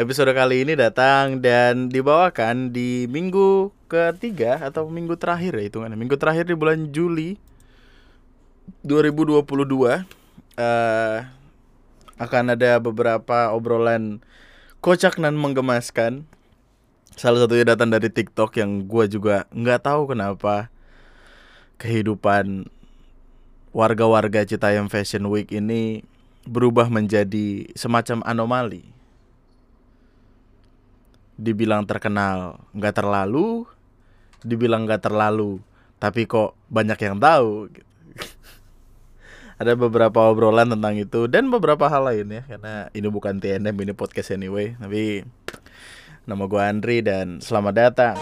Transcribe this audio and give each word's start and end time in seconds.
episode 0.00 0.32
kali 0.32 0.64
ini 0.64 0.72
datang 0.80 1.44
dan 1.44 1.92
dibawakan 1.92 2.72
di 2.72 3.04
minggu 3.04 3.68
ketiga 3.84 4.56
atau 4.56 4.88
minggu 4.88 5.12
terakhir 5.20 5.60
ya 5.60 5.68
hitungannya. 5.68 6.00
Minggu 6.00 6.16
terakhir 6.16 6.48
di 6.48 6.56
bulan 6.56 6.88
Juli 6.88 7.36
2022 8.80 9.44
eh 10.56 11.18
akan 12.16 12.44
ada 12.56 12.80
beberapa 12.80 13.52
obrolan 13.52 14.24
kocak 14.80 15.20
dan 15.20 15.36
menggemaskan. 15.36 16.24
Salah 17.12 17.44
satunya 17.44 17.68
datang 17.68 17.92
dari 17.92 18.08
TikTok 18.08 18.56
yang 18.56 18.88
gue 18.88 19.04
juga 19.04 19.44
nggak 19.52 19.84
tahu 19.84 20.16
kenapa 20.16 20.72
kehidupan 21.76 22.72
warga-warga 23.76 24.48
Citayam 24.48 24.88
Fashion 24.88 25.28
Week 25.28 25.52
ini 25.52 26.08
berubah 26.48 26.88
menjadi 26.88 27.68
semacam 27.76 28.24
anomali. 28.24 28.99
Dibilang 31.40 31.88
terkenal 31.88 32.60
nggak 32.76 33.00
terlalu, 33.00 33.64
dibilang 34.44 34.84
nggak 34.84 35.08
terlalu, 35.08 35.56
tapi 35.96 36.28
kok 36.28 36.52
banyak 36.68 37.00
yang 37.00 37.16
tahu. 37.16 37.72
gitu. 37.72 37.88
Ada 39.60 39.72
beberapa 39.76 40.28
obrolan 40.28 40.68
tentang 40.68 41.00
itu 41.00 41.24
dan 41.32 41.48
beberapa 41.48 41.88
hal 41.88 42.12
lain 42.12 42.28
ya, 42.28 42.42
karena 42.44 42.92
ini 42.92 43.08
bukan 43.08 43.40
TNM 43.40 43.72
ini 43.72 43.92
podcast 43.96 44.36
anyway. 44.36 44.76
Tapi 44.76 45.24
nama 46.28 46.44
gue 46.44 46.60
Andri 46.60 47.00
dan 47.00 47.40
selamat 47.40 47.74
datang 47.74 48.16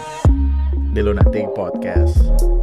di 0.95 1.01
Lunatic 1.03 1.51
Podcast. 1.59 2.58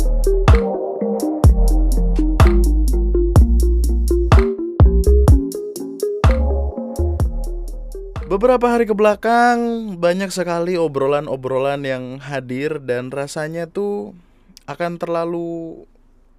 Beberapa 8.25 8.73
hari 8.73 8.89
ke 8.89 8.97
belakang 8.97 9.93
banyak 10.01 10.33
sekali 10.33 10.81
obrolan-obrolan 10.81 11.85
yang 11.85 12.17
hadir 12.17 12.81
dan 12.81 13.13
rasanya 13.13 13.69
tuh 13.69 14.17
akan 14.65 14.97
terlalu 14.97 15.85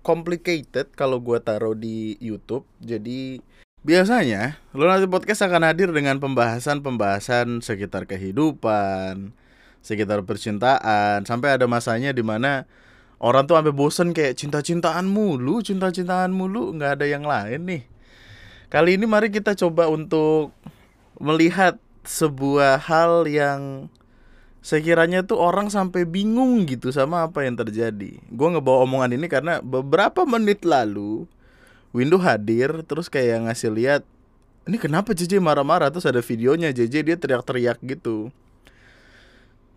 complicated 0.03 0.91
kalau 0.98 1.23
gua 1.23 1.39
taruh 1.39 1.78
di 1.78 2.19
YouTube. 2.19 2.67
Jadi 2.83 3.39
biasanya 3.87 4.59
Lunati 4.75 5.06
Podcast 5.06 5.47
akan 5.47 5.62
hadir 5.62 5.95
dengan 5.95 6.19
pembahasan-pembahasan 6.19 7.62
sekitar 7.62 8.11
kehidupan, 8.11 9.31
sekitar 9.78 10.27
percintaan, 10.27 11.23
sampai 11.23 11.55
ada 11.55 11.71
masanya 11.71 12.11
di 12.11 12.27
mana 12.27 12.67
orang 13.23 13.47
tuh 13.47 13.62
sampai 13.62 13.71
bosen 13.71 14.11
kayak 14.11 14.34
cinta-cintaan 14.34 15.06
mulu, 15.06 15.62
cinta-cintaan 15.62 16.34
mulu, 16.34 16.75
nggak 16.75 16.98
ada 16.98 17.06
yang 17.06 17.23
lain 17.23 17.62
nih. 17.62 17.83
Kali 18.75 18.98
ini 18.98 19.06
mari 19.06 19.31
kita 19.31 19.55
coba 19.55 19.87
untuk 19.87 20.50
melihat 21.19 21.81
sebuah 22.06 22.78
hal 22.86 23.27
yang 23.27 23.91
sekiranya 24.67 25.22
tuh 25.22 25.39
orang 25.39 25.70
sampai 25.70 26.03
bingung 26.03 26.67
gitu 26.67 26.91
sama 26.91 27.22
apa 27.27 27.47
yang 27.47 27.55
terjadi. 27.55 28.19
Gue 28.31 28.48
ngebawa 28.50 28.83
omongan 28.83 29.14
ini 29.14 29.27
karena 29.31 29.62
beberapa 29.62 30.27
menit 30.27 30.67
lalu 30.67 31.27
Windu 31.94 32.19
hadir 32.20 32.83
terus 32.84 33.06
kayak 33.06 33.47
ngasih 33.48 33.72
lihat 33.72 34.03
ini 34.67 34.77
kenapa 34.77 35.14
JJ 35.14 35.39
marah-marah 35.39 35.89
terus 35.94 36.05
ada 36.05 36.19
videonya 36.19 36.75
JJ 36.75 36.94
dia 37.06 37.17
teriak-teriak 37.17 37.78
gitu. 37.87 38.34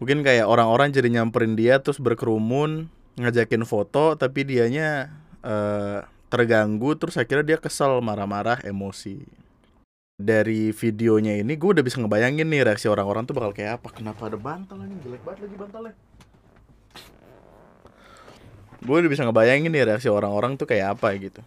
Mungkin 0.01 0.25
kayak 0.25 0.49
orang-orang 0.49 0.89
jadi 0.89 1.07
nyamperin 1.21 1.53
dia 1.53 1.77
terus 1.79 2.01
berkerumun 2.01 2.89
ngajakin 3.19 3.63
foto 3.69 4.17
tapi 4.17 4.47
dianya 4.47 5.13
eh, 5.45 6.01
terganggu 6.33 6.97
terus 6.97 7.19
akhirnya 7.19 7.55
dia 7.55 7.57
kesel 7.61 8.01
marah-marah 8.01 8.63
emosi 8.65 9.21
dari 10.20 10.75
videonya 10.75 11.39
ini 11.39 11.56
gue 11.56 11.70
udah 11.80 11.80
bisa 11.80 11.95
ngebayangin 12.03 12.44
nih 12.52 12.67
reaksi 12.67 12.92
orang-orang 12.92 13.23
tuh 13.23 13.39
bakal 13.39 13.56
kayak 13.56 13.80
apa. 13.80 13.88
Kenapa 13.95 14.28
ada 14.28 14.36
bantal 14.36 14.84
ini 14.84 15.00
jelek 15.00 15.23
banget 15.23 15.48
lagi 15.48 15.56
bantalnya. 15.56 15.94
Gue 18.84 18.95
udah 19.00 19.12
bisa 19.12 19.23
ngebayangin 19.23 19.72
nih 19.72 19.88
reaksi 19.88 20.12
orang-orang 20.12 20.59
tuh 20.59 20.67
kayak 20.67 21.00
apa 21.00 21.16
gitu. 21.16 21.40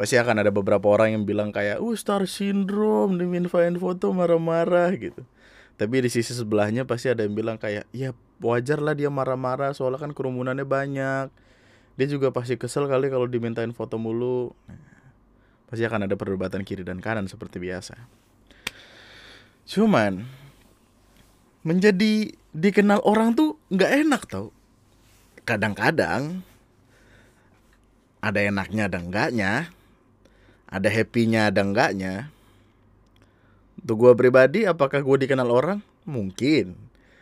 Pasti 0.00 0.16
akan 0.16 0.40
ada 0.40 0.48
beberapa 0.48 0.88
orang 0.88 1.20
yang 1.20 1.28
bilang 1.28 1.52
kayak 1.52 1.76
uh 1.76 1.96
star 1.96 2.24
syndrome 2.24 3.20
diminfain 3.20 3.76
foto 3.76 4.08
marah-marah 4.16 4.96
gitu. 4.96 5.20
Tapi 5.76 6.00
di 6.00 6.08
sisi 6.08 6.32
sebelahnya 6.32 6.88
pasti 6.88 7.12
ada 7.12 7.28
yang 7.28 7.36
bilang 7.36 7.60
kayak 7.60 7.84
ya 7.92 8.16
wajar 8.40 8.80
lah 8.80 8.96
dia 8.96 9.12
marah-marah 9.12 9.76
soalnya 9.76 10.00
kan 10.00 10.16
kerumunannya 10.16 10.64
banyak. 10.64 11.28
Dia 11.96 12.06
juga 12.08 12.32
pasti 12.32 12.56
kesel 12.56 12.88
kali 12.88 13.12
kalau 13.12 13.28
dimintain 13.28 13.72
foto 13.76 14.00
mulu. 14.00 14.56
Nah, 14.68 14.95
pasti 15.66 15.82
akan 15.82 16.06
ada 16.06 16.14
perdebatan 16.14 16.62
kiri 16.62 16.86
dan 16.86 17.02
kanan 17.02 17.26
seperti 17.26 17.58
biasa. 17.58 17.98
Cuman 19.66 20.22
menjadi 21.66 22.30
dikenal 22.54 23.02
orang 23.02 23.34
tuh 23.34 23.58
nggak 23.74 23.92
enak 24.06 24.22
tau. 24.30 24.54
Kadang-kadang 25.42 26.42
ada 28.22 28.40
enaknya 28.42 28.90
ada 28.90 28.98
enggaknya, 28.98 29.52
ada 30.70 30.88
happy-nya 30.90 31.50
ada 31.50 31.62
enggaknya. 31.62 32.30
Untuk 33.82 34.02
gue 34.02 34.12
pribadi, 34.18 34.66
apakah 34.66 34.98
gue 34.98 35.26
dikenal 35.26 35.46
orang? 35.46 35.78
Mungkin. 36.06 36.74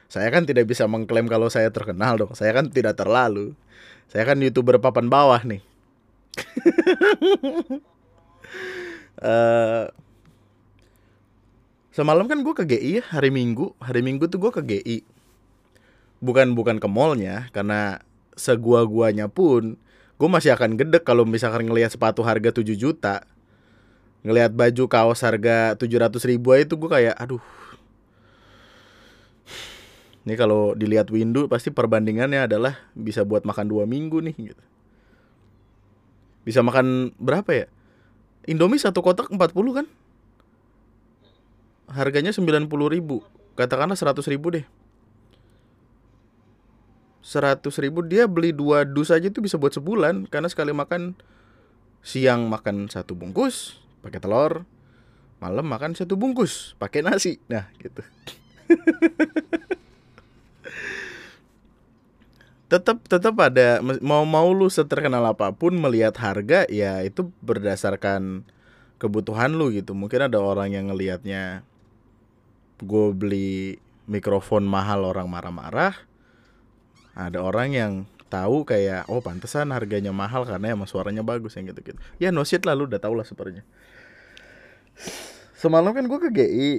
Saya 0.08 0.32
kan 0.32 0.48
tidak 0.48 0.64
bisa 0.70 0.88
mengklaim 0.88 1.28
kalau 1.28 1.52
saya 1.52 1.68
terkenal 1.68 2.16
dong. 2.16 2.32
Saya 2.32 2.56
kan 2.56 2.72
tidak 2.72 2.96
terlalu. 2.96 3.52
Saya 4.08 4.24
kan 4.24 4.40
youtuber 4.40 4.80
papan 4.80 5.12
bawah 5.12 5.40
nih. 5.44 5.60
eh 9.22 9.86
semalam 11.94 12.26
kan 12.26 12.42
gue 12.42 12.54
ke 12.54 12.64
GI 12.66 12.90
ya 12.98 13.04
hari 13.06 13.30
Minggu. 13.30 13.72
Hari 13.78 14.02
Minggu 14.02 14.26
tuh 14.26 14.42
gue 14.42 14.50
ke 14.50 14.62
GI 14.66 14.98
bukan 16.24 16.56
bukan 16.56 16.80
ke 16.80 16.88
mallnya 16.88 17.52
karena 17.52 18.00
segua 18.34 18.88
guanya 18.88 19.28
pun 19.28 19.76
gue 20.14 20.28
masih 20.30 20.56
akan 20.56 20.80
gedek 20.80 21.04
kalau 21.04 21.28
misalkan 21.28 21.68
ngelihat 21.68 21.94
sepatu 21.94 22.24
harga 22.26 22.50
7 22.50 22.74
juta. 22.74 23.22
Ngelihat 24.24 24.56
baju 24.56 24.84
kaos 24.88 25.20
harga 25.20 25.76
700 25.76 26.16
ribu 26.24 26.56
itu 26.56 26.74
gue 26.74 26.90
kayak 26.90 27.14
aduh. 27.14 27.44
Ini 30.24 30.40
kalau 30.40 30.72
dilihat 30.72 31.12
window 31.12 31.44
pasti 31.52 31.68
perbandingannya 31.68 32.48
adalah 32.48 32.80
bisa 32.96 33.28
buat 33.28 33.44
makan 33.44 33.68
dua 33.68 33.84
minggu 33.84 34.24
nih 34.24 34.34
gitu. 34.56 34.64
Bisa 36.48 36.64
makan 36.64 37.12
berapa 37.20 37.50
ya 37.52 37.66
Indomie 38.44 38.80
satu 38.80 39.00
kotak 39.00 39.32
40 39.32 39.40
kan? 39.72 39.86
Harganya 41.88 42.32
90 42.32 42.68
ribu. 42.68 43.24
Katakanlah 43.56 43.96
100 43.96 44.20
ribu 44.28 44.52
deh. 44.52 44.66
100 47.24 47.64
ribu 47.80 48.04
dia 48.04 48.28
beli 48.28 48.52
dua 48.52 48.84
dus 48.84 49.08
aja 49.08 49.32
tuh 49.32 49.40
bisa 49.40 49.56
buat 49.56 49.72
sebulan. 49.72 50.28
Karena 50.28 50.52
sekali 50.52 50.76
makan 50.76 51.16
Siang 52.04 52.52
makan 52.52 52.92
satu 52.92 53.16
bungkus 53.16 53.80
pakai 54.04 54.20
telur 54.20 54.68
Malam 55.40 55.64
makan 55.64 55.96
satu 55.96 56.20
bungkus 56.20 56.76
pakai 56.76 57.00
nasi. 57.00 57.40
Nah 57.48 57.72
gitu 57.80 58.04
tetap 62.74 62.98
tetap 63.06 63.38
ada 63.38 63.78
mau 64.02 64.26
mau 64.26 64.50
lu 64.50 64.66
seterkenal 64.66 65.22
apa 65.30 65.54
pun 65.54 65.78
melihat 65.78 66.18
harga 66.18 66.66
ya 66.66 67.06
itu 67.06 67.30
berdasarkan 67.38 68.42
kebutuhan 68.98 69.54
lu 69.54 69.70
gitu. 69.70 69.94
Mungkin 69.94 70.26
ada 70.26 70.42
orang 70.42 70.74
yang 70.74 70.90
ngelihatnya 70.90 71.62
gue 72.82 73.06
beli 73.14 73.78
mikrofon 74.10 74.66
mahal 74.66 75.06
orang 75.06 75.30
marah-marah. 75.30 75.94
Ada 77.14 77.38
orang 77.38 77.68
yang 77.70 77.92
tahu 78.26 78.66
kayak 78.66 79.06
oh 79.06 79.22
pantesan 79.22 79.70
harganya 79.70 80.10
mahal 80.10 80.42
karena 80.42 80.74
emang 80.74 80.90
suaranya 80.90 81.22
bagus 81.22 81.54
yang 81.54 81.70
gitu 81.70 81.94
gitu 81.94 82.00
ya 82.18 82.34
no 82.34 82.42
shit 82.42 82.66
lah 82.66 82.74
lu 82.74 82.90
udah 82.90 82.98
tau 82.98 83.14
lah 83.14 83.22
sepertinya 83.22 83.62
semalam 85.54 85.94
kan 85.94 86.02
gue 86.10 86.18
ke 86.18 86.30
GI 86.34 86.70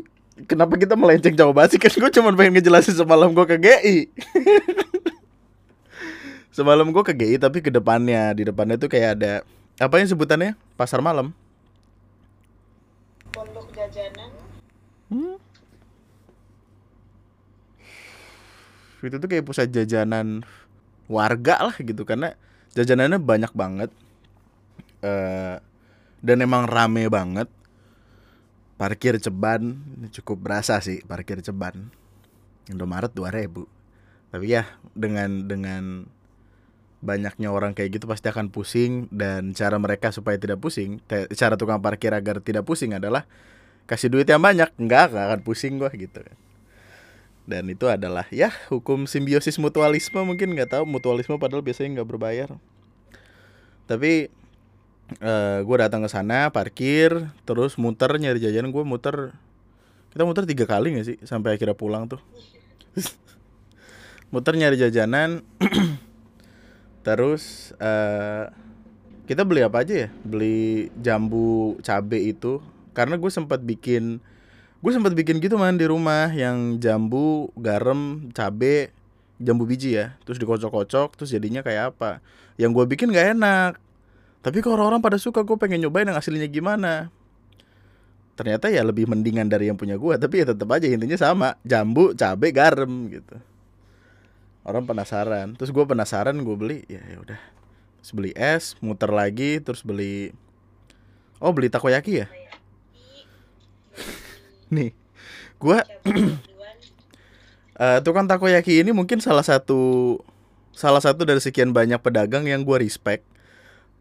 kenapa 0.52 0.76
kita 0.76 1.00
melenceng 1.00 1.32
jauh 1.40 1.56
banget 1.56 1.80
sih? 1.80 1.80
Kan 1.80 1.96
gue 1.96 2.12
cuma 2.12 2.36
pengen 2.36 2.60
ngejelasin 2.60 3.00
semalam 3.00 3.32
gue 3.32 3.46
ke 3.48 3.56
GI 3.56 3.98
Semalam 6.56 6.88
gue 6.88 7.04
ke 7.04 7.12
GI 7.12 7.36
tapi 7.36 7.60
ke 7.60 7.68
depannya. 7.68 8.32
Di 8.32 8.48
depannya 8.48 8.80
tuh 8.80 8.88
kayak 8.88 9.20
ada 9.20 9.44
Apa 9.76 10.00
yang 10.00 10.08
sebutannya? 10.08 10.56
Pasar 10.80 11.04
malam. 11.04 11.36
Pondok 13.36 13.68
jajanan. 13.76 14.32
Hmm? 15.12 15.36
Itu 19.04 19.20
tuh 19.20 19.28
kayak 19.28 19.44
pusat 19.44 19.68
jajanan 19.68 20.48
warga 21.12 21.60
lah 21.60 21.76
gitu 21.76 22.08
Karena 22.08 22.32
jajanannya 22.72 23.20
banyak 23.20 23.52
banget. 23.52 23.92
Eh 25.04 25.60
Dan 26.24 26.40
emang 26.40 26.72
rame 26.72 27.12
banget. 27.12 27.52
Parkir 28.80 29.20
ceban 29.20 29.76
Cukup 30.08 30.40
berasa 30.40 30.80
sih 30.80 31.04
parkir 31.04 31.44
ceban. 31.44 31.92
Indomaret 32.72 33.12
2000 33.12 34.32
Tapi 34.32 34.46
ya 34.48 34.64
dengan 34.96 35.52
dengan 35.52 35.84
banyaknya 37.06 37.54
orang 37.54 37.78
kayak 37.78 38.02
gitu 38.02 38.06
pasti 38.10 38.28
akan 38.34 38.50
pusing 38.50 39.06
dan 39.14 39.54
cara 39.54 39.78
mereka 39.78 40.10
supaya 40.10 40.36
tidak 40.42 40.58
pusing 40.58 41.00
cara 41.38 41.56
tukang 41.56 41.80
parkir 41.80 42.12
agar 42.12 42.42
tidak 42.42 42.66
pusing 42.66 42.98
adalah 42.98 43.30
kasih 43.86 44.10
duit 44.10 44.26
yang 44.26 44.42
banyak. 44.42 44.74
Enggak 44.82 45.14
akan 45.14 45.46
pusing 45.46 45.78
gua 45.78 45.94
gitu 45.94 46.20
kan. 46.20 46.38
Dan 47.46 47.70
itu 47.70 47.86
adalah 47.86 48.26
ya 48.34 48.50
hukum 48.74 49.06
simbiosis 49.06 49.62
mutualisme 49.62 50.18
mungkin 50.26 50.58
nggak 50.58 50.76
tahu 50.76 50.84
mutualisme 50.90 51.38
padahal 51.38 51.62
biasanya 51.62 52.02
nggak 52.02 52.10
berbayar. 52.10 52.50
Tapi 53.86 54.34
uh, 55.22 55.62
gue 55.62 55.78
datang 55.78 56.02
ke 56.02 56.10
sana 56.10 56.50
parkir 56.50 57.30
terus 57.46 57.78
muter 57.78 58.10
nyari 58.18 58.42
jajan 58.42 58.74
gue 58.74 58.82
muter. 58.82 59.38
Kita 60.10 60.26
muter 60.26 60.50
tiga 60.50 60.66
kali 60.66 60.98
nggak 60.98 61.06
sih 61.06 61.18
sampai 61.22 61.54
akhirnya 61.54 61.78
pulang 61.78 62.10
tuh? 62.10 62.20
Muter 64.34 64.58
nyari 64.58 64.76
jajanan 64.80 65.46
terus 67.06 67.72
uh, 67.78 68.50
kita 69.30 69.42
beli 69.46 69.62
apa 69.62 69.82
aja 69.86 70.06
ya? 70.06 70.10
Beli 70.26 70.90
jambu 70.98 71.78
cabe 71.86 72.22
itu. 72.22 72.62
Karena 72.98 73.18
gue 73.18 73.30
sempat 73.30 73.62
bikin 73.62 74.22
gue 74.82 74.92
sempat 74.94 75.18
bikin 75.18 75.42
gitu 75.42 75.58
man 75.58 75.78
di 75.78 75.86
rumah. 75.90 76.30
Yang 76.34 76.82
jambu 76.82 77.50
garam 77.58 78.30
cabe 78.34 78.94
jambu 79.42 79.66
biji 79.66 79.98
ya. 79.98 80.18
Terus 80.26 80.38
dikocok-kocok 80.42 81.18
terus 81.22 81.30
jadinya 81.34 81.66
kayak 81.66 81.98
apa? 81.98 82.22
Yang 82.58 82.82
gue 82.82 82.86
bikin 82.98 83.14
gak 83.14 83.38
enak. 83.38 83.82
Tapi 84.46 84.62
kalau 84.62 84.78
orang-orang 84.78 85.02
pada 85.02 85.18
suka 85.18 85.42
gue 85.42 85.58
pengen 85.58 85.82
nyobain 85.86 86.06
yang 86.06 86.18
aslinya 86.18 86.46
gimana? 86.46 87.10
Ternyata 88.38 88.70
ya 88.70 88.86
lebih 88.86 89.10
mendingan 89.10 89.50
dari 89.50 89.74
yang 89.74 89.78
punya 89.80 89.98
gue 89.98 90.14
tapi 90.22 90.46
ya 90.46 90.54
tetap 90.54 90.70
aja 90.70 90.86
intinya 90.86 91.18
sama. 91.18 91.58
Jambu 91.66 92.14
cabe 92.14 92.54
garam 92.54 93.10
gitu 93.10 93.42
orang 94.66 94.84
penasaran. 94.90 95.54
Terus 95.56 95.70
gue 95.70 95.86
penasaran 95.86 96.36
gue 96.36 96.56
beli 96.58 96.80
ya 96.90 97.00
ya 97.06 97.22
udah. 97.22 97.40
Terus 98.02 98.12
beli 98.12 98.32
es 98.36 98.76
muter 98.82 99.14
lagi 99.14 99.62
terus 99.62 99.86
beli 99.86 100.34
oh 101.40 101.54
beli 101.54 101.70
takoyaki 101.70 102.26
ya? 102.26 102.28
Nih 104.74 104.92
gue 105.56 105.78
uh, 107.80 108.00
tukang 108.04 108.28
takoyaki 108.28 108.84
ini 108.84 108.92
mungkin 108.92 109.24
salah 109.24 109.46
satu 109.46 110.20
salah 110.76 111.00
satu 111.00 111.24
dari 111.24 111.40
sekian 111.40 111.72
banyak 111.72 112.02
pedagang 112.02 112.50
yang 112.50 112.66
gue 112.66 112.82
respect. 112.82 113.24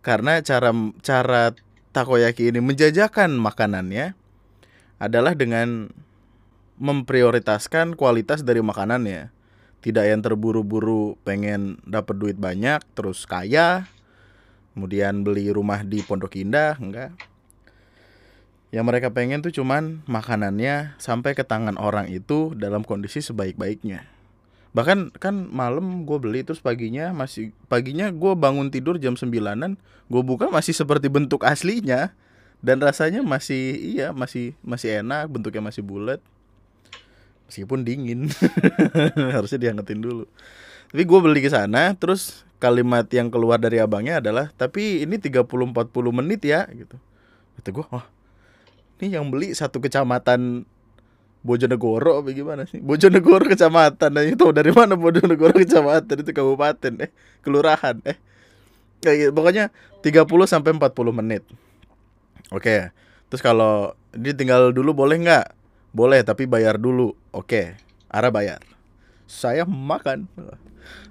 Karena 0.05 0.41
cara 0.45 0.73
cara 1.01 1.55
takoyaki 1.95 2.51
ini 2.51 2.61
menjajakan 2.61 3.37
makanannya 3.39 4.13
adalah 4.99 5.33
dengan 5.37 5.93
memprioritaskan 6.75 7.95
kualitas 7.95 8.43
dari 8.43 8.59
makanannya 8.59 9.31
tidak 9.85 10.09
yang 10.09 10.25
terburu-buru 10.25 11.21
pengen 11.29 11.77
dapat 11.85 12.17
duit 12.17 12.41
banyak 12.41 12.81
terus 12.97 13.29
kaya 13.29 13.85
kemudian 14.73 15.21
beli 15.21 15.53
rumah 15.53 15.85
di 15.85 16.01
Pondok 16.01 16.41
Indah 16.41 16.81
enggak. 16.81 17.13
Yang 18.73 18.85
mereka 18.91 19.09
pengen 19.13 19.45
tuh 19.45 19.55
cuman 19.55 20.03
makanannya 20.09 20.97
sampai 20.97 21.37
ke 21.37 21.47
tangan 21.47 21.77
orang 21.79 22.11
itu 22.11 22.57
dalam 22.59 22.83
kondisi 22.83 23.23
sebaik-baiknya. 23.23 24.09
Bahkan 24.75 25.15
kan 25.23 25.47
malam 25.53 26.03
gue 26.03 26.19
beli 26.19 26.43
terus 26.43 26.59
paginya 26.59 27.15
masih 27.15 27.55
paginya 27.71 28.11
gue 28.11 28.33
bangun 28.35 28.75
tidur 28.75 28.99
jam 28.99 29.15
sembilanan 29.15 29.79
gue 30.11 30.23
buka 30.27 30.51
masih 30.51 30.75
seperti 30.75 31.07
bentuk 31.07 31.47
aslinya 31.47 32.11
dan 32.59 32.83
rasanya 32.83 33.23
masih 33.23 33.79
iya 33.79 34.11
masih 34.11 34.59
masih 34.67 35.05
enak 35.07 35.31
bentuknya 35.31 35.63
masih 35.63 35.87
bulat 35.87 36.19
meskipun 37.55 37.87
dingin 37.87 38.27
harusnya 39.39 39.71
diangetin 39.71 40.03
dulu 40.03 40.27
tapi 40.91 41.03
gue 41.07 41.19
beli 41.23 41.39
ke 41.39 41.55
sana 41.55 41.95
terus 41.95 42.43
kalimat 42.59 43.07
yang 43.15 43.31
keluar 43.31 43.63
dari 43.63 43.79
abangnya 43.79 44.19
adalah 44.19 44.51
tapi 44.59 45.07
ini 45.07 45.23
30-40 45.23 45.71
menit 46.11 46.43
ya 46.43 46.67
gitu 46.75 46.99
kata 47.63 47.71
gue 47.71 47.87
wah 47.95 48.11
ini 48.99 49.15
yang 49.15 49.31
beli 49.31 49.55
satu 49.55 49.79
kecamatan 49.79 50.67
Bojonegoro 51.45 52.25
apa 52.25 52.33
gimana 52.33 52.65
sih? 52.65 52.81
Bojonegoro 52.89 53.45
kecamatan. 53.45 54.17
Nah, 54.17 54.25
itu 54.25 54.49
dari 54.57 54.73
mana 54.73 54.97
Bojonegoro 54.97 55.53
kecamatan 55.53 56.25
itu 56.25 56.33
kabupaten 56.33 56.93
eh 57.05 57.13
kelurahan 57.45 58.01
eh. 58.09 58.17
Kayak 59.05 59.17
gitu. 59.21 59.31
Pokoknya 59.37 59.69
30 60.01 60.25
sampai 60.49 60.73
40 60.73 61.21
menit. 61.21 61.45
Oke. 62.49 62.89
Terus 63.29 63.43
kalau 63.45 63.93
ini 64.17 64.33
tinggal 64.33 64.73
dulu 64.73 64.97
boleh 64.97 65.21
nggak? 65.21 65.47
Boleh, 65.95 66.27
tapi 66.27 66.51
bayar 66.51 66.77
dulu. 66.77 67.15
Oke. 67.31 67.79
Arah 68.11 68.35
bayar. 68.35 68.61
Saya 69.31 69.63
makan. 69.63 70.27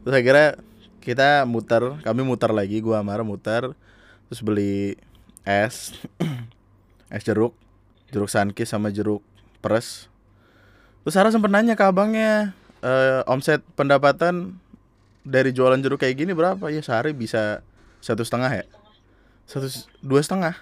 Terus 0.03 0.13
akhirnya 0.13 0.59
kita 0.99 1.47
muter, 1.47 2.03
kami 2.03 2.21
muter 2.27 2.51
lagi, 2.51 2.83
gua 2.83 2.99
marah 2.99 3.23
muter. 3.23 3.71
Terus 4.27 4.41
beli 4.43 4.99
es. 5.47 5.95
es 7.13 7.21
jeruk 7.21 7.53
jeruk 8.09 8.27
sankis 8.27 8.73
sama 8.73 8.89
jeruk 8.89 9.21
peres 9.61 10.09
terus 11.05 11.13
Sarah 11.13 11.29
sempat 11.29 11.53
nanya 11.53 11.77
ke 11.77 11.85
abangnya 11.85 12.57
e, 12.81 12.91
omset 13.29 13.61
pendapatan 13.77 14.57
dari 15.21 15.53
jualan 15.53 15.77
jeruk 15.77 16.01
kayak 16.01 16.17
gini 16.17 16.33
berapa 16.33 16.73
ya 16.73 16.81
sehari 16.81 17.13
bisa 17.13 17.61
satu 18.01 18.25
setengah 18.25 18.49
ya 18.49 18.65
satu 19.45 19.69
dua 20.01 20.25
setengah 20.25 20.57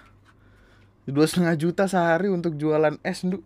dua 1.08 1.26
setengah 1.26 1.56
juta 1.56 1.84
sehari 1.88 2.28
untuk 2.28 2.54
jualan 2.60 3.00
es 3.00 3.24
nduk 3.24 3.42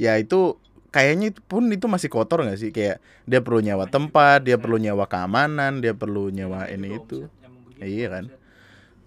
ya 0.00 0.16
itu 0.16 0.56
kayaknya 0.88 1.36
itu 1.36 1.40
pun 1.44 1.68
itu 1.68 1.84
masih 1.84 2.08
kotor 2.08 2.40
nggak 2.40 2.56
sih? 2.56 2.72
Kayak 2.72 3.04
dia 3.28 3.44
perlu 3.44 3.60
nyawa 3.60 3.84
tempat 3.92 4.48
dia 4.48 4.56
perlu 4.56 4.80
nyawa 4.80 5.04
keamanan 5.04 5.84
dia 5.84 5.92
perlu 5.92 6.32
nyawa 6.32 6.72
ini 6.72 6.96
itu. 6.96 7.28
iya 7.80 8.08
kan? 8.12 8.28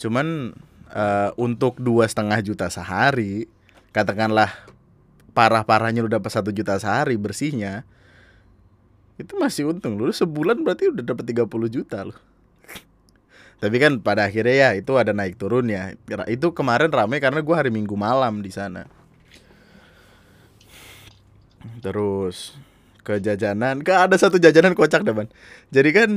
cuman 0.04 0.52
uh, 0.92 1.32
untuk 1.40 1.80
dua 1.80 2.04
setengah 2.04 2.44
juta 2.44 2.68
sehari 2.68 3.48
katakanlah 3.96 4.52
parah-parahnya 5.32 6.04
udah 6.04 6.20
dapat 6.20 6.32
satu 6.34 6.52
juta 6.52 6.76
sehari 6.76 7.16
bersihnya 7.16 7.88
itu 9.16 9.38
masih 9.38 9.70
untung 9.70 9.96
lu 9.96 10.10
sebulan 10.10 10.60
berarti 10.66 10.90
udah 10.90 11.06
dapat 11.06 11.24
30 11.30 11.48
juta 11.70 12.02
loh. 12.02 12.18
Tapi 13.62 13.78
kan 13.78 14.02
pada 14.02 14.26
akhirnya 14.26 14.56
ya 14.58 14.70
itu 14.74 14.98
ada 14.98 15.14
naik 15.14 15.38
turun 15.38 15.70
ya. 15.70 15.94
Itu 16.26 16.58
kemarin 16.58 16.90
ramai 16.90 17.22
karena 17.22 17.46
gue 17.46 17.56
hari 17.56 17.70
minggu 17.70 17.94
malam 17.94 18.42
di 18.42 18.50
sana 18.50 18.90
terus 21.80 22.56
ke 23.04 23.20
jajanan 23.20 23.84
ke 23.84 23.92
ada 23.92 24.16
satu 24.16 24.40
jajanan 24.40 24.76
kocak 24.76 25.04
depan 25.04 25.28
jadi 25.72 25.90
kan 25.92 26.10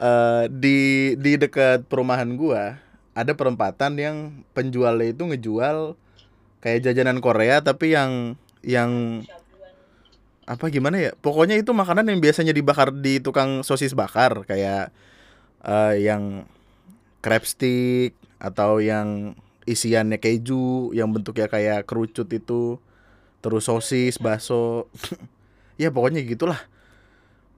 uh, 0.00 0.48
di 0.48 1.12
di 1.20 1.36
dekat 1.36 1.84
perumahan 1.88 2.36
gua 2.36 2.80
ada 3.14 3.32
perempatan 3.36 3.94
yang 3.96 4.16
penjualnya 4.56 5.14
itu 5.14 5.22
ngejual 5.22 5.94
kayak 6.64 6.82
jajanan 6.82 7.22
Korea 7.22 7.62
tapi 7.62 7.94
yang 7.94 8.34
yang 8.64 9.22
apa 10.44 10.68
gimana 10.68 11.00
ya? 11.00 11.12
Pokoknya 11.16 11.56
itu 11.56 11.72
makanan 11.72 12.04
yang 12.08 12.20
biasanya 12.20 12.52
dibakar 12.52 12.92
di 12.92 13.20
tukang 13.20 13.64
sosis 13.64 13.96
bakar 13.96 14.44
kayak 14.44 14.92
uh, 15.64 15.96
yang 15.96 16.44
crab 17.24 17.48
stick 17.48 18.12
atau 18.36 18.76
yang 18.80 19.32
isiannya 19.64 20.20
keju 20.20 20.92
yang 20.92 21.08
bentuknya 21.08 21.48
kayak 21.48 21.88
kerucut 21.88 22.28
itu 22.28 22.76
terus 23.44 23.68
sosis 23.68 24.16
bakso. 24.16 24.88
Ya 25.74 25.90
pokoknya 25.90 26.22
gitulah. 26.22 26.70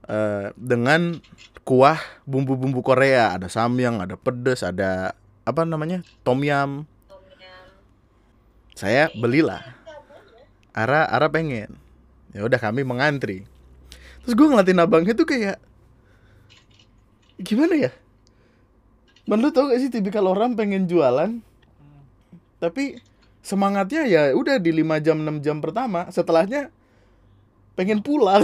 Uh, 0.09 0.49
dengan 0.57 1.21
kuah 1.69 2.01
bumbu-bumbu 2.25 2.81
Korea. 2.81 3.37
Ada 3.37 3.53
samyang 3.53 4.01
ada 4.01 4.17
pedes 4.17 4.65
ada 4.65 5.13
apa 5.45 5.69
namanya 5.69 6.01
tom 6.25 6.41
yum. 6.41 6.89
Saya 8.73 9.13
belilah. 9.13 9.61
Ara 10.73 11.05
Ara 11.05 11.29
pengen. 11.29 11.77
Ya 12.33 12.49
udah 12.49 12.57
kami 12.57 12.89
mengantri. 12.89 13.45
Terus 14.25 14.33
gue 14.33 14.49
ngeliatin 14.49 14.81
abangnya 14.81 15.13
tuh 15.13 15.29
kayak 15.29 15.61
gimana 17.37 17.77
ya? 17.77 17.93
Lu 19.29 19.53
tau 19.53 19.69
gak 19.69 19.77
sih 19.85 19.93
tipikal 19.93 20.25
orang 20.25 20.57
pengen 20.57 20.89
jualan 20.89 21.37
tapi 22.57 22.97
semangatnya 23.47 24.03
ya 24.11 24.23
udah 24.35 24.59
di 24.59 24.75
5 24.75 25.07
jam 25.07 25.23
6 25.23 25.39
jam 25.47 25.63
pertama. 25.63 26.11
Setelahnya 26.11 26.75
pengen 27.79 28.03
pulang. 28.03 28.43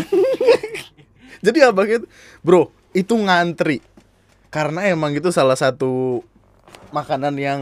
Jadi 1.44 1.59
abangnya 1.59 2.06
bro 2.47 2.71
itu 2.94 3.18
ngantri. 3.18 3.82
Karena 4.54 4.87
emang 4.87 5.11
itu 5.11 5.35
salah 5.35 5.59
satu 5.59 6.23
makanan 6.94 7.35
yang 7.35 7.61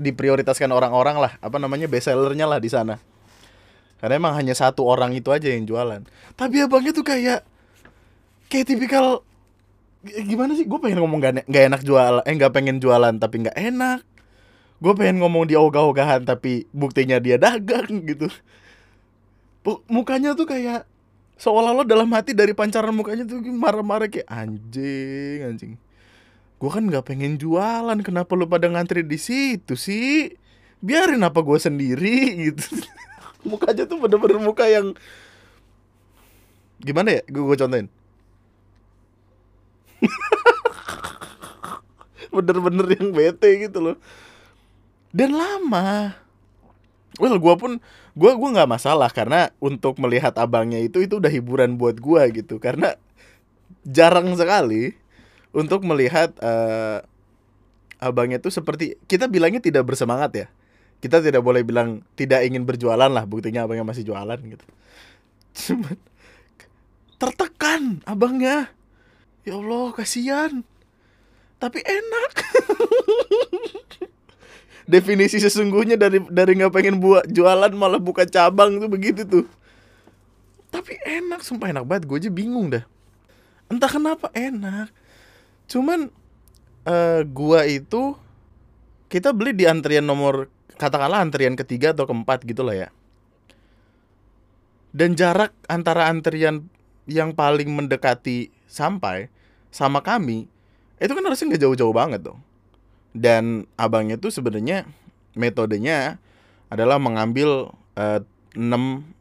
diprioritaskan 0.00 0.72
orang-orang 0.72 1.20
lah. 1.20 1.32
Apa 1.44 1.60
namanya? 1.60 1.84
Best 1.90 2.08
sellernya 2.08 2.48
lah 2.48 2.56
di 2.56 2.72
sana. 2.72 2.96
Karena 3.98 4.16
emang 4.16 4.32
hanya 4.38 4.54
satu 4.54 4.86
orang 4.86 5.12
itu 5.12 5.28
aja 5.34 5.50
yang 5.50 5.68
jualan. 5.68 6.06
Tapi 6.38 6.56
abangnya 6.62 6.94
tuh 6.94 7.04
kayak 7.04 7.42
kayak 8.48 8.64
tipikal 8.64 9.26
gimana 10.06 10.54
sih? 10.54 10.64
Gue 10.64 10.78
pengen 10.78 11.02
ngomong 11.02 11.18
gak, 11.20 11.44
gak 11.50 11.64
enak 11.68 11.82
jual 11.82 12.22
eh 12.22 12.32
nggak 12.32 12.54
pengen 12.54 12.78
jualan 12.78 13.18
tapi 13.18 13.44
nggak 13.44 13.58
enak 13.58 14.07
gue 14.78 14.92
pengen 14.94 15.18
ngomong 15.18 15.50
di 15.50 15.58
ogah-ogahan 15.58 16.22
tapi 16.22 16.70
buktinya 16.70 17.18
dia 17.18 17.34
dagang 17.34 18.06
gitu. 18.06 18.30
Mukanya 19.90 20.38
tuh 20.38 20.46
kayak 20.46 20.86
seolah-olah 21.36 21.84
dalam 21.84 22.08
hati 22.14 22.32
dari 22.32 22.54
pancaran 22.54 22.94
mukanya 22.94 23.26
tuh 23.26 23.42
marah-marah 23.42 24.06
kayak 24.06 24.30
anjing 24.30 25.38
anjing. 25.44 25.72
Gue 26.62 26.70
kan 26.70 26.86
nggak 26.86 27.10
pengen 27.10 27.38
jualan 27.38 27.98
kenapa 28.06 28.38
lu 28.38 28.46
pada 28.46 28.70
ngantri 28.70 29.02
di 29.02 29.18
situ 29.18 29.74
sih? 29.74 30.30
Biarin 30.78 31.26
apa 31.26 31.42
gue 31.42 31.58
sendiri 31.58 32.18
gitu. 32.54 32.78
Mukanya 33.42 33.82
tuh 33.86 33.98
bener-bener 33.98 34.38
muka 34.38 34.70
yang 34.70 34.94
gimana 36.78 37.18
ya? 37.18 37.22
Gue 37.26 37.42
gue 37.50 37.58
contohin. 37.58 37.90
Bener-bener 42.30 42.86
yang 42.94 43.10
bete 43.10 43.66
gitu 43.66 43.82
loh 43.82 43.98
dan 45.12 45.36
lama. 45.36 46.16
Well 47.18 47.40
gue 47.40 47.54
pun 47.58 47.72
gue 48.14 48.32
gue 48.34 48.50
nggak 48.54 48.70
masalah 48.70 49.10
karena 49.10 49.50
untuk 49.58 49.98
melihat 49.98 50.34
abangnya 50.38 50.78
itu 50.78 51.02
itu 51.02 51.18
udah 51.18 51.32
hiburan 51.32 51.80
buat 51.80 51.98
gue 51.98 52.22
gitu. 52.42 52.60
Karena 52.60 52.94
jarang 53.82 54.36
sekali 54.36 54.94
untuk 55.50 55.82
melihat 55.82 56.36
uh, 56.38 57.02
abangnya 57.98 58.38
tuh 58.38 58.52
seperti 58.54 59.00
kita 59.10 59.26
bilangnya 59.26 59.64
tidak 59.64 59.88
bersemangat 59.88 60.30
ya. 60.34 60.46
Kita 60.98 61.22
tidak 61.22 61.46
boleh 61.46 61.62
bilang 61.62 62.02
tidak 62.18 62.42
ingin 62.42 62.66
berjualan 62.66 63.10
lah 63.10 63.24
buktinya 63.26 63.66
abangnya 63.66 63.86
masih 63.86 64.06
jualan 64.06 64.38
gitu. 64.38 64.66
Cuman 65.54 65.96
tertekan 67.18 68.02
abangnya. 68.06 68.70
Ya 69.42 69.56
Allah 69.56 69.90
kasihan. 69.96 70.62
Tapi 71.58 71.82
enak 71.82 72.32
definisi 74.88 75.36
sesungguhnya 75.36 76.00
dari 76.00 76.24
dari 76.32 76.56
nggak 76.56 76.72
pengen 76.72 76.96
buat 76.96 77.28
jualan 77.28 77.70
malah 77.76 78.00
buka 78.00 78.24
cabang 78.24 78.80
tuh 78.80 78.88
begitu 78.88 79.22
tuh. 79.28 79.44
Tapi 80.72 80.96
enak 81.04 81.44
sumpah 81.44 81.68
enak 81.68 81.84
banget. 81.84 82.02
Gue 82.08 82.18
aja 82.24 82.30
bingung 82.32 82.72
dah. 82.72 82.84
Entah 83.68 83.88
kenapa 83.92 84.32
enak. 84.32 84.88
Cuman 85.68 86.08
uh, 86.88 87.20
gua 87.28 87.68
itu 87.68 88.16
kita 89.12 89.36
beli 89.36 89.52
di 89.52 89.68
antrian 89.68 90.04
nomor 90.04 90.48
katakanlah 90.80 91.20
antrian 91.20 91.52
ketiga 91.52 91.92
atau 91.92 92.08
keempat 92.08 92.48
gitu 92.48 92.64
lah 92.64 92.88
ya. 92.88 92.88
Dan 94.88 95.12
jarak 95.12 95.52
antara 95.68 96.08
antrian 96.08 96.64
yang 97.04 97.36
paling 97.36 97.68
mendekati 97.68 98.48
sampai 98.68 99.28
sama 99.68 100.00
kami 100.00 100.48
itu 101.00 101.12
kan 101.12 101.24
harusnya 101.24 101.54
nggak 101.54 101.62
jauh-jauh 101.64 101.94
banget 101.94 102.20
dong 102.24 102.40
dan 103.16 103.68
abangnya 103.80 104.20
tuh 104.20 104.32
sebenarnya 104.32 104.84
metodenya 105.36 106.20
adalah 106.68 107.00
mengambil 107.00 107.72
uh, 107.96 108.20
6 108.56 108.64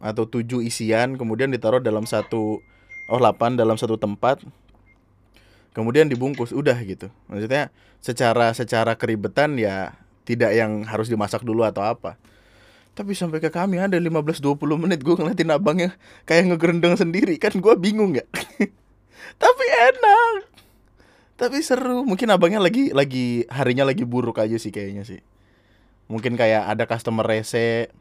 atau 0.02 0.24
7 0.26 0.66
isian 0.66 1.20
kemudian 1.20 1.52
ditaruh 1.52 1.84
dalam 1.84 2.08
satu 2.08 2.60
oh 3.08 3.20
8 3.20 3.60
dalam 3.60 3.76
satu 3.80 3.96
tempat. 3.96 4.44
Kemudian 5.72 6.10
dibungkus 6.10 6.50
udah 6.58 6.74
gitu. 6.82 7.14
Maksudnya 7.30 7.70
secara 8.02 8.50
secara 8.58 8.98
keribetan 8.98 9.62
ya 9.62 9.94
tidak 10.26 10.58
yang 10.58 10.82
harus 10.90 11.06
dimasak 11.06 11.46
dulu 11.46 11.62
atau 11.62 11.86
apa. 11.86 12.18
Tapi 12.98 13.14
sampai 13.14 13.38
ke 13.38 13.54
kami 13.54 13.78
ada 13.78 13.94
15-20 13.94 14.58
menit 14.74 15.06
gue 15.06 15.14
ngeliatin 15.14 15.54
abangnya 15.54 15.94
kayak 16.26 16.50
ngegerendeng 16.50 16.98
sendiri. 16.98 17.38
Kan 17.38 17.62
gue 17.62 17.74
bingung 17.78 18.18
ya 18.18 18.26
tapi 19.42 19.66
enak 19.70 20.57
tapi 21.38 21.62
seru. 21.62 22.04
Mungkin 22.04 22.28
abangnya 22.34 22.58
lagi 22.58 22.90
lagi 22.92 23.46
harinya 23.48 23.86
lagi 23.86 24.04
buruk 24.04 24.42
aja 24.42 24.58
sih 24.58 24.74
kayaknya 24.74 25.06
sih. 25.06 25.22
Mungkin 26.10 26.34
kayak 26.34 26.74
ada 26.74 26.84
customer 26.90 27.24
rese 27.24 27.94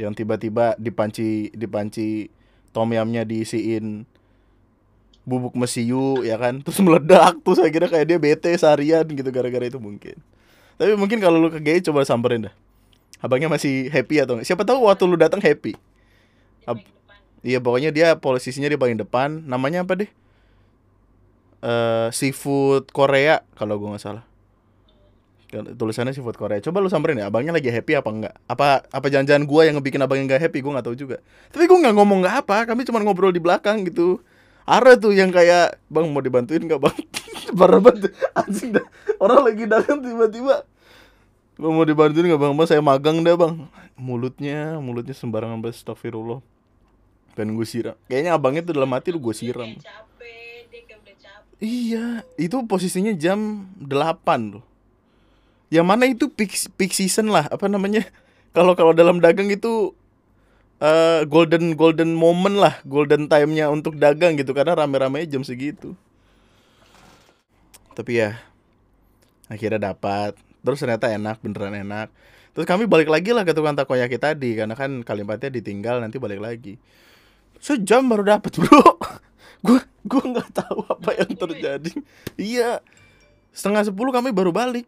yang 0.00 0.16
tiba-tiba 0.16 0.74
dipanci 0.80 1.52
dipanci 1.52 2.32
tom 2.72 2.88
yamnya 2.90 3.28
diisiin 3.28 4.08
bubuk 5.28 5.52
mesiu 5.52 6.24
ya 6.24 6.40
kan? 6.40 6.58
Terus 6.64 6.80
meledak. 6.80 7.44
Terus 7.44 7.60
akhirnya 7.60 7.92
kayak 7.92 8.06
dia 8.08 8.18
bete 8.18 8.50
seharian 8.56 9.04
gitu 9.04 9.28
gara-gara 9.28 9.68
itu 9.68 9.76
mungkin. 9.76 10.16
Tapi 10.80 10.96
mungkin 10.96 11.20
kalau 11.20 11.36
lu 11.36 11.52
ke 11.52 11.60
GI 11.60 11.92
coba 11.92 12.08
samperin 12.08 12.48
dah. 12.48 12.54
Abangnya 13.20 13.52
masih 13.52 13.92
happy 13.92 14.22
atau 14.22 14.38
enggak 14.38 14.48
siapa 14.48 14.64
tahu 14.64 14.88
waktu 14.88 15.04
lu 15.04 15.18
datang 15.20 15.44
happy. 15.44 15.76
Ab 16.64 16.80
iya 17.42 17.58
pokoknya 17.58 17.90
dia 17.92 18.16
posisinya 18.16 18.70
di 18.70 18.78
paling 18.80 18.96
depan. 18.96 19.44
Namanya 19.44 19.84
apa 19.84 19.98
deh 19.98 20.10
uh, 21.62 22.08
seafood 22.14 22.90
Korea 22.90 23.42
kalau 23.58 23.78
gue 23.78 23.88
nggak 23.94 24.02
salah. 24.02 24.24
Tulisannya 25.48 26.12
seafood 26.12 26.36
Korea. 26.36 26.60
Coba 26.60 26.84
lu 26.84 26.92
samperin 26.92 27.24
ya 27.24 27.32
abangnya 27.32 27.56
lagi 27.56 27.72
happy 27.72 27.96
apa 27.96 28.10
enggak 28.12 28.34
apa 28.44 28.84
apa 28.84 29.06
jangan-jangan 29.08 29.48
gue 29.48 29.62
yang 29.64 29.74
ngebikin 29.80 30.00
abangnya 30.04 30.24
nggak 30.34 30.42
happy? 30.48 30.58
Gue 30.60 30.72
nggak 30.76 30.86
tahu 30.86 30.96
juga. 30.96 31.16
Tapi 31.48 31.64
gue 31.64 31.78
nggak 31.78 31.94
ngomong 31.96 32.18
nggak 32.20 32.36
apa 32.44 32.56
kami 32.68 32.84
cuma 32.84 33.00
ngobrol 33.00 33.32
di 33.32 33.40
belakang 33.40 33.80
gitu. 33.88 34.20
Ada 34.68 35.00
tuh 35.00 35.16
yang 35.16 35.32
kayak 35.32 35.80
bang 35.88 36.04
mau 36.12 36.20
dibantuin 36.20 36.60
nggak 36.60 36.80
bang? 36.80 36.96
Parah 37.58 37.80
banget. 37.80 38.12
Anjing 38.36 38.76
dah. 38.76 38.84
Orang 39.16 39.48
lagi 39.48 39.64
dagang 39.64 40.04
tiba-tiba 40.04 40.68
mau 41.56 41.82
dibantuin 41.88 42.28
nggak 42.28 42.40
bang? 42.44 42.52
Bang 42.52 42.68
saya 42.68 42.84
magang 42.84 43.24
dah 43.24 43.32
bang. 43.32 43.64
Mulutnya 43.96 44.76
mulutnya 44.84 45.16
sembarangan 45.16 45.64
banget 45.64 45.80
astagfirullah. 45.80 46.44
Pengen 47.32 47.56
gue 47.56 47.64
siram. 47.64 47.96
Kayaknya 48.04 48.36
abangnya 48.36 48.62
tuh 48.68 48.76
dalam 48.76 48.92
hati 48.92 49.16
lu 49.16 49.18
gue 49.22 49.32
siram 49.32 49.72
Iya, 51.58 52.22
itu 52.38 52.62
posisinya 52.70 53.10
jam 53.18 53.66
8 53.82 54.54
loh. 54.54 54.64
Yang 55.74 55.86
mana 55.86 56.04
itu 56.06 56.30
peak, 56.30 56.54
peak 56.78 56.94
season 56.94 57.34
lah, 57.34 57.50
apa 57.50 57.66
namanya? 57.66 58.06
Kalau 58.56 58.72
kalau 58.74 58.96
dalam 58.96 59.20
dagang 59.20 59.52
itu 59.52 59.92
uh, 60.82 61.20
golden 61.28 61.76
golden 61.76 62.16
moment 62.16 62.56
lah, 62.56 62.80
golden 62.88 63.28
time-nya 63.28 63.70
untuk 63.70 63.94
dagang 64.00 64.34
gitu 64.40 64.50
karena 64.56 64.74
rame-ramenya 64.74 65.36
jam 65.36 65.44
segitu. 65.44 65.94
Tapi 67.92 68.24
ya 68.24 68.40
akhirnya 69.52 69.92
dapat. 69.92 70.34
Terus 70.64 70.80
ternyata 70.80 71.12
enak, 71.12 71.38
beneran 71.44 71.76
enak. 71.76 72.08
Terus 72.56 72.66
kami 72.66 72.90
balik 72.90 73.12
lagi 73.12 73.30
lah 73.30 73.46
ke 73.46 73.52
tukang 73.54 73.78
takoyaki 73.78 74.18
tadi 74.18 74.58
karena 74.58 74.74
kan 74.74 75.06
kalimatnya 75.06 75.52
ditinggal 75.52 76.02
nanti 76.02 76.18
balik 76.18 76.42
lagi. 76.42 76.80
Sejam 77.62 78.08
baru 78.10 78.26
dapat, 78.38 78.58
Bro 78.58 78.98
gue 79.62 79.80
gue 80.06 80.22
nggak 80.22 80.50
tahu 80.54 80.86
apa 80.86 81.10
yang 81.18 81.32
terjadi. 81.34 81.92
Iya 82.38 82.80
setengah 83.52 83.90
sepuluh 83.90 84.14
kami 84.14 84.30
baru 84.30 84.54
balik. 84.54 84.86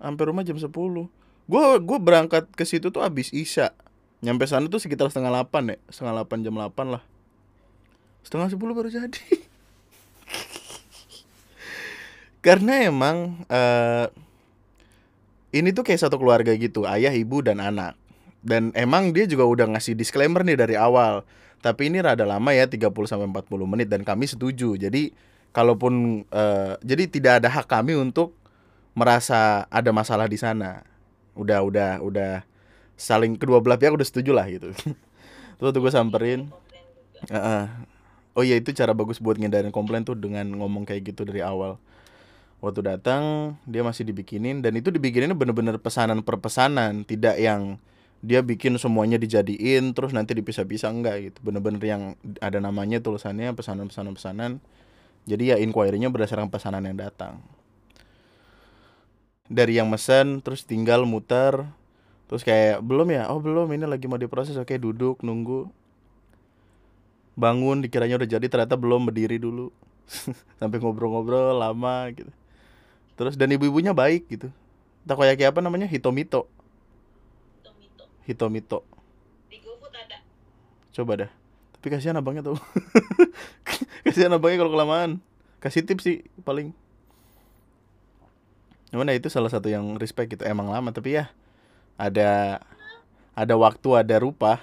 Sampai 0.00 0.24
rumah 0.28 0.44
jam 0.44 0.56
sepuluh. 0.56 1.08
Gue 1.44 1.64
gue 1.80 1.98
berangkat 2.00 2.48
ke 2.52 2.64
situ 2.64 2.88
tuh 2.92 3.04
abis 3.04 3.32
isya. 3.32 3.72
Nyampe 4.20 4.44
sana 4.44 4.68
tuh 4.68 4.80
sekitar 4.80 5.08
setengah 5.08 5.32
delapan 5.32 5.76
ya. 5.76 5.78
Setengah 5.88 6.20
delapan 6.20 6.38
jam 6.44 6.54
delapan 6.56 6.86
lah. 6.98 7.02
Setengah 8.24 8.48
sepuluh 8.52 8.76
baru 8.76 8.92
jadi. 8.92 9.24
Karena 12.44 12.88
emang 12.88 13.44
uh, 13.48 14.08
ini 15.52 15.72
tuh 15.72 15.84
kayak 15.84 16.00
satu 16.00 16.16
keluarga 16.16 16.52
gitu. 16.56 16.88
Ayah 16.88 17.12
ibu 17.12 17.44
dan 17.44 17.60
anak. 17.60 17.96
Dan 18.40 18.72
emang 18.72 19.12
dia 19.12 19.28
juga 19.28 19.44
udah 19.44 19.68
ngasih 19.76 19.92
disclaimer 19.92 20.40
nih 20.40 20.56
dari 20.56 20.76
awal 20.76 21.28
tapi 21.60 21.92
ini 21.92 22.00
rada 22.00 22.24
lama 22.24 22.50
ya 22.56 22.64
30 22.64 22.88
sampai 23.04 23.28
40 23.28 23.68
menit 23.68 23.88
dan 23.92 24.00
kami 24.00 24.24
setuju. 24.24 24.80
Jadi 24.80 25.12
kalaupun 25.52 26.24
uh, 26.32 26.80
jadi 26.80 27.04
tidak 27.06 27.32
ada 27.44 27.48
hak 27.52 27.68
kami 27.68 27.96
untuk 28.00 28.32
merasa 28.96 29.68
ada 29.68 29.92
masalah 29.92 30.24
di 30.26 30.40
sana. 30.40 30.82
Udah 31.36 31.60
udah 31.60 32.00
udah 32.00 32.32
saling 32.96 33.36
kedua 33.36 33.60
belah 33.60 33.76
pihak 33.76 33.92
udah 33.92 34.08
setuju 34.08 34.32
lah 34.32 34.48
gitu. 34.48 34.72
Terus 35.60 35.70
tuh 35.70 35.80
gue 35.84 35.92
samperin. 35.92 36.48
Uh, 37.28 37.36
uh. 37.36 37.64
Oh 38.32 38.40
iya 38.46 38.56
itu 38.56 38.72
cara 38.72 38.96
bagus 38.96 39.20
buat 39.20 39.36
ngindarin 39.36 39.74
komplain 39.74 40.06
tuh 40.06 40.16
dengan 40.16 40.48
ngomong 40.48 40.88
kayak 40.88 41.12
gitu 41.12 41.28
dari 41.28 41.44
awal. 41.44 41.76
Waktu 42.64 42.80
datang 42.84 43.56
dia 43.68 43.84
masih 43.84 44.04
dibikinin 44.08 44.64
dan 44.64 44.76
itu 44.76 44.88
dibikinin 44.88 45.32
bener-bener 45.36 45.76
pesanan 45.80 46.24
per 46.24 46.40
pesanan, 46.40 47.04
tidak 47.04 47.36
yang 47.40 47.80
dia 48.20 48.44
bikin 48.44 48.76
semuanya 48.76 49.16
dijadiin 49.16 49.96
terus 49.96 50.12
nanti 50.12 50.36
dipisah-pisah 50.36 50.92
enggak 50.92 51.16
gitu. 51.32 51.38
Bener-bener 51.40 51.80
yang 51.80 52.02
ada 52.44 52.60
namanya 52.60 53.00
tulisannya 53.00 53.52
pesanan-pesanan 53.56 54.12
pesanan 54.12 54.52
jadi 55.28 55.54
ya 55.54 55.56
inquiry-nya 55.60 56.08
berdasarkan 56.08 56.48
pesanan 56.48 56.84
yang 56.84 56.96
datang. 56.96 57.40
Dari 59.50 59.76
yang 59.76 59.90
mesen 59.90 60.40
terus 60.40 60.62
tinggal 60.62 61.04
muter 61.04 61.66
terus 62.30 62.46
kayak 62.46 62.80
belum 62.86 63.10
ya? 63.10 63.26
Oh 63.28 63.42
belum 63.42 63.66
ini 63.74 63.84
lagi 63.84 64.06
mau 64.06 64.20
diproses. 64.20 64.54
Oke 64.56 64.78
duduk 64.78 65.20
nunggu. 65.26 65.68
Bangun 67.34 67.82
dikiranya 67.82 68.20
udah 68.20 68.28
jadi 68.28 68.46
ternyata 68.46 68.76
belum 68.78 69.10
berdiri 69.10 69.40
dulu. 69.40 69.72
Sampai 70.60 70.78
ngobrol-ngobrol 70.78 71.56
lama 71.56 72.10
gitu. 72.14 72.30
Terus 73.18 73.34
dan 73.36 73.52
ibu-ibunya 73.52 73.92
baik 73.92 74.28
gitu. 74.30 74.48
Takoyaki 75.04 75.44
apa 75.44 75.60
namanya? 75.60 75.88
Hitomito 75.88 76.46
Hitomito. 78.30 78.86
Di 79.50 79.58
GoFood 79.58 79.90
ada. 79.90 80.22
Coba 80.94 81.26
dah. 81.26 81.30
Tapi 81.74 81.86
kasihan 81.90 82.14
abangnya 82.14 82.46
tuh. 82.46 82.58
kasihan 84.06 84.30
abangnya 84.30 84.62
kalau 84.62 84.72
kelamaan. 84.72 85.18
Kasih 85.58 85.82
tips 85.82 86.06
sih 86.06 86.22
paling. 86.46 86.70
Cuman 88.94 89.10
ya 89.10 89.18
itu 89.18 89.26
salah 89.26 89.50
satu 89.50 89.66
yang 89.66 89.98
respect 89.98 90.30
gitu. 90.30 90.46
Emang 90.46 90.70
lama 90.70 90.94
tapi 90.94 91.18
ya 91.18 91.34
ada 91.98 92.62
ada 93.34 93.54
waktu 93.58 93.88
ada 93.98 94.22
rupa. 94.22 94.62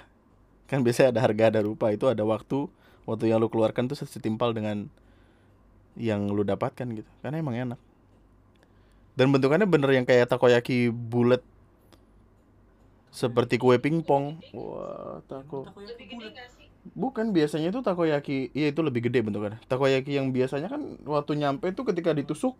Kan 0.64 0.80
biasanya 0.80 1.12
ada 1.12 1.20
harga 1.28 1.44
ada 1.52 1.60
rupa 1.60 1.92
itu 1.92 2.08
ada 2.08 2.24
waktu 2.24 2.72
waktu 3.08 3.32
yang 3.32 3.40
lu 3.40 3.48
keluarkan 3.48 3.88
tuh 3.88 3.96
setimpal 3.96 4.52
dengan 4.52 4.92
yang 5.98 6.28
lu 6.30 6.44
dapatkan 6.46 6.86
gitu 6.92 7.10
karena 7.24 7.42
emang 7.42 7.56
enak 7.56 7.80
dan 9.18 9.34
bentukannya 9.34 9.66
bener 9.66 9.90
yang 9.98 10.06
kayak 10.06 10.30
takoyaki 10.30 10.94
bulat 10.94 11.42
seperti 13.08 13.56
kue 13.56 13.76
pingpong. 13.80 14.40
Wah 14.52 15.20
tako 15.26 15.68
bukan 16.96 17.36
biasanya 17.36 17.68
itu 17.68 17.80
takoyaki. 17.84 18.52
Iya 18.56 18.72
itu 18.72 18.80
lebih 18.80 19.08
gede 19.08 19.20
bentukannya 19.24 19.60
takoyaki 19.68 20.16
yang 20.16 20.32
biasanya 20.32 20.72
kan 20.72 20.96
waktu 21.04 21.36
nyampe 21.36 21.68
tuh 21.74 21.84
ketika 21.88 22.14
ditusuk 22.16 22.54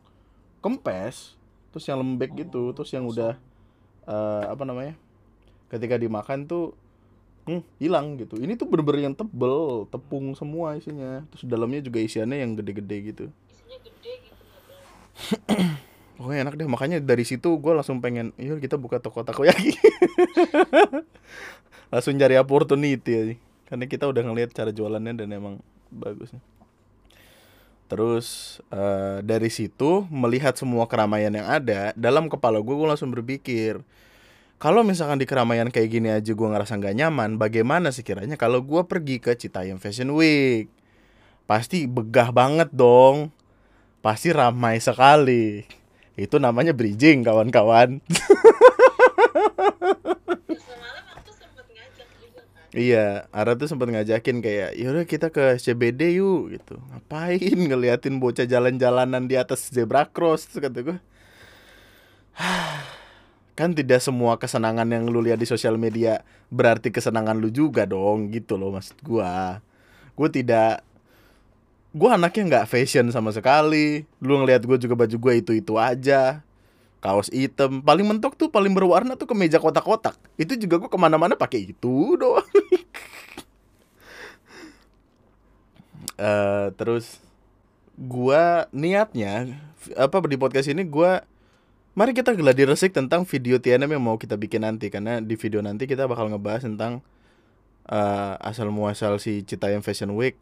kempes. 0.61 1.39
Terus 1.73 1.85
yang 1.85 2.01
lembek 2.01 2.33
gitu 2.35 2.73
terus 2.73 2.91
yang 2.93 3.05
udah 3.05 3.37
eh, 4.09 4.45
apa 4.49 4.65
namanya 4.65 4.97
ketika 5.69 6.01
dimakan 6.01 6.49
tuh 6.49 6.73
hmm, 7.49 7.63
hilang 7.81 8.17
gitu. 8.21 8.41
Ini 8.41 8.57
tuh 8.57 8.69
bener-bener 8.69 9.13
yang 9.13 9.17
tebel 9.17 9.85
tepung 9.93 10.33
semua 10.33 10.77
isinya. 10.77 11.25
Terus 11.33 11.45
dalamnya 11.45 11.85
juga 11.85 12.01
isiannya 12.01 12.41
yang 12.41 12.53
gede-gede 12.57 12.97
gitu. 13.13 13.25
Isinya 13.53 13.79
gede 13.85 14.13
gitu 14.25 14.45
Pokoknya 16.19 16.51
enak 16.51 16.59
deh, 16.59 16.67
makanya 16.67 16.99
dari 16.99 17.23
situ 17.23 17.63
gue 17.63 17.73
langsung 17.79 18.03
pengen, 18.03 18.35
yuk 18.35 18.59
kita 18.59 18.75
buka 18.75 18.99
toko 18.99 19.23
takoyaki. 19.23 19.71
langsung 21.95 22.19
cari 22.19 22.35
opportunity 22.35 23.13
aja. 23.15 23.35
Karena 23.71 23.85
kita 23.87 24.11
udah 24.11 24.27
ngeliat 24.27 24.51
cara 24.51 24.75
jualannya 24.75 25.15
dan 25.15 25.31
emang 25.31 25.63
bagus. 25.95 26.35
Terus 27.87 28.59
eh, 28.75 29.23
dari 29.23 29.47
situ 29.47 30.11
melihat 30.11 30.59
semua 30.59 30.91
keramaian 30.91 31.31
yang 31.31 31.47
ada, 31.47 31.95
dalam 31.95 32.27
kepala 32.27 32.59
gue 32.59 32.75
gue 32.75 32.89
langsung 32.91 33.15
berpikir, 33.15 33.79
kalau 34.59 34.83
misalkan 34.83 35.23
di 35.23 35.27
keramaian 35.31 35.71
kayak 35.71 35.87
gini 35.87 36.11
aja 36.11 36.35
gue 36.35 36.49
ngerasa 36.51 36.83
nggak 36.83 36.99
nyaman, 36.99 37.39
bagaimana 37.39 37.95
sekiranya 37.95 38.35
kalau 38.35 38.59
gue 38.59 38.83
pergi 38.91 39.23
ke 39.23 39.39
Citayam 39.39 39.79
Fashion 39.79 40.11
Week? 40.19 40.67
Pasti 41.47 41.87
begah 41.87 42.35
banget 42.35 42.75
dong, 42.75 43.31
pasti 44.03 44.35
ramai 44.35 44.83
sekali. 44.83 45.78
Itu 46.19 46.43
namanya 46.43 46.75
bridging 46.75 47.23
kawan-kawan. 47.23 48.03
Iya, 52.79 53.27
Ara 53.35 53.57
tuh 53.59 53.67
sempat 53.67 53.91
ngajakin 53.91 54.39
kayak, 54.39 54.79
yaudah 54.79 55.03
kita 55.03 55.33
ke 55.35 55.59
CBD 55.59 56.21
yuk 56.21 56.53
gitu. 56.55 56.77
Ngapain 56.79 57.57
ngeliatin 57.57 58.21
bocah 58.23 58.47
jalan-jalanan 58.47 59.27
di 59.27 59.35
atas 59.35 59.73
zebra 59.73 60.07
cross 60.07 60.47
Terus 60.47 60.63
kata 60.63 60.79
gue. 60.85 60.99
kan 63.59 63.75
tidak 63.75 63.99
semua 63.99 64.39
kesenangan 64.39 64.87
yang 64.87 65.11
lu 65.11 65.19
lihat 65.19 65.43
di 65.43 65.49
sosial 65.49 65.75
media 65.75 66.23
berarti 66.55 66.95
kesenangan 66.95 67.35
lu 67.35 67.51
juga 67.51 67.83
dong 67.83 68.31
gitu 68.31 68.55
loh 68.55 68.79
maksud 68.79 69.03
gua. 69.03 69.59
Gue 70.15 70.29
tidak 70.31 70.87
gue 71.95 72.11
anaknya 72.11 72.43
nggak 72.49 72.67
fashion 72.69 73.09
sama 73.13 73.31
sekali. 73.33 74.05
Lu 74.21 74.41
ngeliat 74.41 74.65
gue 74.65 74.77
juga 74.81 74.95
baju 74.97 75.17
gue 75.17 75.33
itu 75.41 75.53
itu 75.57 75.75
aja. 75.77 76.43
Kaos 76.99 77.31
hitam, 77.31 77.79
paling 77.79 78.03
mentok 78.03 78.35
tuh 78.35 78.51
paling 78.51 78.75
berwarna 78.75 79.15
tuh 79.15 79.31
kemeja 79.31 79.63
kotak-kotak. 79.63 80.19
Itu 80.35 80.59
juga 80.59 80.83
gue 80.83 80.91
ke 80.91 80.99
mana-mana 80.99 81.39
pakai 81.39 81.71
itu 81.71 81.95
doang. 82.21 82.43
Eh, 86.19 86.67
terus 86.75 87.23
gua 87.95 88.67
niatnya 88.75 89.55
apa 89.95 90.19
di 90.27 90.35
podcast 90.35 90.67
ini 90.67 90.83
gua 90.83 91.23
mari 91.95 92.11
kita 92.11 92.35
geladi 92.35 92.67
resik 92.67 92.91
tentang 92.91 93.23
video 93.23 93.63
TNM 93.63 93.87
yang 93.87 94.03
mau 94.03 94.19
kita 94.19 94.35
bikin 94.35 94.67
nanti 94.67 94.91
karena 94.91 95.23
di 95.23 95.39
video 95.39 95.63
nanti 95.63 95.87
kita 95.87 96.11
bakal 96.11 96.27
ngebahas 96.27 96.67
tentang 96.67 97.07
eh, 97.87 98.35
asal 98.43 98.75
muasal 98.75 99.23
si 99.23 99.47
Citayam 99.47 99.79
Fashion 99.79 100.11
Week 100.19 100.35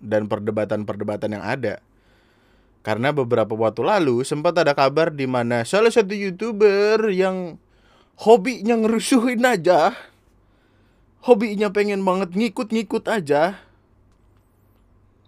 dan 0.00 0.26
perdebatan-perdebatan 0.26 1.38
yang 1.38 1.44
ada. 1.44 1.84
Karena 2.80 3.12
beberapa 3.12 3.52
waktu 3.52 3.84
lalu 3.84 4.24
sempat 4.24 4.56
ada 4.56 4.72
kabar 4.72 5.12
di 5.12 5.28
mana 5.28 5.68
salah 5.68 5.92
satu 5.92 6.16
youtuber 6.16 7.12
yang 7.12 7.60
hobinya 8.16 8.80
ngerusuhin 8.80 9.44
aja, 9.44 9.92
hobinya 11.20 11.68
pengen 11.68 12.00
banget 12.00 12.32
ngikut-ngikut 12.32 13.04
aja, 13.12 13.60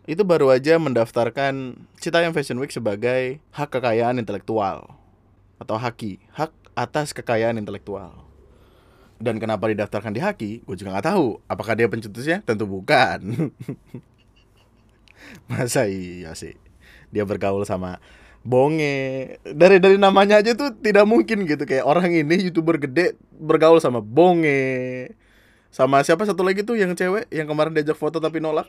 itu 0.09 0.25
baru 0.25 0.49
aja 0.49 0.81
mendaftarkan 0.81 1.77
Citayam 2.01 2.33
Fashion 2.33 2.57
Week 2.57 2.73
sebagai 2.73 3.39
hak 3.53 3.69
kekayaan 3.69 4.17
intelektual 4.17 4.97
atau 5.61 5.77
haki, 5.77 6.25
hak 6.33 6.51
atas 6.73 7.13
kekayaan 7.13 7.61
intelektual. 7.61 8.25
Dan 9.23 9.39
kenapa 9.39 9.71
didaftarkan 9.71 10.11
di 10.11 10.19
haki, 10.19 10.67
gue 10.67 10.75
juga 10.75 10.99
nggak 10.99 11.15
tahu. 11.15 11.39
Apakah 11.47 11.79
dia 11.79 11.87
pencetusnya? 11.87 12.43
Tentu 12.43 12.67
bukan. 12.67 13.23
Masa 15.51 15.87
iya 15.89 16.33
sih? 16.39 16.57
Dia 17.13 17.23
bergaul 17.29 17.63
sama 17.69 18.03
Bonge. 18.43 19.39
Dari 19.47 19.79
dari 19.79 19.97
namanya 19.97 20.43
aja 20.43 20.55
tuh 20.59 20.75
tidak 20.83 21.07
mungkin 21.07 21.47
gitu 21.47 21.63
kayak 21.63 21.87
orang 21.87 22.11
ini 22.11 22.51
youtuber 22.51 22.79
gede 22.79 23.15
bergaul 23.39 23.79
sama 23.79 24.03
Bonge. 24.03 25.13
Sama 25.73 26.05
siapa 26.05 26.27
satu 26.29 26.45
lagi 26.45 26.67
tuh 26.67 26.77
yang 26.77 26.93
cewek 26.93 27.31
yang 27.33 27.49
kemarin 27.49 27.73
diajak 27.73 27.97
foto 27.97 28.21
tapi 28.21 28.43
nolak? 28.43 28.69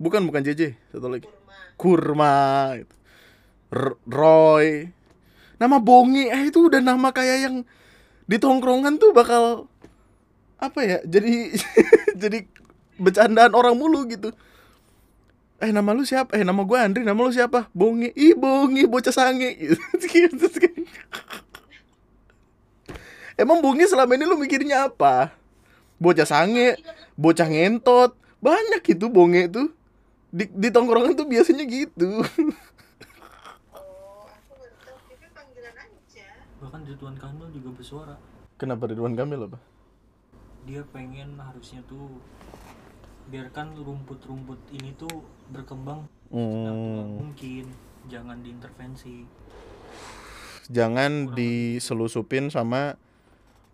Bukan 0.00 0.24
bukan 0.24 0.40
JJ, 0.44 0.76
satu 0.94 1.08
lagi. 1.10 1.28
Kurma. 1.76 1.76
Kurma 1.76 2.36
gitu. 2.80 2.94
Roy. 4.10 4.90
Nama 5.60 5.76
Bonge 5.78 6.26
eh 6.26 6.42
itu 6.50 6.66
udah 6.66 6.82
nama 6.82 7.14
kayak 7.14 7.38
yang 7.46 7.56
di 8.26 8.36
tongkrongan 8.38 8.98
tuh 8.98 9.14
bakal 9.14 9.66
apa 10.58 10.80
ya? 10.82 10.98
Jadi 11.06 11.54
jadi 12.22 12.44
bercandaan 12.98 13.54
orang 13.54 13.78
mulu 13.78 14.04
gitu. 14.10 14.34
Eh 15.60 15.70
nama 15.70 15.92
lu 15.92 16.08
siapa? 16.08 16.32
Eh 16.32 16.42
nama 16.44 16.64
gua 16.64 16.88
Andri, 16.88 17.04
nama 17.04 17.20
lu 17.20 17.28
siapa? 17.28 17.68
Bonge. 17.76 18.16
Ih 18.16 18.32
Bonge 18.32 18.88
bocah 18.88 19.12
sange 19.12 19.54
gitu. 19.60 20.48
Emang 23.36 23.60
Bonge 23.60 23.84
selama 23.84 24.16
ini 24.16 24.24
lu 24.24 24.40
mikirnya 24.40 24.88
apa? 24.88 25.36
Bocah 26.00 26.24
sange, 26.24 26.80
bocah 27.12 27.44
ngentot. 27.44 28.16
Banyak 28.40 28.82
itu 28.88 29.06
Bonge 29.12 29.52
tuh. 29.52 29.68
Di, 30.32 30.48
di 30.48 30.68
tongkrongan 30.72 31.12
tuh 31.12 31.26
biasanya 31.28 31.66
gitu. 31.66 32.22
Oh, 33.74 34.30
bahkan 36.62 36.86
Ridwan 36.86 37.18
Kamil 37.18 37.50
juga 37.50 37.74
bersuara 37.74 38.14
Kenapa 38.54 38.86
Ridwan 38.86 39.18
Kamil 39.18 39.42
apa? 39.50 39.58
dia 40.68 40.84
pengen 40.92 41.40
harusnya 41.40 41.80
tuh 41.88 42.20
biarkan 43.30 43.78
rumput-rumput 43.78 44.58
ini 44.74 44.90
tuh 44.98 45.22
berkembang 45.50 46.06
Hmm, 46.30 47.18
mungkin 47.18 47.66
jangan 48.06 48.38
diintervensi 48.38 49.26
jangan 50.70 51.34
diselusupin 51.34 52.54
sama 52.54 52.94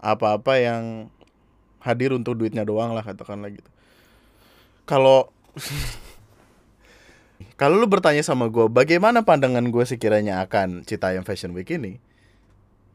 apa-apa 0.00 0.56
yang 0.56 1.12
hadir 1.84 2.16
untuk 2.16 2.40
duitnya 2.40 2.64
doang 2.64 2.96
lah 2.96 3.04
katakanlah 3.04 3.52
gitu. 3.52 3.68
Kalau 4.88 5.28
kalau 7.60 7.76
lu 7.76 7.86
bertanya 7.86 8.24
sama 8.24 8.48
gue, 8.48 8.66
bagaimana 8.72 9.22
pandangan 9.22 9.68
gue 9.68 9.84
sekiranya 9.84 10.40
akan 10.48 10.82
Citayam 10.88 11.22
Fashion 11.22 11.52
Week 11.52 11.68
ini? 11.68 12.00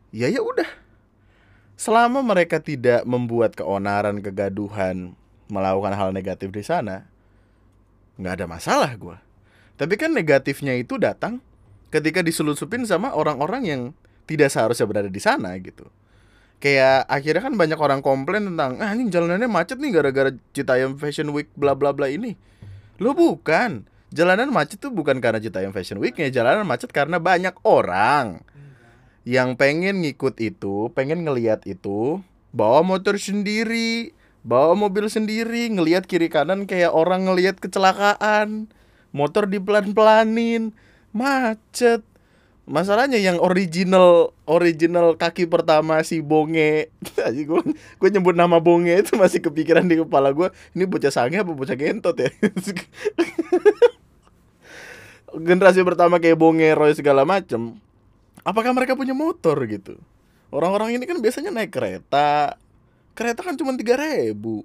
Ya 0.10 0.28
ya 0.28 0.41
udah. 0.41 0.67
Selama 1.78 2.21
mereka 2.21 2.62
tidak 2.62 3.06
membuat 3.06 3.58
keonaran, 3.58 4.21
kegaduhan, 4.21 5.17
melakukan 5.51 5.91
hal 5.91 6.15
negatif 6.15 6.47
di 6.55 6.63
sana, 6.63 7.03
nggak 8.15 8.33
ada 8.39 8.45
masalah 8.47 8.91
gue. 8.95 9.17
Tapi 9.75 9.99
kan 9.99 10.15
negatifnya 10.15 10.79
itu 10.79 10.95
datang 10.95 11.43
ketika 11.91 12.23
diselusupin 12.23 12.87
sama 12.87 13.11
orang-orang 13.11 13.63
yang 13.67 13.81
tidak 14.23 14.47
seharusnya 14.47 14.87
berada 14.87 15.11
di 15.11 15.19
sana 15.19 15.51
gitu. 15.59 15.91
Kayak 16.61 17.09
akhirnya 17.09 17.41
kan 17.41 17.53
banyak 17.57 17.75
orang 17.75 17.99
komplain 18.05 18.53
tentang 18.53 18.79
ah 18.79 18.93
ini 18.93 19.09
jalanannya 19.09 19.49
macet 19.49 19.81
nih 19.81 19.91
gara-gara 19.91 20.31
Citayam 20.55 20.95
Fashion 20.95 21.33
Week 21.35 21.49
bla 21.57 21.75
bla 21.75 21.91
bla 21.91 22.07
ini. 22.07 22.37
Lo 23.01 23.11
bukan. 23.11 23.89
Jalanan 24.11 24.51
macet 24.51 24.77
tuh 24.77 24.91
bukan 24.91 25.23
karena 25.23 25.39
Citayam 25.39 25.71
Fashion 25.71 25.95
Week-nya, 25.95 26.27
jalanan 26.27 26.67
macet 26.67 26.91
karena 26.91 27.15
banyak 27.15 27.55
orang 27.63 28.43
yang 29.23 29.55
pengen 29.55 30.03
ngikut 30.03 30.35
itu, 30.43 30.91
pengen 30.91 31.23
ngeliat 31.23 31.63
itu, 31.63 32.19
bawa 32.51 32.83
motor 32.83 33.15
sendiri, 33.15 34.11
bawa 34.41 34.73
mobil 34.73 35.08
sendiri, 35.08 35.69
ngelihat 35.69 36.06
kiri 36.10 36.27
kanan 36.27 36.65
kayak 36.69 36.93
orang 36.93 37.25
ngelihat 37.30 37.58
kecelakaan, 37.62 38.69
motor 39.13 39.45
dipelan-pelanin, 39.49 40.73
macet. 41.13 42.01
Masalahnya 42.69 43.17
yang 43.17 43.41
original 43.41 44.38
original 44.45 45.17
kaki 45.17 45.49
pertama 45.49 45.99
si 46.06 46.21
Bonge, 46.21 46.93
gue 47.49 47.62
gue 47.73 48.10
nyebut 48.13 48.38
nama 48.38 48.62
Bonge 48.62 49.01
itu 49.01 49.17
masih 49.17 49.41
kepikiran 49.41 49.84
di 49.89 49.99
kepala 49.99 50.32
gue. 50.32 50.54
Ini 50.77 50.86
bocah 50.88 51.12
sange 51.12 51.41
apa 51.41 51.51
bocah 51.51 51.75
gentot 51.75 52.15
ya? 52.15 52.30
Generasi 55.47 55.82
pertama 55.84 56.21
kayak 56.21 56.38
Bonge, 56.38 56.71
Roy 56.77 56.93
segala 56.95 57.25
macem 57.27 57.82
apakah 58.45 58.73
mereka 58.73 58.97
punya 58.97 59.13
motor 59.13 59.58
gitu 59.69 59.97
orang-orang 60.49 60.97
ini 60.97 61.06
kan 61.06 61.17
biasanya 61.21 61.54
naik 61.54 61.71
kereta 61.71 62.58
kereta 63.13 63.41
kan 63.43 63.56
cuma 63.58 63.76
tiga 63.76 63.97
ribu. 64.00 64.63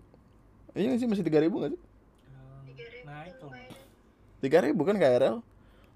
Iya 0.76 0.92
nggak 0.92 1.00
sih 1.00 1.08
masih 1.08 1.24
tiga 1.24 1.40
ribu 1.40 1.62
nggak 1.62 1.72
sih? 1.74 1.80
Tiga 2.72 2.84
ribu 2.92 3.06
naik 3.08 3.32
tuh 3.40 3.48
dong 3.48 3.52
kayaknya. 3.52 3.78
tiga 4.44 4.58
ribu 4.60 4.80
kan 4.84 4.96
KRL 5.00 5.36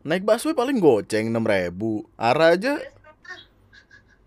naik 0.01 0.25
busway 0.25 0.57
paling 0.57 0.81
goceng 0.81 1.29
6000 1.29 1.45
ribu. 1.45 2.09
Arah 2.17 2.57
aja. 2.57 2.81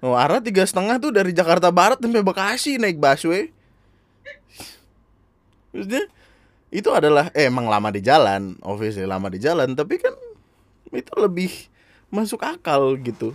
Oh 0.03 0.19
arah 0.19 0.43
tiga 0.43 0.67
setengah 0.67 0.99
tuh 0.99 1.15
dari 1.15 1.31
Jakarta 1.31 1.71
Barat 1.71 1.97
sampai 1.97 2.21
Bekasi 2.21 2.77
naik 2.77 2.99
busway. 2.99 3.49
Maksudnya 5.73 6.05
itu 6.69 6.89
adalah 6.93 7.33
eh, 7.33 7.49
emang 7.49 7.65
lama 7.65 7.89
di 7.89 8.01
jalan, 8.01 8.57
obviously 8.61 9.05
lama 9.05 9.29
di 9.29 9.41
jalan, 9.41 9.73
tapi 9.73 9.97
kan 9.97 10.13
itu 10.93 11.13
lebih 11.17 11.49
masuk 12.13 12.41
akal 12.45 12.93
gitu. 13.01 13.33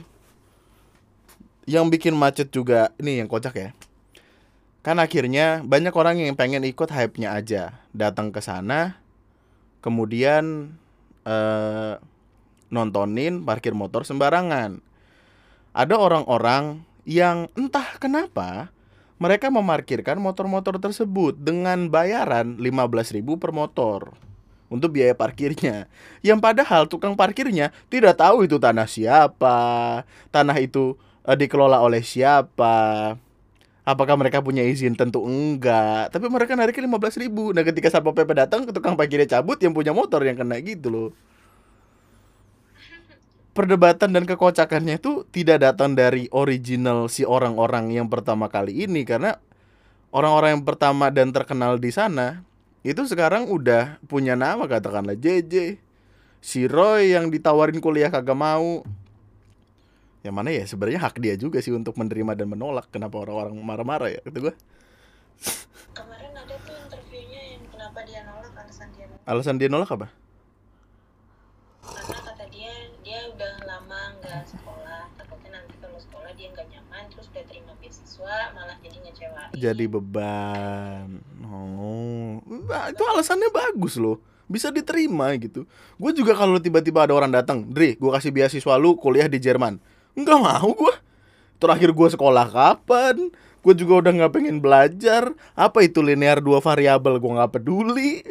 Yang 1.66 1.84
bikin 1.98 2.14
macet 2.14 2.48
juga 2.54 2.94
ini 3.02 3.18
yang 3.18 3.26
kocak 3.26 3.54
ya. 3.58 3.70
Kan 4.82 5.02
akhirnya 5.02 5.60
banyak 5.66 5.92
orang 5.92 6.22
yang 6.22 6.38
pengen 6.38 6.62
ikut 6.62 6.88
hype-nya 6.88 7.34
aja, 7.34 7.82
datang 7.90 8.30
ke 8.30 8.38
sana, 8.38 9.02
kemudian 9.82 10.74
eh, 11.26 11.94
nontonin 12.70 13.42
parkir 13.42 13.74
motor 13.74 14.06
sembarangan. 14.06 14.80
Ada 15.74 15.94
orang-orang 15.98 16.82
yang 17.08 17.48
entah 17.56 17.98
kenapa 17.98 18.70
mereka 19.18 19.50
memarkirkan 19.50 20.22
motor-motor 20.22 20.78
tersebut 20.78 21.34
dengan 21.34 21.90
bayaran 21.90 22.54
15.000 22.54 23.18
per 23.34 23.50
motor 23.50 24.14
untuk 24.70 24.94
biaya 24.94 25.16
parkirnya. 25.16 25.90
Yang 26.26 26.38
padahal 26.38 26.82
tukang 26.86 27.18
parkirnya 27.18 27.74
tidak 27.90 28.20
tahu 28.20 28.46
itu 28.46 28.62
tanah 28.62 28.86
siapa, 28.86 29.58
tanah 30.30 30.56
itu 30.62 30.94
eh, 31.26 31.34
dikelola 31.34 31.82
oleh 31.82 32.04
siapa. 32.04 33.16
Apakah 33.88 34.20
mereka 34.20 34.44
punya 34.44 34.60
izin? 34.60 34.92
Tentu 34.92 35.24
enggak. 35.24 36.12
Tapi 36.12 36.28
mereka 36.28 36.52
nariknya 36.52 36.84
15.000 36.84 37.56
Nah 37.56 37.64
ketika 37.64 37.88
Satpol 37.88 38.12
PP 38.12 38.36
datang, 38.36 38.68
tukang 38.68 39.00
parkirnya 39.00 39.24
cabut, 39.24 39.56
yang 39.64 39.72
punya 39.72 39.96
motor 39.96 40.20
yang 40.28 40.36
kena 40.36 40.60
gitu 40.60 40.92
loh. 40.92 41.08
Perdebatan 43.56 44.12
dan 44.12 44.28
kekocakannya 44.28 45.00
itu 45.00 45.24
tidak 45.32 45.64
datang 45.64 45.96
dari 45.96 46.28
original 46.36 47.08
si 47.08 47.24
orang-orang 47.24 47.96
yang 47.96 48.12
pertama 48.12 48.52
kali 48.52 48.84
ini 48.84 49.08
karena 49.08 49.40
orang-orang 50.12 50.60
yang 50.60 50.64
pertama 50.68 51.08
dan 51.08 51.32
terkenal 51.32 51.80
di 51.80 51.88
sana 51.90 52.44
itu 52.86 53.02
sekarang 53.02 53.50
udah 53.50 53.98
punya 54.06 54.38
nama 54.38 54.62
katakanlah 54.70 55.18
JJ 55.18 55.74
si 56.38 56.70
Roy 56.70 57.18
yang 57.18 57.34
ditawarin 57.34 57.82
kuliah 57.82 58.14
kagak 58.14 58.38
mau 58.38 58.86
yang 60.28 60.36
mana 60.36 60.52
ya 60.52 60.68
sebenarnya 60.68 61.00
hak 61.00 61.16
dia 61.18 61.34
juga 61.34 61.58
sih 61.58 61.72
untuk 61.72 61.96
menerima 61.96 62.36
dan 62.36 62.46
menolak 62.46 62.92
kenapa 62.92 63.16
orang-orang 63.16 63.56
marah-marah 63.58 64.12
ya 64.12 64.20
kata 64.20 64.38
gue 64.38 64.54
Kemarin 65.90 66.32
ada 66.36 66.54
tuh 66.62 66.76
interviewnya 66.76 67.40
yang 67.56 67.62
kenapa 67.72 67.98
dia 68.04 68.20
nolak 68.22 68.52
alasan 68.52 68.88
dia 68.92 69.04
nolak. 69.06 69.24
alasan 69.24 69.54
dia 69.56 69.68
nolak 69.68 69.90
apa 69.90 70.08
Karena 71.88 72.20
kata 72.20 72.44
dia 72.52 72.72
dia 73.00 73.18
udah 73.32 73.54
lama 73.64 74.00
nggak 74.20 74.44
sekolah. 74.44 75.08
Takutnya 75.16 75.50
nanti 75.56 75.72
kalau 75.80 75.96
sekolah 75.96 76.30
dia 76.36 76.52
nggak 76.52 76.66
nyaman 76.68 77.02
terus 77.08 77.26
udah 77.32 77.44
terima 77.48 77.72
beasiswa 77.80 78.36
malah 78.52 78.76
jadi 78.84 78.96
ngecewain. 79.00 79.48
jadi 79.56 79.84
beban 79.88 81.08
oh 81.40 82.44
Nah, 82.68 82.92
itu 82.92 83.00
alasannya 83.00 83.48
bagus 83.48 83.96
loh 83.96 84.20
bisa 84.44 84.68
diterima 84.68 85.32
gitu 85.40 85.64
gue 85.96 86.10
juga 86.12 86.36
kalau 86.36 86.60
tiba-tiba 86.60 87.08
ada 87.08 87.16
orang 87.16 87.32
datang 87.32 87.64
Dri 87.64 87.96
gue 87.96 88.10
kasih 88.12 88.32
beasiswa 88.32 88.74
lu 88.76 88.96
kuliah 88.96 89.28
di 89.28 89.40
Jerman 89.40 89.80
nggak 90.18 90.40
mau 90.42 90.70
gue 90.74 90.94
terakhir 91.58 91.90
gue 91.92 92.08
sekolah 92.14 92.46
kapan? 92.48 93.30
Gue 93.58 93.74
juga 93.74 94.06
udah 94.06 94.12
nggak 94.14 94.32
pengen 94.32 94.58
belajar. 94.62 95.34
Apa 95.58 95.84
itu 95.84 96.00
linear 96.00 96.38
dua 96.38 96.62
variabel? 96.62 97.18
Gue 97.18 97.32
nggak 97.34 97.52
peduli. 97.58 98.22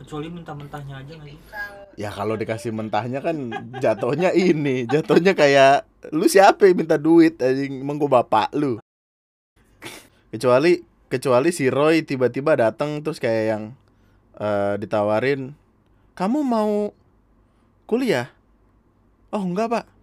Kecuali 0.00 0.32
minta 0.32 0.56
mentahnya 0.56 1.04
aja 1.04 1.12
Kalau 1.12 1.76
ya 1.92 2.08
kalau 2.08 2.32
dikasih 2.32 2.72
mentahnya 2.72 3.20
kan 3.20 3.52
jatuhnya 3.84 4.32
ini. 4.32 4.88
Jatuhnya 4.88 5.36
kayak 5.36 5.84
lu 6.16 6.24
siapa 6.24 6.64
yang 6.64 6.80
minta 6.80 6.96
duit 6.96 7.36
anjing? 7.36 7.84
Emang 7.84 8.00
gua 8.00 8.24
bapak 8.24 8.48
lu. 8.56 8.80
Kecuali 10.32 10.80
kecuali 11.12 11.52
si 11.52 11.68
Roy 11.68 12.00
tiba-tiba 12.00 12.56
datang 12.56 13.04
terus 13.04 13.20
kayak 13.20 13.44
yang 13.44 13.62
eh, 14.40 14.80
ditawarin 14.80 15.52
kamu 16.16 16.38
mau 16.48 16.96
kuliah? 17.84 18.32
Oh 19.28 19.44
enggak 19.44 19.68
pak 19.68 19.99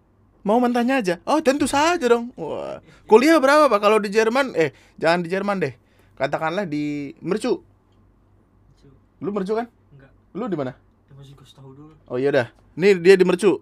mau 0.48 0.56
mentahnya 0.56 1.04
aja 1.04 1.14
oh 1.28 1.44
tentu 1.44 1.68
saja 1.68 2.08
dong 2.08 2.32
wah 2.40 2.80
kuliah 3.04 3.36
berapa 3.36 3.68
pak 3.68 3.80
kalau 3.84 4.00
di 4.00 4.08
Jerman 4.08 4.56
eh 4.56 4.72
jangan 4.96 5.20
di 5.20 5.28
Jerman 5.28 5.60
deh 5.60 5.76
katakanlah 6.16 6.64
di 6.64 7.12
Mercu 7.20 7.60
lu 9.20 9.28
Mercu 9.28 9.52
kan 9.52 9.68
enggak 9.68 10.10
lu 10.32 10.48
di 10.48 10.56
mana 10.56 10.72
dulu 11.58 11.92
Oh 12.08 12.16
iya 12.16 12.30
dah. 12.32 12.46
Nih 12.78 12.96
dia 12.96 13.14
di 13.18 13.24
Mercu. 13.26 13.60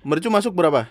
Mercu 0.00 0.28
masuk 0.32 0.56
berapa? 0.56 0.88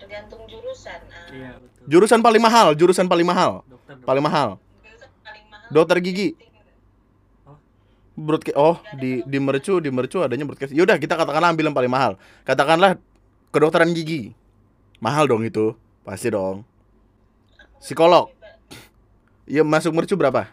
Tergantung 0.00 0.48
jurusan. 0.48 0.96
Ah, 1.12 1.28
iya 1.28 1.50
betul 1.60 1.84
Jurusan 1.90 2.20
paling 2.24 2.40
mahal, 2.40 2.72
jurusan 2.72 3.04
paling 3.04 3.26
mahal. 3.28 3.60
dokter 3.68 4.00
dokter. 4.00 4.06
Paling 4.08 4.24
mahal. 4.24 4.48
Jurusan 4.80 5.10
paling 5.20 5.44
mahal. 5.52 5.68
Dokter 5.68 5.96
gigi. 6.00 6.28
Broadcast 8.22 8.54
oh 8.54 8.78
di 8.94 9.26
di 9.26 9.38
Mercu, 9.42 9.82
di 9.82 9.90
Mercu 9.90 10.22
adanya 10.22 10.46
broadcast. 10.46 10.70
Yaudah 10.70 10.96
kita 11.02 11.18
katakanlah 11.18 11.50
ambil 11.50 11.66
yang 11.66 11.76
paling 11.76 11.90
mahal. 11.90 12.14
Katakanlah 12.46 12.94
kedokteran 13.50 13.90
gigi. 13.90 14.38
Mahal 15.02 15.26
dong 15.26 15.42
itu. 15.42 15.74
Pasti 16.06 16.30
dong. 16.30 16.62
Psikolog. 17.82 18.30
Iya 19.50 19.66
masuk 19.66 19.90
Mercu 19.90 20.14
berapa? 20.14 20.46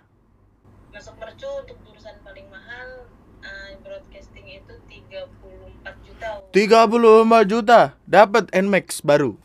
Masuk 0.90 1.14
mercu 1.22 1.46
untuk 1.46 1.78
jurusan 1.86 2.18
paling 2.26 2.50
mahal 2.50 3.06
ah, 3.46 3.70
broadcasting 3.86 4.58
itu 4.58 4.74
34 4.90 6.06
juta. 6.10 6.28
34 6.50 7.52
juta 7.54 7.80
dapat 8.10 8.50
Nmax 8.50 9.06
baru. 9.06 9.38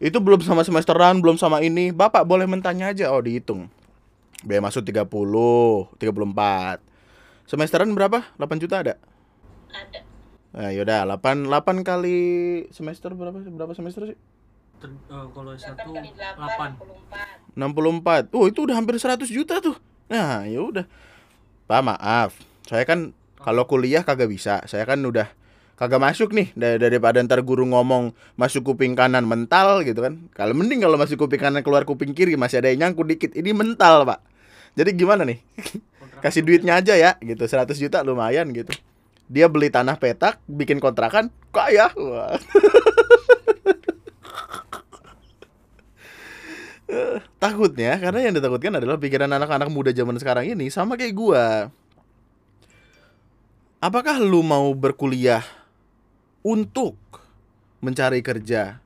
Itu 0.00 0.18
belum 0.18 0.42
sama 0.42 0.64
semesteran, 0.64 1.20
belum 1.20 1.36
sama 1.36 1.60
ini. 1.60 1.92
Bapak 1.92 2.24
boleh 2.24 2.48
mentanya 2.48 2.88
aja. 2.88 3.12
Oh, 3.12 3.20
dihitung. 3.20 3.68
Biaya 4.40 4.64
masuk 4.64 4.80
30, 4.80 5.04
34. 5.06 6.89
Semesteran 7.50 7.90
berapa? 7.98 8.22
8 8.38 8.62
juta 8.62 8.78
ada? 8.78 8.94
Ada. 9.74 10.06
Nah, 10.54 10.70
yaudah 10.70 11.02
8 11.02 11.50
8 11.50 11.82
kali 11.82 12.18
semester 12.70 13.10
berapa 13.10 13.42
berapa 13.42 13.74
semester 13.74 14.14
sih? 14.14 14.18
Ter- 14.78 14.94
eh, 14.94 15.26
kalau 15.34 15.50
8 15.58 15.58
S1 15.58 15.82
kali 15.82 16.10
8 16.14 16.78
8, 17.58 17.58
64. 17.58 18.30
64. 18.30 18.38
Oh, 18.38 18.46
itu 18.46 18.70
udah 18.70 18.78
hampir 18.78 19.02
100 19.02 19.26
juta 19.26 19.58
tuh. 19.58 19.74
Nah, 20.06 20.46
ya 20.46 20.62
udah. 20.62 20.86
Pak, 21.66 21.82
maaf. 21.82 22.38
Saya 22.70 22.86
kan 22.86 23.10
kalau 23.42 23.66
kuliah 23.66 24.06
kagak 24.06 24.30
bisa. 24.30 24.62
Saya 24.70 24.86
kan 24.86 25.02
udah 25.02 25.26
kagak 25.74 25.98
masuk 25.98 26.30
nih 26.30 26.54
Dar- 26.54 26.78
daripada 26.78 27.18
ntar 27.18 27.42
guru 27.42 27.66
ngomong 27.66 28.14
masuk 28.38 28.62
kuping 28.62 28.94
kanan 28.94 29.26
mental 29.26 29.82
gitu 29.82 30.06
kan. 30.06 30.30
Kalau 30.38 30.54
mending 30.54 30.86
kalau 30.86 30.94
masuk 30.94 31.18
kuping 31.26 31.42
kanan 31.42 31.66
keluar 31.66 31.82
kuping 31.82 32.14
kiri 32.14 32.38
masih 32.38 32.62
ada 32.62 32.70
yang 32.70 32.94
nyangkut 32.94 33.10
dikit. 33.10 33.34
Ini 33.34 33.50
mental, 33.50 34.06
Pak. 34.06 34.22
Jadi 34.78 34.94
gimana 34.94 35.26
nih? 35.26 35.42
Kasih 36.20 36.44
duitnya 36.44 36.78
aja 36.78 36.94
ya 36.94 37.16
gitu. 37.20 37.42
100 37.44 37.74
juta 37.76 38.04
lumayan 38.04 38.48
gitu. 38.52 38.70
Dia 39.30 39.46
beli 39.46 39.70
tanah 39.70 39.94
petak, 39.94 40.42
bikin 40.50 40.82
kontrakan, 40.82 41.30
kaya. 41.54 41.90
Wah. 41.94 42.36
takutnya 47.38 47.96
karena 48.02 48.26
yang 48.26 48.34
ditakutkan 48.34 48.74
adalah 48.76 48.98
pikiran 48.98 49.30
anak-anak 49.30 49.70
muda 49.70 49.90
zaman 49.94 50.18
sekarang 50.18 50.50
ini 50.54 50.68
sama 50.68 50.98
kayak 50.98 51.14
gua. 51.14 51.70
Apakah 53.80 54.20
lu 54.20 54.44
mau 54.44 54.68
berkuliah 54.76 55.40
untuk 56.44 56.98
mencari 57.80 58.20
kerja? 58.20 58.76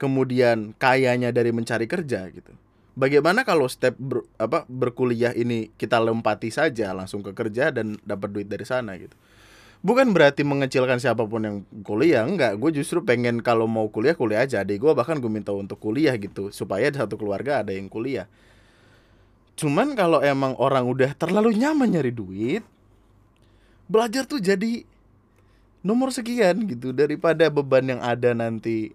Kemudian 0.00 0.72
kayanya 0.78 1.28
dari 1.34 1.52
mencari 1.52 1.84
kerja 1.84 2.24
gitu. 2.32 2.54
Bagaimana 2.98 3.46
kalau 3.46 3.70
step 3.70 3.94
ber- 3.94 4.26
apa 4.42 4.66
berkuliah 4.66 5.30
ini 5.30 5.70
kita 5.78 6.02
lempati 6.02 6.50
saja 6.50 6.90
langsung 6.90 7.22
ke 7.22 7.30
kerja 7.30 7.70
dan 7.70 7.94
dapat 8.02 8.34
duit 8.34 8.50
dari 8.50 8.66
sana 8.66 8.98
gitu. 8.98 9.14
Bukan 9.78 10.10
berarti 10.10 10.42
mengecilkan 10.42 10.98
siapa 10.98 11.22
pun 11.30 11.46
yang 11.46 11.56
kuliah, 11.86 12.26
enggak. 12.26 12.58
Gue 12.58 12.74
justru 12.74 13.06
pengen 13.06 13.38
kalau 13.38 13.70
mau 13.70 13.86
kuliah 13.86 14.18
kuliah 14.18 14.42
aja. 14.42 14.66
Adik 14.66 14.82
gue 14.82 14.90
bahkan 14.98 15.22
gue 15.22 15.30
minta 15.30 15.54
untuk 15.54 15.78
kuliah 15.78 16.18
gitu 16.18 16.50
supaya 16.50 16.90
satu 16.90 17.14
keluarga 17.14 17.62
ada 17.62 17.70
yang 17.70 17.86
kuliah. 17.86 18.26
Cuman 19.54 19.94
kalau 19.94 20.18
emang 20.18 20.58
orang 20.58 20.82
udah 20.82 21.14
terlalu 21.14 21.54
nyaman 21.54 21.94
nyari 21.94 22.10
duit, 22.10 22.66
belajar 23.86 24.26
tuh 24.26 24.42
jadi 24.42 24.82
nomor 25.86 26.10
sekian 26.10 26.66
gitu 26.66 26.90
daripada 26.90 27.46
beban 27.46 27.86
yang 27.86 28.02
ada 28.02 28.34
nanti 28.34 28.90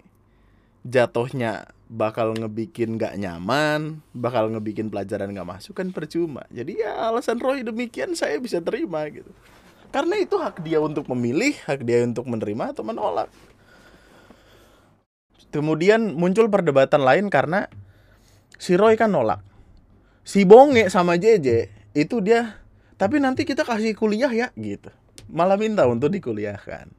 jatuhnya 0.83 1.71
bakal 1.93 2.33
ngebikin 2.33 2.97
gak 2.97 3.13
nyaman, 3.21 4.01
bakal 4.17 4.49
ngebikin 4.49 4.89
pelajaran 4.89 5.29
gak 5.29 5.45
masuk 5.45 5.77
kan 5.77 5.93
percuma. 5.93 6.41
Jadi 6.49 6.81
ya 6.81 7.13
alasan 7.13 7.37
Roy 7.37 7.61
demikian 7.61 8.17
saya 8.17 8.41
bisa 8.41 8.57
terima 8.65 9.05
gitu. 9.13 9.29
Karena 9.93 10.17
itu 10.17 10.41
hak 10.41 10.65
dia 10.65 10.81
untuk 10.81 11.05
memilih, 11.13 11.53
hak 11.69 11.85
dia 11.85 12.01
untuk 12.01 12.25
menerima 12.25 12.73
atau 12.73 12.81
menolak. 12.81 13.29
Kemudian 15.53 16.17
muncul 16.17 16.49
perdebatan 16.49 17.05
lain 17.05 17.29
karena 17.29 17.69
si 18.57 18.73
Roy 18.73 18.97
kan 18.97 19.13
nolak. 19.13 19.45
Si 20.25 20.49
Bonge 20.49 20.89
sama 20.89 21.13
JJ 21.21 21.69
itu 21.93 22.17
dia 22.25 22.57
tapi 22.97 23.21
nanti 23.21 23.45
kita 23.45 23.61
kasih 23.61 23.93
kuliah 23.93 24.31
ya 24.31 24.47
gitu 24.57 24.89
malah 25.29 25.57
minta 25.57 25.85
untuk 25.85 26.09
dikuliahkan 26.13 26.89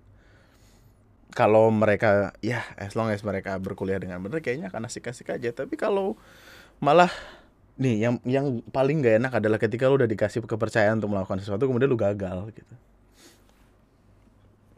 kalau 1.35 1.69
mereka 1.75 2.31
ya 2.39 2.63
as 2.79 2.95
long 2.95 3.11
as 3.11 3.21
mereka 3.27 3.59
berkuliah 3.59 3.99
dengan 3.99 4.23
benar 4.23 4.39
kayaknya 4.39 4.71
akan 4.71 4.87
asik-asik 4.87 5.35
aja. 5.35 5.51
Tapi 5.51 5.75
kalau 5.75 6.15
malah 6.79 7.11
nih 7.75 8.07
yang 8.07 8.15
yang 8.23 8.47
paling 8.71 9.03
gak 9.03 9.19
enak 9.19 9.33
adalah 9.43 9.59
ketika 9.59 9.91
lu 9.91 9.99
udah 9.99 10.07
dikasih 10.07 10.47
kepercayaan 10.47 11.03
untuk 11.03 11.11
melakukan 11.11 11.43
sesuatu 11.43 11.67
kemudian 11.67 11.91
lu 11.91 11.99
gagal 11.99 12.55
gitu. 12.55 12.75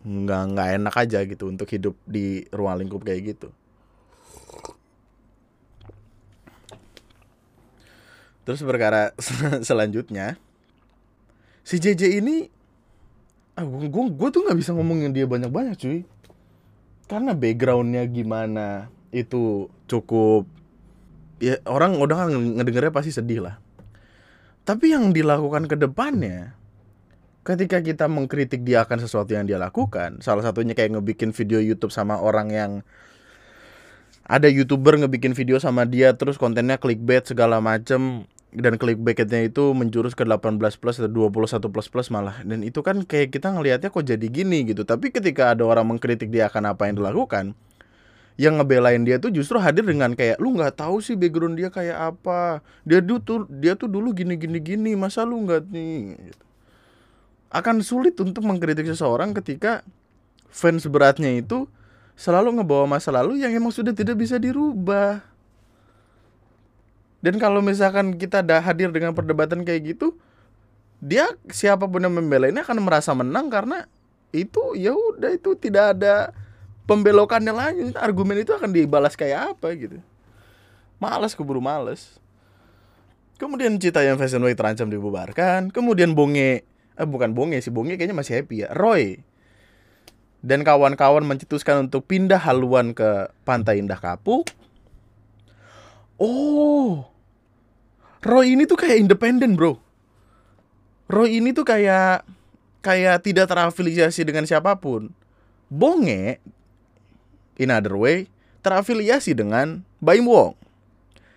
Nggak 0.06 0.42
nggak 0.56 0.68
enak 0.80 0.94
aja 0.96 1.18
gitu 1.28 1.44
untuk 1.52 1.68
hidup 1.68 1.94
di 2.08 2.48
ruang 2.48 2.80
lingkup 2.80 3.04
kayak 3.04 3.36
gitu. 3.36 3.52
Terus 8.48 8.62
perkara 8.64 9.12
selanjutnya 9.68 10.40
si 11.66 11.82
JJ 11.82 12.22
ini 12.22 12.46
ah 13.58 13.66
gue 13.66 13.88
gue 13.90 14.28
tuh 14.30 14.46
nggak 14.46 14.58
bisa 14.60 14.70
ngomongin 14.70 15.10
dia 15.10 15.26
banyak 15.26 15.50
banyak 15.50 15.74
cuy 15.74 15.98
karena 17.06 17.32
backgroundnya 17.34 18.06
gimana 18.10 18.90
itu 19.14 19.70
cukup 19.86 20.46
ya 21.38 21.62
orang 21.66 21.98
udah 21.98 22.26
ngedengernya 22.30 22.92
pasti 22.92 23.14
sedih 23.14 23.46
lah. 23.46 23.56
Tapi 24.66 24.90
yang 24.90 25.14
dilakukan 25.14 25.70
ke 25.70 25.78
depannya 25.78 26.58
ketika 27.46 27.78
kita 27.78 28.10
mengkritik 28.10 28.66
dia 28.66 28.82
akan 28.82 28.98
sesuatu 28.98 29.30
yang 29.30 29.46
dia 29.46 29.54
lakukan 29.54 30.18
salah 30.18 30.42
satunya 30.42 30.74
kayak 30.74 30.98
ngebikin 30.98 31.30
video 31.30 31.62
YouTube 31.62 31.94
sama 31.94 32.18
orang 32.18 32.50
yang 32.50 32.70
ada 34.26 34.50
youtuber 34.50 34.98
ngebikin 34.98 35.38
video 35.38 35.62
sama 35.62 35.86
dia 35.86 36.10
terus 36.18 36.34
kontennya 36.34 36.74
clickbait 36.82 37.22
segala 37.22 37.62
macem 37.62 38.26
dan 38.56 38.80
clickbaitnya 38.80 39.52
itu 39.52 39.76
menjurus 39.76 40.16
ke 40.16 40.24
18 40.24 40.56
plus 40.80 40.96
atau 40.96 41.28
21 41.28 41.68
plus 41.68 41.88
plus 41.92 42.08
malah. 42.08 42.40
Dan 42.40 42.64
itu 42.64 42.80
kan 42.80 43.04
kayak 43.04 43.36
kita 43.36 43.52
ngelihatnya 43.52 43.92
kok 43.92 44.00
jadi 44.00 44.26
gini 44.32 44.64
gitu. 44.72 44.88
Tapi 44.88 45.12
ketika 45.12 45.52
ada 45.52 45.68
orang 45.68 45.84
mengkritik 45.84 46.32
dia 46.32 46.48
akan 46.48 46.72
apa 46.72 46.88
yang 46.88 46.96
dilakukan 46.96 47.52
yang 48.36 48.60
ngebelain 48.60 49.00
dia 49.00 49.16
tuh 49.16 49.32
justru 49.32 49.56
hadir 49.56 49.80
dengan 49.80 50.12
kayak 50.12 50.36
lu 50.36 50.52
nggak 50.52 50.76
tahu 50.76 51.00
sih 51.00 51.16
background 51.16 51.60
dia 51.60 51.68
kayak 51.68 52.16
apa. 52.16 52.64
Dia 52.88 53.04
dulu 53.04 53.20
tuh 53.20 53.38
dia 53.52 53.76
tuh 53.76 53.92
dulu 53.92 54.16
gini 54.16 54.40
gini 54.40 54.56
gini. 54.56 54.92
Masa 54.96 55.24
lu 55.28 55.44
nggak 55.44 55.68
nih? 55.68 56.16
Gitu. 56.16 56.44
akan 57.46 57.80
sulit 57.80 58.18
untuk 58.20 58.44
mengkritik 58.44 58.84
seseorang 58.84 59.32
ketika 59.32 59.80
fans 60.52 60.84
beratnya 60.90 61.40
itu 61.40 61.70
selalu 62.18 62.60
ngebawa 62.60 62.98
masa 62.98 63.14
lalu 63.14 63.40
yang 63.40 63.54
emang 63.54 63.72
sudah 63.72 63.96
tidak 63.96 64.18
bisa 64.20 64.36
dirubah 64.36 65.24
dan 67.26 67.42
kalau 67.42 67.58
misalkan 67.58 68.14
kita 68.14 68.46
ada 68.46 68.62
hadir 68.62 68.94
dengan 68.94 69.10
perdebatan 69.10 69.66
kayak 69.66 69.98
gitu, 69.98 70.14
dia 71.02 71.26
siapa 71.50 71.90
pun 71.90 71.98
yang 71.98 72.14
membela 72.14 72.46
ini 72.46 72.62
akan 72.62 72.86
merasa 72.86 73.10
menang 73.18 73.50
karena 73.50 73.90
itu 74.30 74.78
ya 74.78 74.94
udah 74.94 75.34
itu 75.34 75.58
tidak 75.58 75.98
ada 75.98 76.30
pembelokannya 76.86 77.50
lagi. 77.50 77.82
Argumen 77.98 78.46
itu 78.46 78.54
akan 78.54 78.70
dibalas 78.70 79.18
kayak 79.18 79.58
apa 79.58 79.74
gitu. 79.74 79.98
Males 81.02 81.34
keburu 81.34 81.58
males. 81.58 82.22
Kemudian 83.42 83.74
cita 83.82 84.06
yang 84.06 84.22
Fashion 84.22 84.46
Week 84.46 84.54
terancam 84.54 84.86
dibubarkan. 84.86 85.74
Kemudian 85.74 86.14
Bonge, 86.14 86.62
eh 86.94 87.08
bukan 87.10 87.34
Bonge 87.34 87.58
sih, 87.58 87.74
Bonge 87.74 87.98
kayaknya 87.98 88.14
masih 88.14 88.38
happy 88.38 88.62
ya. 88.62 88.70
Roy 88.70 89.18
dan 90.46 90.62
kawan-kawan 90.62 91.26
mencetuskan 91.26 91.90
untuk 91.90 92.06
pindah 92.06 92.38
haluan 92.38 92.94
ke 92.94 93.34
Pantai 93.42 93.82
Indah 93.82 93.98
Kapuk. 93.98 94.46
Oh, 96.22 97.15
Roy 98.24 98.56
ini 98.56 98.64
tuh 98.64 98.78
kayak 98.80 98.96
independen 98.96 99.58
bro. 99.58 99.76
Roy 101.10 101.38
ini 101.38 101.52
tuh 101.52 101.66
kayak 101.66 102.24
kayak 102.80 103.22
tidak 103.26 103.50
terafiliasi 103.50 104.22
dengan 104.24 104.46
siapa 104.46 104.78
pun. 104.78 105.12
Bonge 105.66 106.38
in 107.58 107.72
other 107.74 107.98
way 107.98 108.30
terafiliasi 108.62 109.34
dengan 109.34 109.82
Baim 110.02 110.26
Wong. 110.26 110.54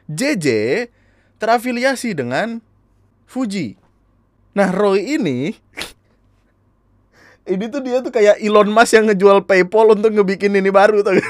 JJ 0.10 0.48
terafiliasi 1.38 2.18
dengan 2.18 2.62
Fuji. 3.30 3.78
Nah 4.58 4.74
Roy 4.74 5.18
ini 5.18 5.54
ini 7.54 7.66
tuh 7.70 7.82
dia 7.86 8.02
tuh 8.02 8.10
kayak 8.10 8.42
Elon 8.42 8.74
Musk 8.74 8.98
yang 8.98 9.06
ngejual 9.14 9.46
PayPal 9.46 9.94
untuk 9.94 10.14
ngebikin 10.14 10.58
ini 10.58 10.74
baru 10.74 11.06
tuh. 11.06 11.18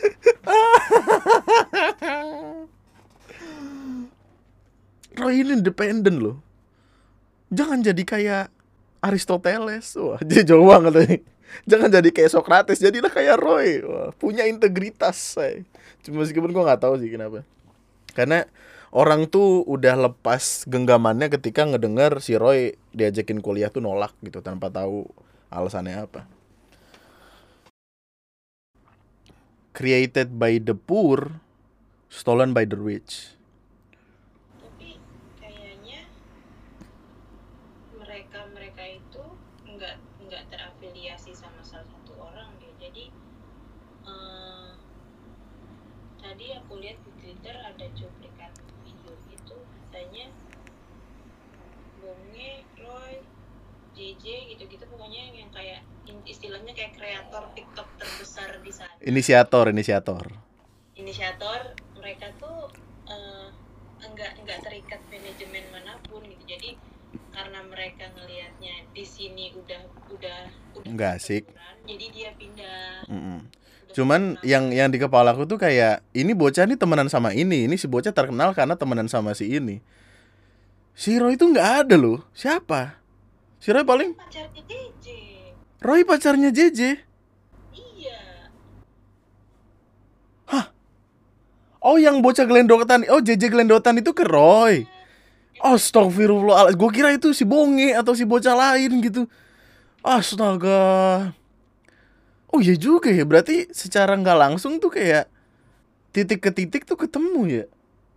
Roy 5.20 5.44
ini 5.44 5.60
independen 5.60 6.16
loh. 6.22 6.40
Jangan 7.50 7.82
jadi 7.82 8.02
kayak 8.06 8.46
Aristoteles. 9.02 9.98
Wah, 9.98 10.22
dia 10.28 10.46
jauh 10.46 10.64
banget 10.64 10.92
tadi. 10.96 11.16
Jangan 11.66 11.90
jadi 11.90 12.08
kayak 12.14 12.30
Socrates, 12.30 12.78
jadilah 12.78 13.10
kayak 13.10 13.36
Roy. 13.36 13.82
Wah, 13.82 14.14
punya 14.14 14.46
integritas, 14.46 15.18
say. 15.18 15.66
Cuma 16.06 16.22
meskipun 16.22 16.54
gua 16.54 16.70
nggak 16.70 16.82
tahu 16.86 16.94
sih 17.02 17.10
kenapa. 17.10 17.42
Karena 18.14 18.46
orang 18.94 19.26
tuh 19.26 19.66
udah 19.66 20.10
lepas 20.10 20.66
genggamannya 20.70 21.30
ketika 21.30 21.66
ngedenger 21.66 22.22
si 22.22 22.38
Roy 22.38 22.78
diajakin 22.94 23.42
kuliah 23.42 23.70
tuh 23.70 23.82
nolak 23.82 24.14
gitu 24.22 24.42
tanpa 24.42 24.70
tahu 24.70 25.10
alasannya 25.50 26.06
apa. 26.06 26.26
Created 29.72 30.38
by 30.38 30.58
the 30.58 30.74
poor, 30.74 31.40
stolen 32.08 32.50
by 32.52 32.64
the 32.66 32.76
rich. 32.76 33.38
tapi 34.58 34.98
kayaknya 35.38 36.10
mereka 37.94 38.50
mereka 38.50 38.82
itu 38.82 39.22
nggak 39.64 39.96
nggak 40.26 40.42
terafiliasi 40.50 41.30
sama 41.32 41.62
salah 41.62 41.86
satu 41.86 42.12
orang 42.18 42.50
deh 42.58 42.72
jadi 42.82 43.04
eh, 44.04 44.70
tadi 46.18 46.46
aku 46.58 46.72
lihat 46.82 46.98
di 47.06 47.10
twitter 47.22 47.56
ada 47.56 47.86
cuplikan 47.94 48.52
video 48.82 49.14
itu 49.30 49.56
katanya 49.56 50.26
Bonge, 52.00 52.64
Roy, 52.80 53.20
JJ 53.92 54.56
gitu-gitu 54.56 54.84
pokoknya 54.88 55.36
yang 55.36 55.52
kayak 55.52 55.84
in- 56.08 56.24
istilahnya 56.24 56.72
kayak 56.72 56.96
kreator 56.96 57.44
TikTok 57.52 57.88
terbesar 58.00 58.56
di 58.70 58.72
sana 58.72 58.94
Inisiator, 59.02 59.64
inisiator. 59.68 60.24
inisiator 60.94 61.60
mereka 61.96 62.30
tuh 62.38 62.70
eh, 63.04 63.46
enggak 64.00 64.38
enggak 64.38 64.58
terikat 64.62 65.00
manajemen 65.08 65.64
mana 65.70 65.98
pun 66.06 66.22
gitu 66.22 66.44
jadi 66.46 66.78
karena 67.30 67.60
mereka 67.66 68.06
ngelihatnya 68.14 68.86
di 68.90 69.02
sini 69.02 69.50
udah 69.52 69.82
udah 70.08 70.40
udah 70.78 70.86
Nggak 70.86 71.10
asik. 71.18 71.44
jadi 71.82 72.06
dia 72.14 72.30
pindah 72.38 73.10
Mm-mm. 73.10 73.38
Udah 73.42 73.58
Cuman 73.90 74.38
yang 74.46 74.70
yang 74.70 74.86
di 74.86 75.02
kepala 75.02 75.34
aku 75.34 75.42
tuh 75.42 75.58
kayak 75.58 76.06
ini 76.14 76.30
bocah 76.30 76.62
nih 76.62 76.78
temenan 76.78 77.10
sama 77.10 77.34
ini, 77.34 77.66
ini 77.66 77.74
si 77.74 77.90
bocah 77.90 78.14
terkenal 78.14 78.54
karena 78.54 78.78
temenan 78.78 79.10
sama 79.10 79.34
si 79.34 79.50
ini. 79.50 79.82
Si 80.94 81.18
Roy 81.18 81.34
itu 81.34 81.42
nggak 81.42 81.86
ada 81.86 81.98
loh. 81.98 82.22
Siapa? 82.30 83.02
Si 83.58 83.74
Roy 83.74 83.82
paling 83.82 84.14
pacarnya 84.14 84.62
DJ 84.62 85.06
Roy 85.82 86.06
pacarnya 86.06 86.54
JJ. 86.54 86.80
iya 87.74 88.20
Oh 91.80 91.96
yang 91.96 92.20
bocah 92.20 92.44
gelendotan. 92.44 93.08
Oh 93.08 93.24
JJ 93.24 93.48
gelendotan 93.48 93.96
itu 93.96 94.12
ke 94.12 94.28
Roy. 94.28 94.84
Astagfirullah. 95.60 96.76
Gue 96.76 96.90
kira 96.92 97.12
itu 97.12 97.32
si 97.32 97.48
Bonge 97.48 97.96
atau 97.96 98.12
si 98.12 98.28
bocah 98.28 98.52
lain 98.52 99.00
gitu. 99.00 99.24
Astaga. 100.04 101.32
Oh 102.52 102.60
iya 102.60 102.76
juga 102.76 103.08
ya. 103.08 103.24
Berarti 103.24 103.72
secara 103.72 104.12
nggak 104.12 104.38
langsung 104.38 104.76
tuh 104.76 104.92
kayak 104.92 105.32
titik 106.12 106.44
ke 106.44 106.50
titik 106.52 106.84
tuh 106.84 107.00
ketemu 107.00 107.42
ya. 107.48 107.64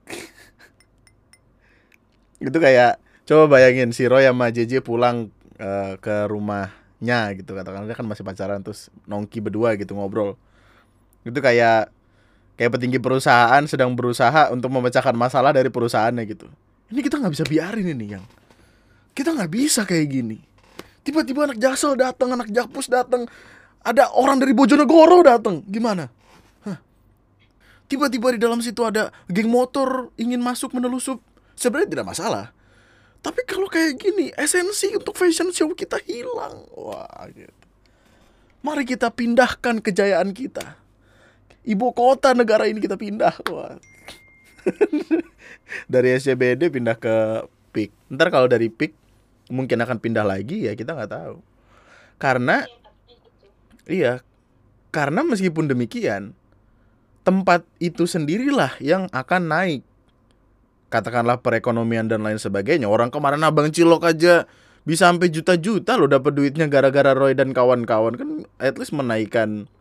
itu 2.43 2.59
kayak 2.59 2.99
coba 3.23 3.55
bayangin 3.55 3.95
si 3.95 4.03
Roy 4.03 4.27
sama 4.27 4.51
JJ 4.51 4.83
pulang 4.83 5.31
eh, 5.55 5.95
ke 6.03 6.27
rumahnya 6.27 7.31
gitu 7.39 7.55
katakan 7.55 7.87
dia 7.87 7.95
kan 7.95 8.03
masih 8.03 8.27
pacaran 8.27 8.59
terus 8.59 8.91
nongki 9.07 9.39
berdua 9.39 9.79
gitu 9.79 9.95
ngobrol. 9.95 10.35
Itu 11.23 11.39
kayak 11.39 12.02
kayak 12.57 12.77
petinggi 12.77 12.99
perusahaan 13.01 13.63
sedang 13.65 13.93
berusaha 13.97 14.53
untuk 14.53 14.69
memecahkan 14.69 15.15
masalah 15.17 15.51
dari 15.53 15.73
perusahaannya 15.73 16.23
gitu. 16.29 16.45
Ini 16.93 16.99
kita 17.01 17.17
nggak 17.17 17.33
bisa 17.33 17.45
biarin 17.49 17.87
ini 17.89 18.05
yang 18.13 18.23
kita 19.13 19.33
nggak 19.33 19.51
bisa 19.51 19.81
kayak 19.85 20.07
gini. 20.09 20.37
Tiba-tiba 21.03 21.49
anak 21.49 21.59
jaksel 21.59 21.99
datang, 21.99 22.31
anak 22.31 22.47
jakpus 22.49 22.87
datang, 22.87 23.27
ada 23.83 24.07
orang 24.15 24.39
dari 24.39 24.55
Bojonegoro 24.55 25.19
datang, 25.21 25.59
gimana? 25.67 26.07
Tiba-tiba 27.83 28.33
di 28.33 28.39
dalam 28.39 28.63
situ 28.63 28.81
ada 28.81 29.11
geng 29.27 29.51
motor 29.51 30.09
ingin 30.15 30.39
masuk 30.39 30.71
menelusup, 30.73 31.19
sebenarnya 31.53 31.99
tidak 31.99 32.07
masalah. 32.15 32.45
Tapi 33.19 33.43
kalau 33.45 33.67
kayak 33.67 33.99
gini, 33.99 34.31
esensi 34.39 34.95
untuk 34.95 35.13
fashion 35.19 35.51
show 35.51 35.69
kita 35.75 35.99
hilang. 36.07 36.63
Wah, 36.73 37.27
gitu. 37.29 37.51
Mari 38.63 38.87
kita 38.87 39.11
pindahkan 39.11 39.83
kejayaan 39.83 40.31
kita 40.31 40.82
ibu 41.63 41.91
kota 41.95 42.31
negara 42.35 42.67
ini 42.67 42.79
kita 42.79 42.95
pindah. 42.95 43.35
Wah. 43.51 43.79
dari 45.93 46.15
SCBD 46.15 46.71
pindah 46.71 46.95
ke 46.95 47.47
PIK. 47.75 47.91
Ntar 48.13 48.27
kalau 48.31 48.47
dari 48.47 48.71
PIK 48.71 48.95
mungkin 49.51 49.83
akan 49.83 49.99
pindah 49.99 50.23
lagi 50.23 50.67
ya 50.67 50.77
kita 50.77 50.95
nggak 50.95 51.11
tahu. 51.11 51.37
Karena 52.21 52.63
Iya, 53.83 54.23
karena 54.95 55.27
meskipun 55.27 55.67
demikian 55.67 56.31
tempat 57.27 57.67
itu 57.83 58.07
sendirilah 58.07 58.79
yang 58.79 59.11
akan 59.11 59.51
naik. 59.51 59.81
Katakanlah 60.87 61.43
perekonomian 61.43 62.07
dan 62.07 62.23
lain 62.23 62.39
sebagainya. 62.39 62.87
Orang 62.87 63.11
kemarin 63.11 63.43
Abang 63.43 63.73
Cilok 63.73 64.07
aja 64.07 64.47
bisa 64.87 65.09
sampai 65.11 65.31
juta-juta 65.31 65.99
loh 65.99 66.11
dapat 66.11 66.35
duitnya 66.35 66.67
gara-gara 66.67 67.15
Roy 67.15 67.35
dan 67.35 67.55
kawan-kawan 67.55 68.19
kan 68.19 68.29
at 68.59 68.75
least 68.75 68.91
menaikkan 68.91 69.71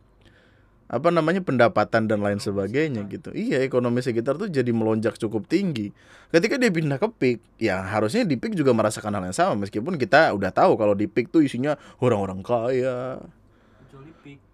apa 0.93 1.09
namanya 1.09 1.41
pendapatan 1.41 2.05
dan 2.05 2.21
lain 2.21 2.37
sebagainya 2.37 3.01
gitu. 3.09 3.33
Iya, 3.33 3.65
ekonomi 3.65 4.05
sekitar 4.05 4.37
tuh 4.37 4.45
jadi 4.45 4.69
melonjak 4.69 5.17
cukup 5.17 5.49
tinggi. 5.49 5.89
Ketika 6.29 6.61
dia 6.61 6.69
pindah 6.69 7.01
ke 7.01 7.09
PIK, 7.09 7.39
ya 7.57 7.81
harusnya 7.81 8.21
di 8.21 8.37
PIK 8.37 8.53
juga 8.53 8.77
merasakan 8.77 9.17
hal 9.17 9.25
yang 9.25 9.33
sama 9.33 9.57
meskipun 9.57 9.97
kita 9.97 10.29
udah 10.31 10.53
tahu 10.53 10.77
kalau 10.77 10.93
di 10.93 11.09
PIK 11.09 11.33
tuh 11.33 11.41
isinya 11.41 11.73
orang-orang 11.97 12.45
kaya. 12.45 13.17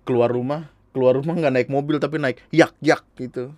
Keluar 0.04 0.32
rumah, 0.32 0.71
keluar 0.89 1.13
rumah 1.13 1.36
nggak 1.36 1.54
naik 1.54 1.69
mobil 1.69 1.99
tapi 1.99 2.17
naik 2.17 2.39
yak-yak 2.49 3.04
gitu. 3.19 3.52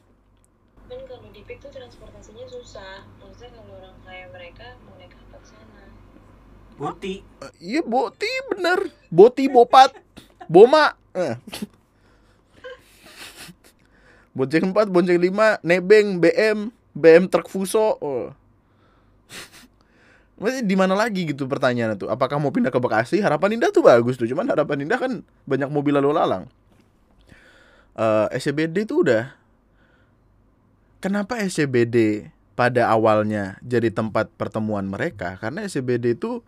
kan 0.89 0.99
kalau 1.07 1.29
di 1.29 1.39
PIK 1.39 1.63
tuh 1.63 1.71
transportasinya 1.71 2.45
susah 2.45 3.05
maksudnya 3.17 3.55
kalau 3.55 3.79
orang 3.79 3.95
kaya 4.03 4.25
mereka 4.27 4.75
mau 4.83 4.99
naik 4.99 5.15
apa 5.15 5.37
ke 5.39 5.47
sana 5.47 5.81
boti 6.75 7.15
Eh, 7.39 7.51
Iya, 7.61 7.81
boti 7.81 8.31
bener. 8.51 8.79
Boti 9.07 9.47
bopat. 9.47 9.95
Boma. 10.45 10.97
Eh. 11.13 11.39
Bonceng 14.31 14.71
4, 14.71 14.87
bonceng 14.87 15.19
5, 15.19 15.59
nebeng, 15.63 16.23
BM, 16.23 16.71
BM 16.95 17.27
truk 17.27 17.51
Fuso. 17.51 17.99
Oh. 17.99 18.31
Maksudnya 20.41 20.63
di 20.65 20.75
mana 20.79 20.97
lagi 20.97 21.27
gitu 21.29 21.45
pertanyaan 21.45 21.99
tuh? 21.99 22.09
Apakah 22.09 22.41
mau 22.41 22.49
pindah 22.49 22.73
ke 22.73 22.79
Bekasi? 22.81 23.21
Harapan 23.21 23.59
Indah 23.59 23.69
tuh 23.69 23.85
bagus 23.85 24.17
tuh, 24.17 24.25
cuman 24.25 24.49
Harapan 24.49 24.87
Indah 24.87 24.97
kan 24.97 25.21
banyak 25.45 25.69
mobil 25.69 25.93
lalu 25.93 26.15
lalang. 26.15 26.49
Eh 27.93 28.27
SCBD 28.39 28.87
tuh 28.87 29.03
udah 29.05 29.41
Kenapa 31.01 31.41
SCBD 31.41 32.29
pada 32.53 32.85
awalnya 32.93 33.57
jadi 33.65 33.89
tempat 33.89 34.29
pertemuan 34.37 34.85
mereka? 34.85 35.33
Karena 35.41 35.65
SCBD 35.65 36.13
itu 36.13 36.45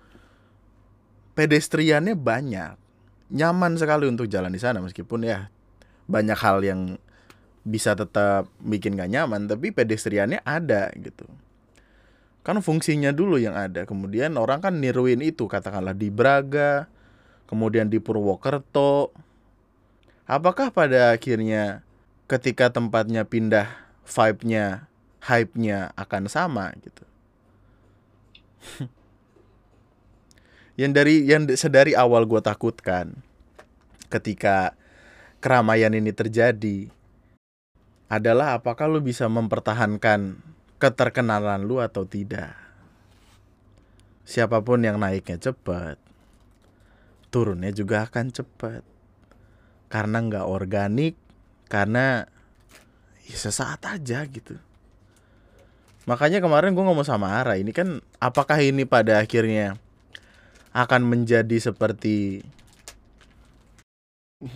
pedestriannya 1.34 2.14
banyak. 2.14 2.78
Nyaman 3.34 3.82
sekali 3.82 4.06
untuk 4.06 4.30
jalan 4.30 4.54
di 4.54 4.62
sana 4.62 4.78
meskipun 4.78 5.26
ya 5.26 5.50
banyak 6.06 6.38
hal 6.38 6.62
yang 6.62 7.02
bisa 7.64 7.96
tetap 7.96 8.52
bikin 8.60 9.00
gak 9.00 9.08
nyaman 9.08 9.48
tapi 9.48 9.72
pedestriannya 9.72 10.44
ada 10.44 10.92
gitu. 11.00 11.24
Kan 12.44 12.60
fungsinya 12.60 13.16
dulu 13.16 13.40
yang 13.40 13.56
ada. 13.56 13.88
Kemudian 13.88 14.36
orang 14.36 14.60
kan 14.60 14.76
niruin 14.76 15.24
itu 15.24 15.48
katakanlah 15.48 15.96
di 15.96 16.12
Braga, 16.12 16.92
kemudian 17.48 17.88
di 17.88 18.04
Purwokerto. 18.04 19.16
Apakah 20.28 20.76
pada 20.76 21.16
akhirnya 21.16 21.88
ketika 22.28 22.68
tempatnya 22.68 23.24
pindah 23.24 23.72
vibe-nya, 24.04 24.92
hype-nya 25.24 25.96
akan 25.96 26.28
sama 26.28 26.76
gitu? 26.84 27.04
yang 30.80 30.92
dari 30.92 31.24
yang 31.24 31.48
sedari 31.56 31.96
awal 31.96 32.28
gue 32.28 32.44
takutkan 32.44 33.24
ketika 34.12 34.76
keramaian 35.40 35.96
ini 35.96 36.12
terjadi 36.12 36.92
adalah 38.14 38.62
apakah 38.62 38.86
lu 38.86 39.02
bisa 39.02 39.26
mempertahankan 39.26 40.38
keterkenalan 40.78 41.66
lu 41.66 41.82
atau 41.82 42.06
tidak. 42.06 42.54
Siapa 44.24 44.62
pun 44.62 44.86
yang 44.86 45.02
naiknya 45.02 45.42
cepat, 45.42 45.98
turunnya 47.34 47.74
juga 47.74 48.06
akan 48.06 48.30
cepat. 48.30 48.86
Karena 49.90 50.22
nggak 50.22 50.46
organik, 50.46 51.18
karena 51.70 52.30
ya 53.26 53.38
sesaat 53.38 53.82
aja 53.90 54.22
gitu. 54.30 54.58
Makanya 56.06 56.44
kemarin 56.44 56.76
gue 56.76 56.84
ngomong 56.84 57.08
sama 57.08 57.42
Ara, 57.42 57.58
ini 57.58 57.74
kan 57.74 58.04
apakah 58.20 58.60
ini 58.60 58.86
pada 58.86 59.18
akhirnya 59.24 59.80
akan 60.76 61.02
menjadi 61.08 61.58
seperti 61.58 62.44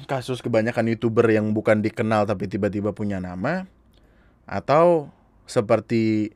kasus 0.08 0.44
kebanyakan 0.44 0.92
youtuber 0.92 1.28
yang 1.32 1.56
bukan 1.56 1.80
dikenal 1.80 2.28
tapi 2.28 2.52
tiba-tiba 2.52 2.92
punya 2.92 3.24
nama 3.24 3.68
atau 4.48 5.12
seperti 5.48 6.36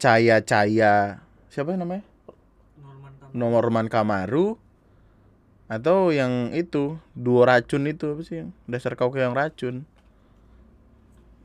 Caya-Caya 0.00 1.20
siapa 1.52 1.76
namanya? 1.76 2.06
Norman 2.80 3.12
Kam 3.20 3.30
Norman 3.36 3.86
Kamaru 3.90 4.48
atau 5.70 6.10
yang 6.10 6.50
itu 6.50 6.98
duo 7.14 7.46
racun 7.46 7.86
itu 7.86 8.16
apa 8.16 8.22
sih 8.26 8.36
yang 8.42 8.50
dasar 8.66 8.98
kau 8.98 9.12
yang 9.14 9.36
racun. 9.36 9.86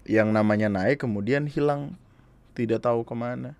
Yang 0.06 0.30
namanya 0.34 0.70
naik 0.70 1.02
kemudian 1.02 1.50
hilang 1.50 1.98
tidak 2.54 2.86
tahu 2.86 3.04
ke 3.04 3.14
mana. 3.18 3.58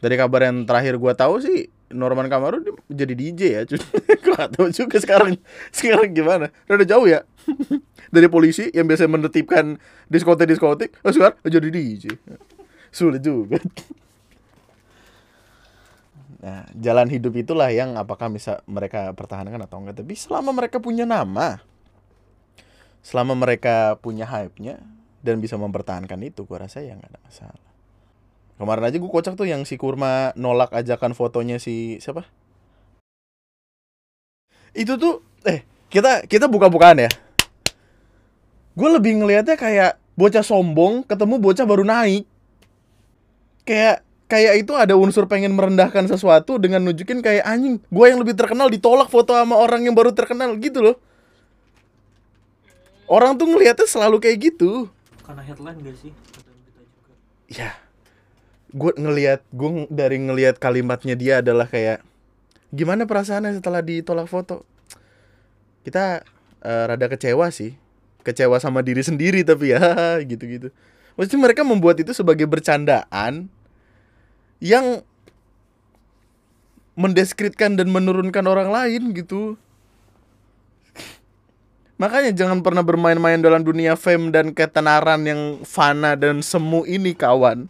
Dari 0.00 0.16
kabar 0.16 0.48
yang 0.48 0.64
terakhir 0.64 0.96
gua 0.96 1.12
tahu 1.12 1.40
sih 1.44 1.68
Norman 1.90 2.30
Kamaru 2.30 2.62
jadi 2.86 3.12
DJ 3.18 3.40
ya 3.50 3.62
gua 3.66 4.34
gak 4.46 4.48
tahu 4.56 4.68
juga 4.70 4.96
sekarang. 5.02 5.36
Sekarang 5.74 6.14
gimana? 6.14 6.54
Udah 6.70 6.86
jauh 6.86 7.06
ya? 7.10 7.26
Dari 8.14 8.26
polisi 8.30 8.70
yang 8.70 8.86
biasa 8.86 9.10
menertibkan 9.10 9.78
diskotek 10.06 10.46
diskotik 10.50 10.90
oh 11.02 11.12
sekarang 11.14 11.38
jadi 11.46 11.68
DJ 11.68 12.14
sulit 12.90 13.22
juga. 13.22 13.58
Nah, 16.40 16.64
jalan 16.72 17.12
hidup 17.12 17.36
itulah 17.36 17.68
yang 17.68 18.00
apakah 18.00 18.32
bisa 18.32 18.64
mereka 18.64 19.12
pertahankan 19.12 19.60
atau 19.60 19.76
enggak. 19.76 20.00
Tapi 20.00 20.16
selama 20.16 20.56
mereka 20.56 20.80
punya 20.80 21.04
nama, 21.04 21.60
selama 23.04 23.36
mereka 23.36 24.00
punya 24.00 24.24
hype-nya 24.24 24.80
dan 25.20 25.36
bisa 25.44 25.60
mempertahankan 25.60 26.16
itu, 26.24 26.48
gua 26.48 26.64
rasa 26.64 26.80
ya 26.80 26.96
nggak 26.96 27.12
ada 27.12 27.20
masalah. 27.20 27.69
Kemarin 28.60 28.92
aja 28.92 29.00
gua 29.00 29.08
kocak 29.08 29.40
tuh 29.40 29.48
yang 29.48 29.64
si 29.64 29.80
Kurma 29.80 30.36
nolak 30.36 30.68
ajakan 30.76 31.16
fotonya 31.16 31.56
si 31.56 31.96
siapa? 31.96 32.28
Itu 34.76 35.00
tuh 35.00 35.24
eh 35.48 35.64
kita 35.88 36.28
kita 36.28 36.44
buka-bukaan 36.44 37.08
ya. 37.08 37.10
Gue 38.76 38.88
lebih 38.92 39.16
ngelihatnya 39.16 39.56
kayak 39.56 39.96
bocah 40.12 40.44
sombong 40.44 41.08
ketemu 41.08 41.40
bocah 41.40 41.64
baru 41.64 41.88
naik. 41.88 42.28
Kayak 43.64 44.04
kayak 44.30 44.62
itu 44.62 44.72
ada 44.78 44.94
unsur 44.94 45.26
pengen 45.26 45.56
merendahkan 45.58 46.06
sesuatu 46.06 46.60
dengan 46.62 46.86
nunjukin 46.86 47.18
kayak 47.18 47.42
anjing 47.42 47.82
gue 47.82 48.06
yang 48.06 48.22
lebih 48.22 48.38
terkenal 48.38 48.70
ditolak 48.70 49.10
foto 49.10 49.34
sama 49.34 49.58
orang 49.58 49.82
yang 49.82 49.92
baru 49.98 50.14
terkenal 50.14 50.54
gitu 50.62 50.78
loh 50.78 50.96
orang 53.10 53.34
tuh 53.34 53.50
ngelihatnya 53.50 53.90
selalu 53.90 54.22
kayak 54.22 54.54
gitu 54.54 54.86
karena 55.26 55.42
headline 55.42 55.82
gak 55.82 55.98
sih 55.98 56.14
juga 56.14 56.52
ya 57.50 57.74
gue 58.70 58.92
ngelihat 58.94 59.42
gue 59.50 59.90
dari 59.90 60.18
ngelihat 60.18 60.62
kalimatnya 60.62 61.14
dia 61.18 61.42
adalah 61.42 61.66
kayak 61.66 62.02
gimana 62.70 63.06
perasaannya 63.06 63.58
setelah 63.58 63.82
ditolak 63.82 64.30
foto? 64.30 64.62
Kita 65.82 66.22
eh, 66.62 66.84
rada 66.86 67.06
kecewa 67.10 67.50
sih. 67.50 67.74
Kecewa 68.20 68.60
sama 68.60 68.84
diri 68.84 69.00
sendiri 69.00 69.42
tapi 69.42 69.72
ya 69.72 69.80
gitu 70.30 70.44
gitu 70.44 70.68
maksudnya 71.20 71.52
mereka 71.52 71.62
membuat 71.68 72.00
itu 72.00 72.16
sebagai 72.16 72.48
bercandaan 72.48 73.52
yang 74.56 75.04
mendeskripsikan 76.96 77.76
dan 77.76 77.92
menurunkan 77.92 78.44
orang 78.48 78.72
lain 78.72 79.12
gitu. 79.12 79.60
Makanya 82.00 82.32
jangan 82.32 82.64
pernah 82.64 82.80
bermain-main 82.80 83.36
dalam 83.40 83.60
dunia 83.60 83.92
fame 83.96 84.32
dan 84.32 84.56
ketenaran 84.56 85.20
yang 85.28 85.60
fana 85.68 86.16
dan 86.16 86.40
semu 86.40 86.88
ini 86.88 87.12
kawan. 87.12 87.68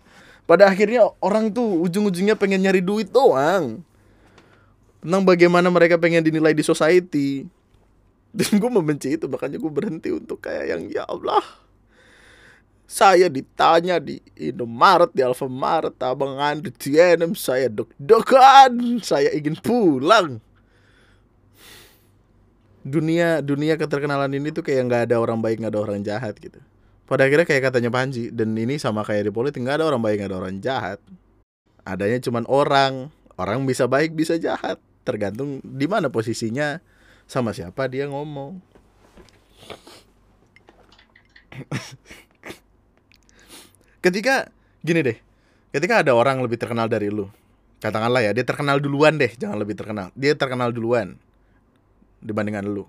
Pada 0.50 0.66
akhirnya 0.66 1.06
orang 1.22 1.46
tuh 1.54 1.86
ujung-ujungnya 1.86 2.34
pengen 2.34 2.66
nyari 2.66 2.82
duit 2.82 3.06
doang. 3.14 3.86
Tentang 4.98 5.22
bagaimana 5.22 5.70
mereka 5.70 5.94
pengen 5.94 6.26
dinilai 6.26 6.50
di 6.50 6.66
society. 6.66 7.46
Dan 8.34 8.58
gue 8.58 8.66
membenci 8.66 9.14
itu 9.14 9.30
makanya 9.30 9.62
gue 9.62 9.70
berhenti 9.70 10.10
untuk 10.10 10.42
kayak 10.42 10.74
yang 10.74 10.82
ya 10.90 11.06
Allah. 11.06 11.38
Saya 12.90 13.30
ditanya 13.30 14.02
di 14.02 14.18
Indomaret, 14.34 15.14
di 15.14 15.22
Alfamaret, 15.22 15.94
Abang 16.02 16.42
Andri 16.42 16.74
TNM, 16.74 17.38
saya 17.38 17.70
deg-degan, 17.70 18.98
saya 19.06 19.30
ingin 19.30 19.54
pulang 19.54 20.42
dunia 22.80 23.44
dunia 23.44 23.76
keterkenalan 23.76 24.32
ini 24.34 24.50
tuh 24.50 24.64
kayak 24.64 24.88
nggak 24.88 25.02
ada 25.06 25.20
orang 25.20 25.44
baik 25.44 25.60
nggak 25.60 25.72
ada 25.76 25.82
orang 25.84 26.00
jahat 26.00 26.32
gitu 26.40 26.56
pada 27.10 27.26
akhirnya 27.26 27.42
kayak 27.42 27.74
katanya 27.74 27.90
Panji 27.90 28.30
dan 28.30 28.54
ini 28.54 28.78
sama 28.78 29.02
kayak 29.02 29.26
di 29.26 29.32
politik 29.34 29.66
nggak 29.66 29.82
ada 29.82 29.90
orang 29.90 29.98
baik 29.98 30.22
nggak 30.22 30.30
ada 30.30 30.38
orang 30.38 30.62
jahat 30.62 31.02
adanya 31.82 32.22
cuman 32.22 32.46
orang 32.46 33.10
orang 33.34 33.66
bisa 33.66 33.90
baik 33.90 34.14
bisa 34.14 34.38
jahat 34.38 34.78
tergantung 35.02 35.58
di 35.66 35.90
mana 35.90 36.06
posisinya 36.06 36.78
sama 37.26 37.50
siapa 37.50 37.90
dia 37.90 38.06
ngomong 38.06 38.62
ketika 44.06 44.54
Gini 44.80 45.04
deh, 45.04 45.18
ketika 45.76 46.00
ada 46.00 46.16
orang 46.16 46.40
lebih 46.40 46.56
terkenal 46.56 46.88
dari 46.88 47.12
lu, 47.12 47.28
katakanlah 47.84 48.24
ya 48.24 48.32
dia 48.32 48.48
terkenal 48.48 48.80
duluan 48.80 49.20
deh, 49.20 49.28
jangan 49.36 49.60
lebih 49.60 49.76
terkenal. 49.76 50.08
Dia 50.16 50.32
terkenal 50.32 50.72
duluan 50.72 51.20
dibandingkan 52.24 52.64
lu. 52.64 52.88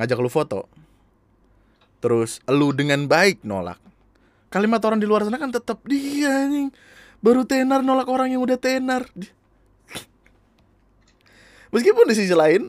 Ngajak 0.00 0.18
lu 0.24 0.32
foto. 0.32 0.72
Terus 2.02 2.42
lu 2.50 2.74
dengan 2.74 3.06
baik 3.06 3.46
nolak. 3.46 3.78
Kalimat 4.50 4.82
orang 4.82 4.98
di 4.98 5.06
luar 5.06 5.22
sana 5.22 5.38
kan 5.38 5.54
tetap 5.54 5.80
dia 5.86 6.44
anjing. 6.44 6.74
Baru 7.22 7.46
tenar 7.46 7.86
nolak 7.86 8.10
orang 8.10 8.34
yang 8.34 8.42
udah 8.42 8.58
tenar. 8.58 9.06
Meskipun 11.72 12.04
di 12.10 12.14
sisi 12.18 12.34
lain 12.34 12.68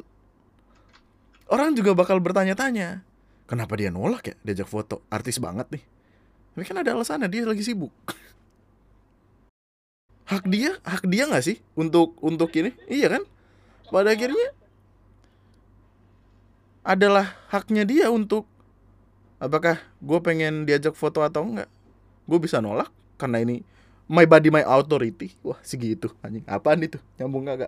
orang 1.50 1.76
juga 1.76 1.92
bakal 1.98 2.22
bertanya-tanya, 2.24 3.04
kenapa 3.50 3.76
dia 3.76 3.90
nolak 3.90 4.32
ya 4.32 4.36
diajak 4.46 4.70
foto? 4.70 5.04
Artis 5.10 5.42
banget 5.42 5.68
nih. 5.74 5.84
Tapi 6.54 6.64
kan 6.70 6.78
ada 6.80 6.94
alasannya 6.94 7.28
dia 7.28 7.44
lagi 7.50 7.66
sibuk. 7.66 7.92
Hak 10.30 10.48
dia, 10.48 10.78
hak 10.86 11.04
dia 11.10 11.28
nggak 11.28 11.44
sih 11.44 11.58
untuk 11.74 12.16
untuk 12.24 12.54
ini? 12.54 12.72
Iya 12.88 13.18
kan? 13.18 13.24
Pada 13.90 14.14
akhirnya 14.14 14.56
adalah 16.86 17.34
haknya 17.50 17.84
dia 17.84 18.08
untuk 18.14 18.48
apakah 19.44 19.76
gue 20.00 20.20
pengen 20.24 20.64
diajak 20.64 20.96
foto 20.96 21.20
atau 21.20 21.44
enggak. 21.44 21.68
Gue 22.24 22.40
bisa 22.40 22.64
nolak 22.64 22.88
karena 23.20 23.44
ini 23.44 23.60
my 24.08 24.24
body 24.24 24.48
my 24.48 24.64
authority. 24.64 25.36
Wah 25.44 25.60
segitu 25.60 26.08
anjing. 26.24 26.48
Apaan 26.48 26.80
itu? 26.80 26.96
Nyambung 27.20 27.52
gak? 27.52 27.68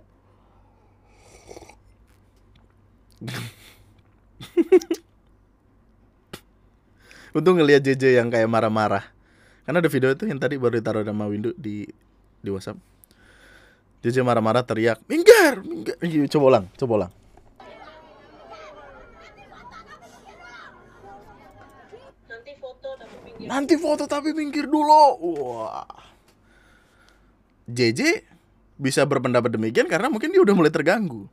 Untung 7.36 7.60
ngeliat 7.60 7.84
JJ 7.84 8.24
yang 8.24 8.32
kayak 8.32 8.48
marah-marah. 8.48 9.12
Karena 9.68 9.84
ada 9.84 9.92
video 9.92 10.16
itu 10.16 10.24
yang 10.24 10.40
tadi 10.40 10.56
baru 10.56 10.80
ditaruh 10.80 11.04
sama 11.04 11.28
Windu 11.28 11.52
di 11.60 11.84
di 12.40 12.50
WhatsApp. 12.54 12.80
JJ 14.06 14.22
marah-marah 14.24 14.64
teriak, 14.64 15.04
"Minggir, 15.10 15.66
minggir." 15.66 15.98
Iya, 16.00 16.30
Coba 16.32 16.46
ulang, 16.48 16.72
coba 16.80 16.94
ulang. 16.96 17.12
nanti 22.46 22.62
foto 22.62 22.94
tapi 22.94 23.18
pinggir 23.25 23.25
Nanti 23.44 23.76
foto 23.76 24.08
tapi 24.08 24.32
minggir 24.32 24.70
dulu. 24.70 25.20
Wah. 25.20 25.88
JJ 27.66 28.24
bisa 28.76 29.04
berpendapat 29.08 29.56
demikian 29.56 29.88
karena 29.88 30.12
mungkin 30.12 30.32
dia 30.32 30.44
udah 30.44 30.56
mulai 30.56 30.72
terganggu. 30.72 31.28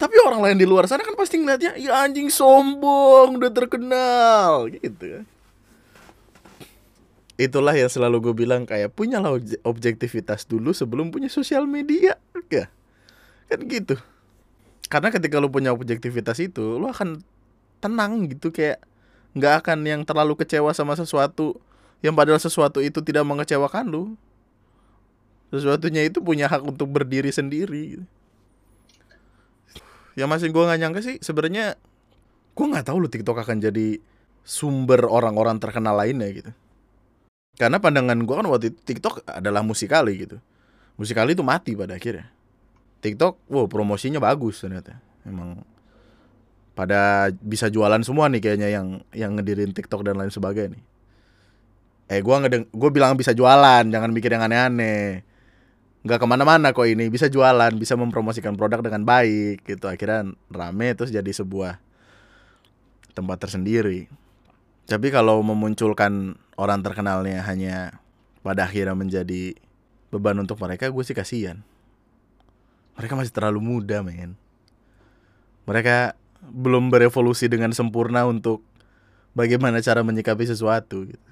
Tapi 0.00 0.16
orang 0.24 0.40
lain 0.40 0.56
di 0.56 0.64
luar 0.64 0.88
sana 0.88 1.04
kan 1.04 1.12
pasti 1.12 1.36
ngeliatnya, 1.36 1.76
ya 1.76 2.08
anjing 2.08 2.32
sombong, 2.32 3.36
udah 3.36 3.52
terkenal, 3.52 4.72
gitu. 4.72 5.28
Itulah 7.36 7.76
yang 7.76 7.92
selalu 7.92 8.32
gue 8.32 8.34
bilang 8.44 8.64
kayak 8.64 8.96
punyalah 8.96 9.36
obje- 9.36 9.60
objektivitas 9.60 10.48
dulu 10.48 10.72
sebelum 10.72 11.12
punya 11.12 11.28
sosial 11.28 11.68
media, 11.68 12.16
ya. 12.48 12.72
Kan 13.52 13.60
gitu. 13.68 14.00
Karena 14.88 15.12
ketika 15.12 15.36
lu 15.36 15.52
punya 15.52 15.68
objektivitas 15.68 16.40
itu, 16.40 16.80
lu 16.80 16.88
akan 16.88 17.20
tenang 17.84 18.24
gitu 18.32 18.48
kayak 18.48 18.80
nggak 19.34 19.64
akan 19.64 19.78
yang 19.86 20.02
terlalu 20.02 20.34
kecewa 20.34 20.74
sama 20.74 20.98
sesuatu 20.98 21.58
yang 22.00 22.16
padahal 22.16 22.40
sesuatu 22.40 22.80
itu 22.80 23.04
tidak 23.04 23.24
mengecewakan 23.28 23.86
lu. 23.88 24.04
Sesuatunya 25.50 26.06
itu 26.06 26.22
punya 26.22 26.46
hak 26.46 26.62
untuk 26.62 26.88
berdiri 26.88 27.28
sendiri. 27.34 28.00
Yang 30.14 30.28
masih 30.30 30.48
gue 30.54 30.62
nggak 30.62 30.80
nyangka 30.80 31.00
sih 31.02 31.16
sebenarnya 31.18 31.74
gue 32.54 32.66
nggak 32.66 32.86
tahu 32.86 32.96
lu 33.02 33.08
TikTok 33.10 33.42
akan 33.42 33.58
jadi 33.62 33.98
sumber 34.46 35.06
orang-orang 35.06 35.58
terkenal 35.58 35.98
lainnya 35.98 36.30
gitu. 36.30 36.50
Karena 37.58 37.76
pandangan 37.76 38.16
gue 38.24 38.34
kan 38.34 38.46
waktu 38.48 38.66
itu 38.72 38.78
TikTok 38.94 39.26
adalah 39.28 39.60
musikali 39.60 40.24
gitu. 40.24 40.40
Musikali 40.96 41.36
itu 41.36 41.44
mati 41.44 41.76
pada 41.76 41.96
akhirnya. 41.96 42.32
TikTok, 43.00 43.48
wow 43.48 43.64
promosinya 43.68 44.20
bagus 44.20 44.60
ternyata. 44.60 45.00
Emang 45.24 45.64
pada 46.80 47.28
bisa 47.44 47.68
jualan 47.68 48.00
semua 48.00 48.32
nih 48.32 48.40
kayaknya 48.40 48.72
yang 48.72 49.04
yang 49.12 49.36
ngedirin 49.36 49.76
TikTok 49.76 50.00
dan 50.00 50.16
lain 50.16 50.32
sebagainya 50.32 50.80
nih. 50.80 50.82
Eh 52.08 52.24
gua 52.24 52.40
ngedeng 52.40 52.72
gue 52.72 52.88
bilang 52.88 53.20
bisa 53.20 53.36
jualan, 53.36 53.84
jangan 53.84 54.08
mikir 54.08 54.32
yang 54.32 54.48
aneh-aneh. 54.48 55.20
Nggak 56.00 56.24
ke 56.24 56.26
mana-mana 56.26 56.72
kok 56.72 56.88
ini 56.88 57.12
bisa 57.12 57.28
jualan, 57.28 57.76
bisa 57.76 58.00
mempromosikan 58.00 58.56
produk 58.56 58.80
dengan 58.80 59.04
baik 59.04 59.60
gitu. 59.68 59.92
Akhirnya 59.92 60.32
rame 60.48 60.96
terus 60.96 61.12
jadi 61.12 61.28
sebuah 61.28 61.76
tempat 63.12 63.36
tersendiri. 63.44 64.08
Tapi 64.88 65.12
kalau 65.12 65.44
memunculkan 65.44 66.40
orang 66.56 66.80
terkenalnya 66.80 67.44
hanya 67.44 68.00
pada 68.40 68.64
akhirnya 68.64 68.96
menjadi 68.96 69.52
beban 70.08 70.40
untuk 70.40 70.56
mereka, 70.64 70.88
gue 70.88 71.04
sih 71.04 71.12
kasihan. 71.12 71.60
Mereka 72.96 73.20
masih 73.20 73.36
terlalu 73.36 73.60
muda, 73.60 74.00
men. 74.00 74.40
Mereka 75.68 76.16
belum 76.48 76.88
berevolusi 76.88 77.46
dengan 77.52 77.76
sempurna 77.76 78.24
untuk 78.24 78.64
bagaimana 79.36 79.84
cara 79.84 80.00
menyikapi 80.00 80.48
sesuatu 80.48 81.04
gitu. 81.04 81.26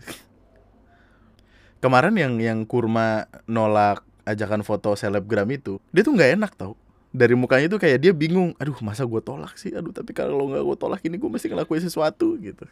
Kemarin 1.78 2.14
yang 2.18 2.34
yang 2.42 2.58
kurma 2.66 3.30
nolak 3.46 4.02
ajakan 4.26 4.66
foto 4.66 4.98
selebgram 4.98 5.48
itu, 5.54 5.78
dia 5.94 6.02
tuh 6.02 6.12
nggak 6.12 6.36
enak 6.36 6.52
tau. 6.58 6.74
Dari 7.08 7.32
mukanya 7.32 7.72
tuh 7.72 7.80
kayak 7.80 8.04
dia 8.04 8.12
bingung, 8.12 8.52
aduh 8.60 8.76
masa 8.84 9.08
gue 9.08 9.22
tolak 9.24 9.56
sih, 9.56 9.72
aduh 9.72 9.94
tapi 9.94 10.12
kalau 10.12 10.52
nggak 10.52 10.60
gue 10.60 10.76
tolak 10.76 11.00
ini 11.06 11.16
gue 11.16 11.30
mesti 11.30 11.48
ngelakuin 11.48 11.80
sesuatu 11.80 12.36
gitu. 12.36 12.68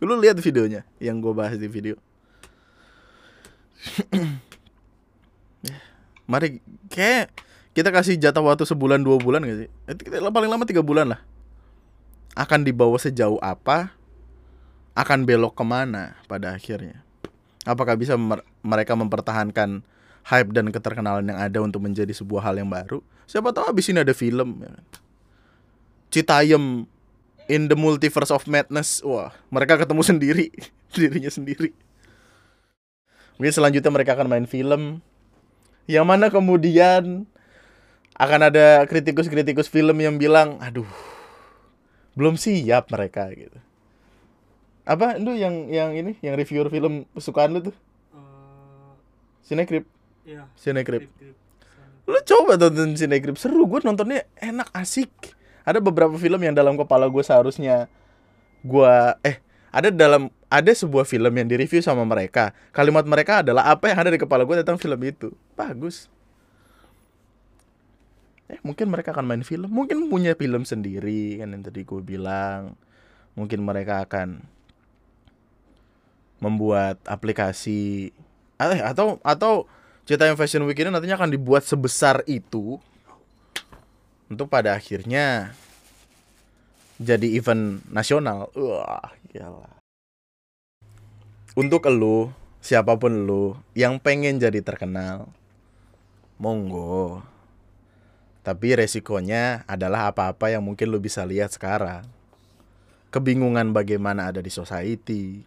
Lu 0.00 0.16
lihat 0.16 0.40
videonya 0.40 0.86
yang 1.02 1.20
gue 1.20 1.34
bahas 1.36 1.58
di 1.60 1.68
video. 1.68 2.00
Mari 6.30 6.64
kayak 6.88 7.28
kita 7.76 7.90
kasih 7.92 8.16
jatah 8.16 8.40
waktu 8.40 8.64
sebulan 8.64 9.02
dua 9.04 9.18
bulan 9.20 9.44
gak 9.44 9.66
sih? 9.66 9.68
Kita 10.08 10.30
paling 10.30 10.48
lama 10.48 10.64
tiga 10.64 10.80
bulan 10.80 11.10
lah. 11.10 11.20
Akan 12.34 12.66
dibawa 12.66 12.98
sejauh 12.98 13.38
apa? 13.38 13.94
Akan 14.94 15.26
belok 15.26 15.54
ke 15.54 15.64
mana 15.66 16.18
pada 16.26 16.54
akhirnya? 16.54 17.02
Apakah 17.66 17.94
bisa 17.98 18.14
mer- 18.18 18.46
mereka 18.60 18.94
mempertahankan 18.94 19.82
hype 20.26 20.50
dan 20.52 20.70
keterkenalan 20.70 21.26
yang 21.30 21.38
ada 21.40 21.58
untuk 21.62 21.82
menjadi 21.82 22.10
sebuah 22.10 22.50
hal 22.50 22.58
yang 22.58 22.70
baru? 22.70 23.02
Siapa 23.24 23.50
tahu 23.54 23.72
abis 23.72 23.90
ini 23.90 24.02
ada 24.02 24.12
film. 24.12 24.60
Ya. 24.60 24.70
kan? 24.70 24.84
Citayam 26.12 26.64
in 27.48 27.66
the 27.70 27.78
multiverse 27.78 28.30
of 28.30 28.44
madness. 28.46 29.00
Wah, 29.02 29.32
mereka 29.48 29.80
ketemu 29.80 30.02
sendiri, 30.10 30.46
dirinya 30.92 31.30
sendiri. 31.32 31.72
Mungkin 33.38 33.54
selanjutnya 33.54 33.90
mereka 33.90 34.14
akan 34.14 34.30
main 34.30 34.46
film 34.46 35.02
yang 35.90 36.06
mana 36.06 36.30
kemudian 36.30 37.26
akan 38.14 38.40
ada 38.46 38.86
kritikus-kritikus 38.86 39.66
film 39.66 39.98
yang 39.98 40.16
bilang, 40.22 40.62
aduh, 40.62 40.86
belum 42.14 42.38
siap 42.38 42.90
mereka 42.90 43.30
gitu. 43.34 43.58
Apa 44.84 45.16
itu 45.16 45.32
yang 45.34 45.70
yang 45.70 45.90
ini, 45.96 46.16
yang 46.20 46.34
reviewer 46.36 46.68
film 46.68 47.08
kesukaan 47.16 47.56
lu 47.56 47.60
tuh? 47.72 47.76
Eh, 48.14 48.90
Cinecrip, 49.44 49.84
ya. 50.24 50.46
Cinecrip. 50.54 51.08
Krip-krip. 51.08 51.36
Lu 52.04 52.18
coba 52.20 52.60
tonton 52.60 52.92
Cinecrip, 52.92 53.36
seru 53.40 53.64
gue 53.64 53.80
nontonnya 53.80 54.28
enak, 54.36 54.68
asik. 54.76 55.10
Ada 55.64 55.80
beberapa 55.80 56.12
film 56.20 56.36
yang 56.44 56.52
dalam 56.52 56.76
kepala 56.76 57.08
gue 57.08 57.24
seharusnya 57.24 57.88
gua 58.60 59.16
eh 59.24 59.40
ada 59.72 59.88
dalam 59.88 60.28
ada 60.52 60.70
sebuah 60.70 61.08
film 61.08 61.32
yang 61.32 61.48
direview 61.48 61.80
sama 61.80 62.04
mereka. 62.04 62.52
Kalimat 62.70 63.02
mereka 63.08 63.40
adalah 63.40 63.66
apa 63.72 63.90
yang 63.90 63.98
ada 64.04 64.10
di 64.12 64.20
kepala 64.20 64.44
gue 64.44 64.60
tentang 64.60 64.78
film 64.78 65.00
itu. 65.02 65.32
Bagus. 65.56 66.12
Eh 68.48 68.60
mungkin 68.60 68.92
mereka 68.92 69.16
akan 69.16 69.24
main 69.24 69.44
film, 69.46 69.72
mungkin 69.72 70.12
punya 70.12 70.36
film 70.36 70.68
sendiri 70.68 71.40
kan 71.40 71.52
yang 71.52 71.62
tadi 71.64 71.82
gue 71.82 72.00
bilang. 72.04 72.76
Mungkin 73.34 73.66
mereka 73.66 74.06
akan 74.06 74.46
membuat 76.38 77.00
aplikasi 77.08 78.12
eh, 78.60 78.82
atau 78.84 79.18
atau 79.24 79.64
cerita 80.04 80.28
yang 80.28 80.36
Fashion 80.36 80.62
Week 80.68 80.76
ini 80.76 80.92
nantinya 80.92 81.16
akan 81.16 81.32
dibuat 81.32 81.64
sebesar 81.64 82.20
itu 82.28 82.76
untuk 84.28 84.52
pada 84.52 84.76
akhirnya 84.76 85.56
jadi 87.00 87.26
event 87.34 87.82
nasional. 87.90 88.52
Wah, 88.54 89.10
gila. 89.32 89.66
Untuk 91.54 91.86
elu, 91.86 92.30
siapa 92.58 92.98
pun 92.98 93.26
lu 93.26 93.54
yang 93.78 93.98
pengen 93.98 94.42
jadi 94.42 94.58
terkenal, 94.62 95.30
monggo. 96.38 97.22
Tapi 98.44 98.76
resikonya 98.76 99.64
adalah 99.64 100.12
apa-apa 100.12 100.52
yang 100.52 100.60
mungkin 100.60 100.92
lu 100.92 101.00
bisa 101.00 101.24
lihat 101.24 101.56
sekarang. 101.56 102.04
Kebingungan 103.08 103.72
bagaimana 103.72 104.28
ada 104.28 104.44
di 104.44 104.52
society, 104.52 105.40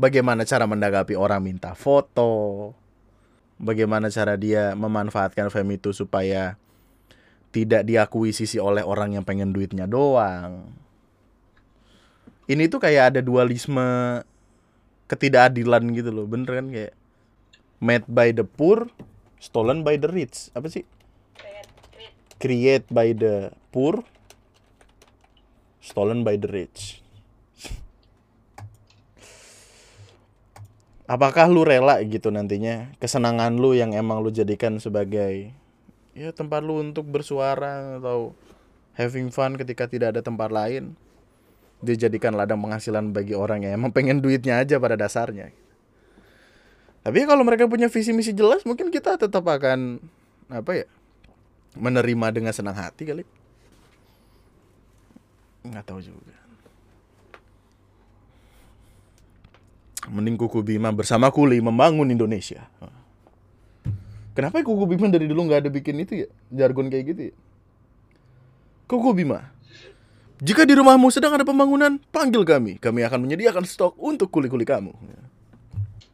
bagaimana 0.00 0.48
cara 0.48 0.64
mendagapi 0.64 1.12
orang 1.12 1.44
minta 1.44 1.76
foto, 1.76 2.72
bagaimana 3.60 4.08
cara 4.08 4.40
dia 4.40 4.72
memanfaatkan 4.72 5.52
fame 5.52 5.76
itu 5.76 5.92
supaya 5.92 6.56
tidak 7.52 7.84
diakui 7.84 8.32
sisi 8.32 8.56
oleh 8.56 8.80
orang 8.80 9.20
yang 9.20 9.24
pengen 9.26 9.52
duitnya 9.52 9.84
doang. 9.84 10.72
Ini 12.48 12.72
tuh 12.72 12.80
kayak 12.80 13.14
ada 13.14 13.20
dualisme 13.20 13.84
ketidakadilan 15.12 15.82
gitu 15.92 16.08
loh, 16.08 16.24
bener 16.24 16.62
kan 16.62 16.66
kayak 16.72 16.94
made 17.82 18.06
by 18.08 18.32
the 18.32 18.48
poor 18.48 18.88
stolen 19.40 19.82
by 19.84 19.96
the 19.96 20.06
rich 20.06 20.52
apa 20.52 20.68
sih 20.68 20.84
create. 22.40 22.88
by 22.88 23.12
the 23.12 23.52
poor 23.70 24.00
stolen 25.84 26.24
by 26.24 26.40
the 26.40 26.48
rich. 26.48 27.04
Apakah 31.10 31.50
lu 31.50 31.66
rela 31.66 31.98
gitu 32.06 32.30
nantinya? 32.30 32.94
Kesenangan 33.02 33.58
lu 33.58 33.74
yang 33.74 33.90
emang 33.98 34.22
lu 34.22 34.30
jadikan 34.30 34.78
sebagai 34.78 35.50
ya 36.14 36.30
tempat 36.30 36.62
lu 36.62 36.78
untuk 36.78 37.06
bersuara 37.10 37.98
atau 37.98 38.30
having 38.94 39.34
fun 39.34 39.58
ketika 39.58 39.90
tidak 39.90 40.14
ada 40.14 40.22
tempat 40.22 40.54
lain. 40.54 40.94
Dijadikan 41.80 42.36
ladang 42.36 42.60
penghasilan 42.60 43.10
bagi 43.10 43.32
orang 43.34 43.64
yang 43.66 43.74
emang 43.80 43.90
pengen 43.90 44.22
duitnya 44.22 44.60
aja 44.62 44.78
pada 44.78 44.94
dasarnya. 44.94 45.50
Tapi 47.00 47.24
kalau 47.24 47.42
mereka 47.42 47.64
punya 47.66 47.88
visi 47.88 48.12
misi 48.12 48.36
jelas 48.36 48.62
mungkin 48.68 48.92
kita 48.92 49.16
tetap 49.16 49.42
akan 49.42 49.98
apa 50.52 50.84
ya 50.84 50.86
menerima 51.78 52.26
dengan 52.34 52.52
senang 52.54 52.74
hati 52.74 53.06
kali. 53.06 53.22
Nggak 55.66 55.84
tahu 55.86 56.00
juga. 56.00 56.36
Mending 60.08 60.40
kuku 60.40 60.64
Bima 60.64 60.90
bersama 60.90 61.28
Kuli 61.28 61.60
membangun 61.60 62.08
Indonesia. 62.08 62.66
Kenapa 64.32 64.58
ya 64.58 64.64
kuku 64.64 64.84
Bima 64.88 65.06
dari 65.12 65.28
dulu 65.28 65.46
nggak 65.46 65.68
ada 65.68 65.70
bikin 65.70 66.00
itu 66.00 66.24
ya? 66.24 66.28
Jargon 66.50 66.88
kayak 66.88 67.04
gitu 67.14 67.22
ya? 67.30 67.34
Kuku 68.88 69.12
Bima 69.12 69.60
jika 70.40 70.64
di 70.64 70.72
rumahmu 70.72 71.12
sedang 71.12 71.36
ada 71.36 71.44
pembangunan 71.44 72.00
panggil 72.08 72.48
kami. 72.48 72.80
Kami 72.80 73.04
akan 73.04 73.28
menyediakan 73.28 73.68
stok 73.68 73.92
untuk 74.00 74.32
kuli-kuli 74.32 74.64
kamu. 74.64 74.96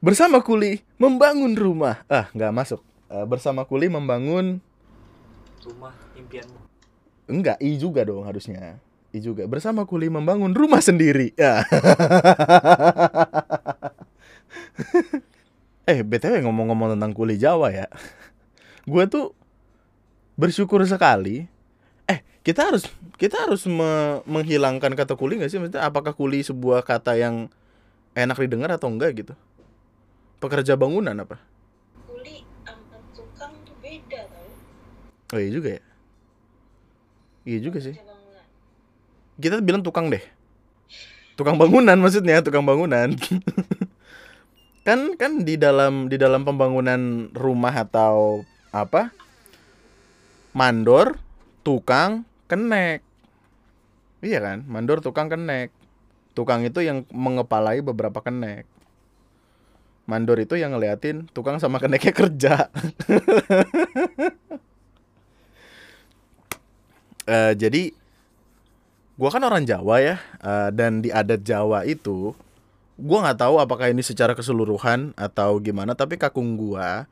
Bersama 0.03 0.43
Kuli 0.43 0.83
membangun 0.99 1.55
rumah. 1.55 2.03
Ah 2.11 2.27
nggak 2.35 2.51
masuk. 2.51 2.83
Eh, 3.07 3.23
bersama 3.23 3.63
Kuli 3.63 3.87
membangun 3.87 4.59
Rumah 5.65 5.95
impianmu. 6.19 6.59
Enggak, 7.27 7.59
I 7.59 7.75
juga 7.81 8.07
dong 8.07 8.23
harusnya. 8.27 8.79
I 9.11 9.19
juga. 9.19 9.49
Bersama 9.49 9.87
Kuli 9.89 10.07
membangun 10.13 10.55
rumah 10.55 10.83
sendiri. 10.85 11.33
Ya. 11.35 11.65
eh, 15.91 16.01
BTW 16.03 16.43
ngomong-ngomong 16.45 16.95
tentang 16.95 17.13
Kuli 17.15 17.39
Jawa 17.41 17.73
ya. 17.75 17.87
Gue 18.87 19.07
tuh 19.11 19.35
bersyukur 20.39 20.85
sekali. 20.87 21.49
Eh, 22.07 22.23
kita 22.47 22.71
harus 22.71 22.87
kita 23.19 23.49
harus 23.49 23.67
me- 23.67 24.23
menghilangkan 24.29 24.93
kata 24.95 25.19
kuli 25.19 25.41
nggak 25.41 25.51
sih? 25.51 25.59
Maksudnya 25.59 25.83
apakah 25.83 26.15
kuli 26.15 26.45
sebuah 26.45 26.87
kata 26.87 27.19
yang 27.19 27.51
enak 28.15 28.39
didengar 28.39 28.71
atau 28.77 28.93
enggak 28.93 29.17
gitu? 29.19 29.35
Pekerja 30.39 30.77
bangunan 30.79 31.17
apa? 31.17 31.41
Kuli 32.07 32.45
sama 32.63 32.99
tukang 33.17 33.53
tuh 33.67 33.75
beda 33.83 34.21
tau. 34.29 34.45
Oh 35.35 35.39
iya 35.43 35.51
juga 35.51 35.69
ya. 35.79 35.83
Iya 37.47 37.59
juga 37.63 37.79
sih. 37.83 37.95
Kita 39.39 39.59
bilang 39.63 39.83
tukang 39.83 40.07
deh. 40.11 40.23
Tukang 41.35 41.59
bangunan 41.59 41.99
maksudnya 41.99 42.43
tukang 42.43 42.67
bangunan. 42.67 43.15
Kan 44.87 45.19
kan 45.19 45.43
di 45.43 45.59
dalam 45.59 46.07
di 46.07 46.15
dalam 46.15 46.47
pembangunan 46.47 47.27
rumah 47.35 47.75
atau 47.75 48.47
apa? 48.71 49.11
Mandor 50.55 51.19
tukang 51.67 52.23
kenek. 52.47 53.03
Iya 54.23 54.39
kan? 54.39 54.63
Mandor 54.71 55.03
tukang 55.03 55.27
kenek. 55.27 55.75
Tukang 56.39 56.63
itu 56.63 56.87
yang 56.87 57.03
mengepalai 57.11 57.83
beberapa 57.83 58.23
kenek. 58.23 58.63
Mandor 60.07 60.39
itu 60.39 60.55
yang 60.55 60.79
ngeliatin 60.79 61.27
tukang 61.35 61.59
sama 61.59 61.83
keneknya 61.83 62.15
kerja 62.15 62.71
Eh, 67.27 67.53
jadi 67.59 67.91
gua 69.19 69.35
kan 69.35 69.43
orang 69.43 69.67
Jawa 69.67 69.99
ya 69.99 70.17
eh, 70.41 70.71
dan 70.71 71.03
di 71.03 71.11
adat 71.11 71.43
Jawa 71.43 71.83
itu 71.83 72.33
gua 72.97 73.19
nggak 73.27 73.43
tahu 73.43 73.59
apakah 73.59 73.91
ini 73.91 74.01
secara 74.01 74.33
keseluruhan 74.33 75.11
atau 75.19 75.59
gimana 75.59 75.99
tapi 75.99 76.17
kakung 76.17 76.55
gua 76.55 77.11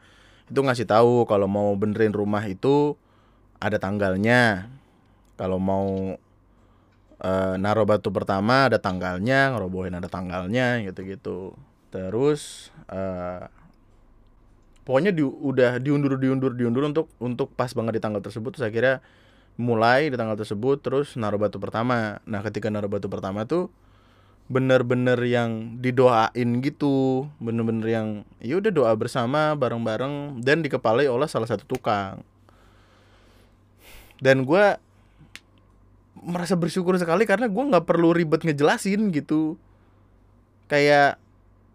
itu 0.49 0.61
ngasih 0.61 0.87
tahu 0.87 1.25
kalau 1.25 1.49
mau 1.49 1.73
benerin 1.75 2.13
rumah 2.13 2.45
itu 2.45 2.97
ada 3.63 3.81
tanggalnya. 3.81 4.69
Kalau 5.35 5.59
mau 5.59 6.15
eh, 7.25 7.55
naruh 7.59 7.89
batu 7.89 8.13
pertama 8.13 8.69
ada 8.71 8.79
tanggalnya 8.79 9.57
ngerobohin 9.57 9.97
ada 9.97 10.07
tanggalnya 10.07 10.85
gitu-gitu. 10.85 11.57
Terus 11.89 12.71
eh, 12.93 13.49
pokoknya 14.85 15.17
di, 15.17 15.25
udah 15.25 15.81
diundur 15.81 16.21
diundur 16.21 16.53
diundur 16.53 16.85
untuk 16.87 17.07
untuk 17.19 17.49
pas 17.57 17.73
banget 17.73 17.99
di 17.99 18.03
tanggal 18.05 18.21
tersebut 18.21 18.55
terus 18.55 18.69
akhirnya 18.69 19.01
mulai 19.55 20.11
di 20.11 20.17
tanggal 20.19 20.35
tersebut 20.35 20.83
terus 20.83 21.15
naruh 21.15 21.39
batu 21.39 21.63
pertama. 21.63 22.19
Nah 22.27 22.43
ketika 22.43 22.71
naruh 22.71 22.91
batu 22.91 23.07
pertama 23.07 23.47
tuh 23.47 23.71
bener-bener 24.45 25.17
yang 25.25 25.81
didoain 25.81 26.61
gitu 26.61 27.25
bener-bener 27.41 27.87
yang 27.89 28.09
ya 28.45 28.61
udah 28.61 28.69
doa 28.69 28.93
bersama 28.93 29.57
bareng-bareng 29.57 30.45
dan 30.45 30.61
dikepalai 30.61 31.09
oleh 31.09 31.31
salah 31.31 31.49
satu 31.49 31.65
tukang. 31.65 32.21
Dan 34.19 34.47
gua 34.47 34.79
merasa 36.19 36.55
bersyukur 36.57 36.97
sekali 36.99 37.25
karena 37.25 37.47
gua 37.47 37.75
nggak 37.75 37.87
perlu 37.87 38.13
ribet 38.13 38.43
ngejelasin 38.43 39.15
gitu. 39.15 39.57
Kayak 40.67 41.21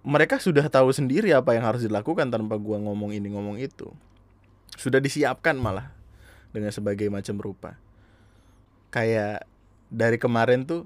mereka 0.01 0.39
sudah 0.41 0.65
tahu 0.67 0.89
sendiri 0.89 1.31
apa 1.35 1.53
yang 1.53 1.63
harus 1.63 1.85
dilakukan 1.85 2.27
tanpa 2.27 2.59
gua 2.59 2.81
ngomong 2.81 3.15
ini 3.15 3.31
ngomong 3.31 3.55
itu. 3.61 3.91
Sudah 4.75 5.03
disiapkan 5.03 5.59
malah 5.59 5.98
dengan 6.49 6.71
sebagai 6.73 7.07
macam 7.09 7.35
rupa. 7.37 7.77
Kayak 8.89 9.45
dari 9.89 10.17
kemarin 10.17 10.65
tuh 10.65 10.85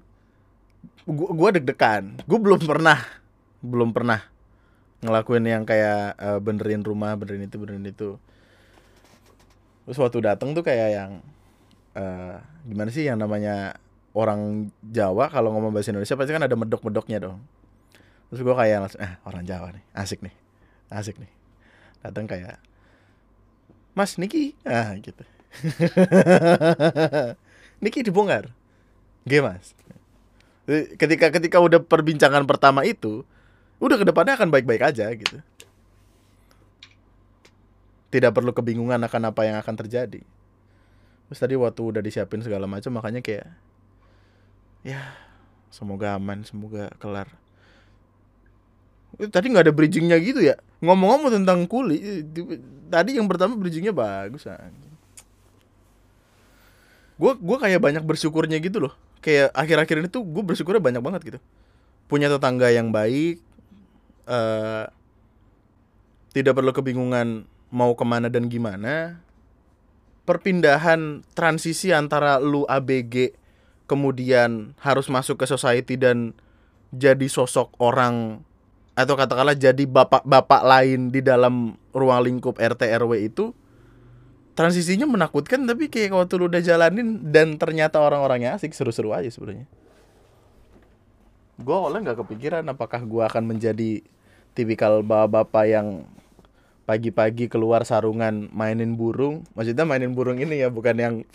gua, 1.08 1.30
gua 1.32 1.50
deg-degan. 1.56 2.20
Gua 2.28 2.40
belum 2.40 2.62
pernah 2.64 3.00
belum 3.64 3.96
pernah 3.96 4.20
ngelakuin 5.04 5.44
yang 5.48 5.64
kayak 5.64 6.20
eh, 6.20 6.40
benerin 6.40 6.84
rumah 6.84 7.16
benerin 7.16 7.48
itu 7.48 7.56
benerin 7.60 7.88
itu. 7.88 8.20
Terus 9.84 10.00
waktu 10.00 10.20
datang 10.24 10.56
tuh 10.56 10.64
kayak 10.64 10.90
yang 10.96 11.12
eh, 11.96 12.36
gimana 12.68 12.90
sih 12.92 13.08
yang 13.08 13.20
namanya 13.20 13.80
orang 14.14 14.72
Jawa 14.84 15.32
kalau 15.32 15.56
ngomong 15.56 15.74
bahasa 15.74 15.92
Indonesia 15.92 16.16
pasti 16.20 16.32
kan 16.36 16.44
ada 16.44 16.56
medok-medoknya 16.56 17.24
dong. 17.24 17.40
Terus 18.32 18.44
gua 18.44 18.56
kayak 18.60 18.78
langsung 18.84 19.02
eh 19.04 19.14
orang 19.24 19.44
Jawa 19.48 19.72
nih 19.72 19.84
asik 19.96 20.20
nih 20.24 20.36
asik 20.92 21.16
nih. 21.20 21.32
Datang 22.04 22.28
kayak 22.28 22.60
Mas 23.96 24.20
Niki? 24.20 24.58
Ah 24.68 24.92
gitu 25.00 25.24
Niki 27.84 28.06
dibongkar. 28.06 28.52
Oke 29.24 29.40
mas. 29.40 29.76
Eh, 30.68 30.96
ketika 30.96 31.32
ketika 31.32 31.60
udah 31.60 31.84
perbincangan 31.84 32.48
pertama 32.48 32.88
itu 32.88 33.28
udah 33.84 34.00
ke 34.00 34.06
depannya 34.08 34.40
akan 34.40 34.50
baik-baik 34.52 34.84
aja 34.84 35.12
gitu. 35.12 35.44
Tidak 38.14 38.32
perlu 38.32 38.54
kebingungan 38.54 39.02
akan 39.04 39.34
apa 39.34 39.42
yang 39.44 39.58
akan 39.60 39.76
terjadi. 39.76 40.22
Terus 41.28 41.40
tadi 41.40 41.56
waktu 41.58 41.82
udah 41.82 42.02
disiapin 42.04 42.46
segala 42.46 42.70
macam 42.70 42.94
makanya 42.94 43.26
kayak 43.26 43.48
ya 44.84 45.16
semoga 45.74 46.16
aman 46.16 46.46
semoga 46.46 46.94
kelar. 47.02 47.28
Eh, 49.20 49.30
tadi 49.30 49.52
nggak 49.52 49.70
ada 49.70 49.74
bridgingnya 49.76 50.18
gitu 50.22 50.42
ya? 50.42 50.56
Ngomong-ngomong 50.82 51.44
tentang 51.44 51.66
kuli 51.68 51.98
eh, 52.00 52.22
di- 52.24 52.62
tadi 52.90 53.18
yang 53.18 53.28
pertama 53.28 53.58
bridgingnya 53.58 53.94
bagus 53.94 54.46
gue 57.24 57.34
gue 57.40 57.58
kayak 57.58 57.80
banyak 57.80 58.04
bersyukurnya 58.04 58.60
gitu 58.60 58.84
loh. 58.84 58.94
Kayak 59.24 59.56
akhir-akhir 59.56 59.96
ini 60.04 60.10
tuh 60.12 60.28
gue 60.28 60.44
bersyukurnya 60.44 60.84
banyak 60.84 61.00
banget 61.00 61.22
gitu. 61.24 61.40
Punya 62.12 62.28
tetangga 62.28 62.68
yang 62.68 62.92
baik 62.92 63.40
eh 64.28 64.86
tidak 66.36 66.60
perlu 66.60 66.76
kebingungan 66.76 67.48
mau 67.72 67.96
ke 67.96 68.04
mana 68.04 68.28
dan 68.28 68.52
gimana. 68.52 69.24
Perpindahan 70.28 71.24
transisi 71.32 71.96
antara 71.96 72.40
lu 72.44 72.68
ABG 72.68 73.36
kemudian 73.88 74.76
harus 74.84 75.08
masuk 75.08 75.40
ke 75.40 75.46
society 75.48 75.96
dan 75.96 76.36
jadi 76.92 77.28
sosok 77.28 77.76
orang 77.80 78.44
atau 78.94 79.18
katakanlah 79.18 79.58
jadi 79.58 79.84
bapak-bapak 79.90 80.62
lain 80.64 81.10
di 81.10 81.20
dalam 81.20 81.76
ruang 81.92 82.24
lingkup 82.24 82.62
RT 82.62 82.88
RW 83.04 83.34
itu 83.34 83.52
transisinya 84.54 85.10
menakutkan 85.10 85.66
tapi 85.66 85.90
kayak 85.90 86.14
waktu 86.14 86.34
lu 86.38 86.46
udah 86.46 86.62
jalanin 86.62 87.34
dan 87.34 87.58
ternyata 87.58 87.98
orang-orangnya 87.98 88.54
asik 88.58 88.74
seru-seru 88.78 89.10
aja 89.14 89.30
sebenarnya. 89.34 89.66
Gue 91.58 91.76
awalnya 91.76 92.12
nggak 92.12 92.26
kepikiran 92.26 92.66
apakah 92.70 93.02
gue 93.02 93.24
akan 93.26 93.44
menjadi 93.50 94.02
tipikal 94.54 95.02
bapak-bapak 95.02 95.66
yang 95.70 96.06
pagi-pagi 96.86 97.50
keluar 97.50 97.82
sarungan 97.86 98.50
mainin 98.54 98.94
burung. 98.94 99.42
Maksudnya 99.58 99.86
mainin 99.90 100.14
burung 100.14 100.38
ini 100.38 100.62
ya 100.62 100.70
bukan 100.70 100.96
yang 101.02 101.16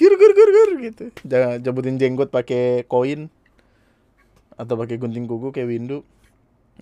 gur 0.00 0.12
gur 0.16 0.32
gur 0.32 0.50
gur 0.50 0.70
gitu. 0.80 1.04
Jangan 1.28 1.60
jabutin 1.60 2.00
jenggot 2.00 2.32
pakai 2.32 2.88
koin. 2.88 3.28
atau 4.52 4.76
pakai 4.76 5.00
gunting 5.00 5.24
kuku 5.26 5.48
kayak 5.50 5.64
Windu 5.74 6.04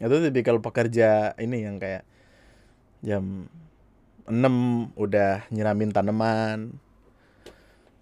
itu 0.09 0.16
tipikal 0.32 0.57
pekerja 0.64 1.36
ini 1.36 1.68
yang 1.68 1.76
kayak 1.76 2.09
jam 3.05 3.53
6 4.24 4.96
udah 4.96 5.44
nyiramin 5.53 5.92
tanaman 5.92 6.78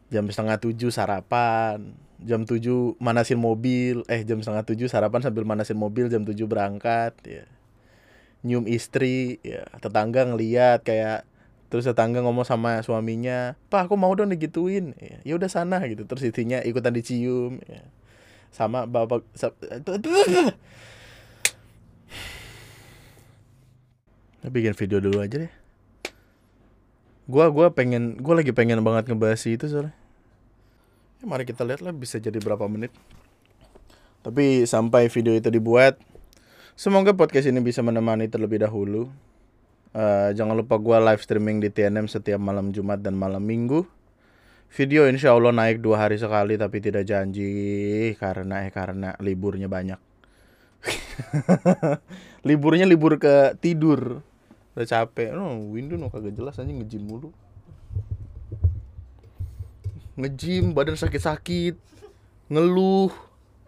jam 0.08 0.24
setengah 0.30 0.62
tujuh 0.62 0.94
sarapan 0.94 1.94
jam 2.22 2.42
7 2.42 2.98
manasin 2.98 3.38
mobil 3.38 4.02
eh 4.10 4.26
jam 4.26 4.42
setengah 4.42 4.66
tujuh 4.66 4.90
sarapan 4.90 5.22
sambil 5.22 5.46
manasin 5.46 5.78
mobil 5.78 6.10
jam 6.10 6.26
7 6.26 6.34
berangkat 6.50 7.14
ya. 7.22 7.46
Nyium 8.42 8.70
istri 8.70 9.42
ya 9.42 9.66
tetangga 9.82 10.26
ngeliat 10.26 10.86
kayak 10.86 11.26
terus 11.68 11.84
tetangga 11.84 12.22
ngomong 12.22 12.46
sama 12.46 12.80
suaminya 12.86 13.58
pak 13.70 13.90
aku 13.90 13.94
mau 13.94 14.10
dong 14.14 14.30
digituin. 14.34 14.94
Ya 14.98 15.18
ya 15.22 15.32
udah 15.38 15.50
sana 15.50 15.82
gitu. 15.86 16.06
Terus 16.06 16.26
istrinya 16.26 16.58
ikutan 16.62 16.94
dicium 16.94 17.62
ya. 17.66 17.82
sama 18.48 18.88
bapak 18.88 19.28
Kita 24.38 24.54
bikin 24.54 24.74
video 24.78 25.02
dulu 25.02 25.18
aja 25.18 25.42
deh. 25.42 25.52
Gua 27.26 27.50
gua 27.50 27.74
pengen 27.74 28.14
gua 28.22 28.38
lagi 28.38 28.54
pengen 28.54 28.86
banget 28.86 29.10
ngebahas 29.10 29.42
itu 29.50 29.66
soalnya. 29.66 29.94
Ya, 31.18 31.24
mari 31.26 31.42
kita 31.42 31.66
lihat 31.66 31.82
lah 31.82 31.90
bisa 31.90 32.22
jadi 32.22 32.38
berapa 32.38 32.62
menit. 32.70 32.94
Tapi 34.22 34.62
sampai 34.62 35.10
video 35.10 35.34
itu 35.34 35.50
dibuat 35.50 35.98
semoga 36.78 37.10
podcast 37.18 37.50
ini 37.50 37.58
bisa 37.58 37.82
menemani 37.82 38.30
terlebih 38.30 38.62
dahulu. 38.62 39.10
Eh, 39.90 40.30
jangan 40.38 40.54
lupa 40.54 40.78
gua 40.78 41.02
live 41.02 41.18
streaming 41.18 41.58
di 41.58 41.74
TNM 41.74 42.06
setiap 42.06 42.38
malam 42.38 42.70
Jumat 42.70 43.02
dan 43.02 43.18
malam 43.18 43.42
Minggu. 43.42 43.82
Video 44.70 45.10
insya 45.10 45.34
Allah 45.34 45.50
naik 45.50 45.82
dua 45.82 46.06
hari 46.06 46.14
sekali 46.14 46.54
tapi 46.54 46.78
tidak 46.78 47.10
janji. 47.10 48.14
Karena 48.14 48.62
eh 48.62 48.70
karena 48.70 49.18
liburnya 49.18 49.66
banyak. 49.66 49.98
Liburnya 52.48 52.86
libur 52.86 53.18
ke 53.18 53.58
tidur 53.58 54.22
udah 54.78 54.86
capek. 54.86 55.34
No 55.34 55.58
window 55.74 55.98
no 55.98 56.06
kagak 56.06 56.38
jelas 56.38 56.62
aja 56.62 56.70
ngejim 56.70 57.02
mulu. 57.02 57.34
Ngejim 60.14 60.70
badan 60.70 60.94
sakit-sakit 60.94 61.74
ngeluh. 62.46 63.10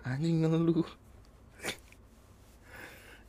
Anjing 0.07 0.47
ngeluh. 0.47 0.87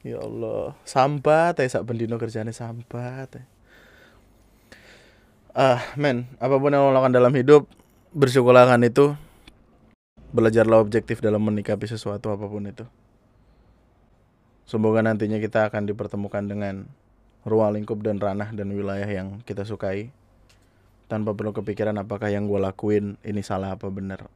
Ya 0.06 0.22
Allah. 0.22 0.78
Sambat 0.86 1.58
teh 1.58 1.66
sak 1.66 1.90
bendino 1.90 2.22
kerjane 2.22 2.54
sambat 2.54 3.34
teh 3.34 3.46
ah 5.52 5.84
men 6.00 6.32
apa 6.40 6.56
pun 6.56 6.72
yang 6.72 6.88
lo 6.88 6.96
lakukan 6.96 7.12
dalam 7.12 7.36
hidup 7.36 7.68
bersyukurlah 8.16 8.68
kan 8.68 8.84
itu. 8.88 9.16
Belajarlah 10.32 10.80
objektif 10.80 11.20
dalam 11.20 11.44
menikapi 11.44 11.92
sesuatu 11.92 12.32
apa 12.32 12.48
pun 12.48 12.64
itu. 12.64 12.88
Semoga 14.64 15.04
nantinya 15.04 15.44
kita 15.44 15.68
akan 15.68 15.92
dipertemukan 15.92 16.48
dengan 16.48 16.88
ruang 17.48 17.78
lingkup 17.78 18.00
dan 18.06 18.22
ranah 18.22 18.54
dan 18.54 18.70
wilayah 18.74 19.08
yang 19.08 19.42
kita 19.46 19.66
sukai. 19.66 20.14
Tanpa 21.12 21.36
perlu 21.36 21.52
kepikiran 21.52 21.98
apakah 22.00 22.32
yang 22.32 22.48
gue 22.48 22.56
lakuin 22.56 23.20
ini 23.28 23.44
salah 23.44 23.76
apa 23.76 23.92
benar 23.92 24.32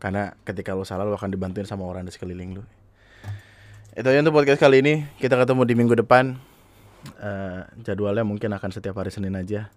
karena 0.00 0.34
ketika 0.42 0.74
lo 0.74 0.82
salah 0.82 1.06
lo 1.06 1.14
akan 1.14 1.30
dibantuin 1.30 1.62
sama 1.62 1.86
orang 1.86 2.02
di 2.02 2.10
sekeliling 2.10 2.58
lo 2.58 2.64
itu 3.92 4.08
aja 4.08 4.24
untuk 4.24 4.40
podcast 4.40 4.56
kali 4.56 4.80
ini. 4.80 5.04
Kita 5.20 5.36
ketemu 5.36 5.68
di 5.68 5.74
minggu 5.76 5.92
depan. 6.00 6.32
Eh, 7.12 7.60
jadwalnya 7.84 8.24
mungkin 8.24 8.48
akan 8.56 8.72
setiap 8.72 8.96
hari 8.96 9.12
Senin 9.12 9.36
aja. 9.36 9.68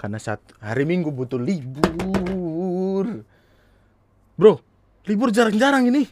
Karena 0.00 0.16
saat 0.16 0.40
hari 0.56 0.88
Minggu 0.88 1.12
butuh 1.12 1.36
libur. 1.36 3.04
Bro 4.40 4.64
libur 5.04 5.28
jarang-jarang 5.36 5.84
ini. 5.92 6.08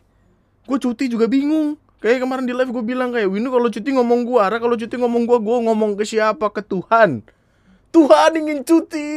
Gue 0.69 0.77
cuti 0.77 1.09
juga 1.09 1.33
bingung 1.33 1.81
kayak 2.07 2.23
kemarin 2.23 2.47
di 2.47 2.55
live 2.55 2.71
gue 2.71 2.85
bilang 2.87 3.11
kayak 3.11 3.27
Windu 3.27 3.51
kalau 3.51 3.67
cuti 3.67 3.91
ngomong 3.91 4.23
gue 4.23 4.39
Ara 4.39 4.63
kalau 4.63 4.79
cuti 4.79 4.95
ngomong 4.95 5.27
gue 5.27 5.39
gue 5.43 5.57
ngomong 5.67 5.99
ke 5.99 6.07
siapa? 6.07 6.55
Ke 6.55 6.63
Tuhan. 6.63 7.27
Tuhan 7.91 8.31
ingin 8.39 8.63
cuti. 8.63 9.11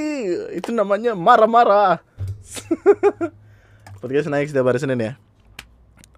Itu 0.57 0.73
namanya 0.73 1.13
marah-marah. 1.13 2.01
Podcast 4.01 4.33
naik 4.33 4.49
setiap 4.49 4.65
hari 4.73 4.81
Senin 4.81 4.97
ya. 4.97 5.13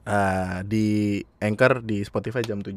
Ah, 0.07 0.63
di 0.63 1.19
Anchor 1.43 1.83
di 1.83 1.99
Spotify 2.07 2.39
jam 2.39 2.63
7 2.63 2.71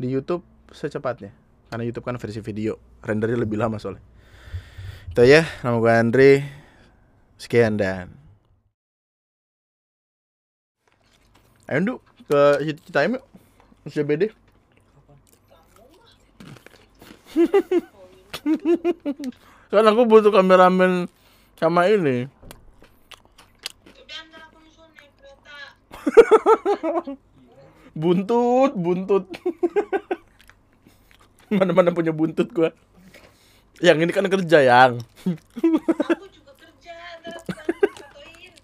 di 0.00 0.06
YouTube 0.08 0.42
secepatnya 0.72 1.30
karena 1.68 1.84
YouTube 1.84 2.08
kan 2.08 2.16
versi 2.16 2.40
video 2.40 2.80
rendernya 3.04 3.44
lebih 3.44 3.60
lama 3.60 3.76
soalnya. 3.76 4.00
Itu 5.12 5.20
ya 5.28 5.44
nama 5.60 5.76
gue 5.76 5.92
Andre. 5.92 6.32
Sekian 7.38 7.78
dan 7.78 8.10
ayo 11.70 11.78
Ndu 11.84 12.07
ke 12.28 12.40
kita 12.84 13.08
yuk. 13.08 13.24
CBD 13.88 14.28
kan 19.72 19.84
aku 19.84 20.08
butuh 20.08 20.32
kameramen 20.32 21.08
sama 21.60 21.84
ini. 21.88 22.28
Buntut 27.98 28.72
buntut. 28.78 29.26
Mana 31.52 31.72
mana 31.72 31.90
punya 31.90 32.12
buntut 32.14 32.52
gua. 32.54 32.70
Yang 33.82 33.98
ini 34.06 34.12
kan 34.14 34.30
kerja 34.30 34.58
yang. 34.62 34.92
Aku 35.00 36.26
juga 36.30 36.52
kerja 36.56 36.94
ntar 37.24 37.34
aku 37.40 37.50
bantu 37.52 37.90
satuin 37.98 38.54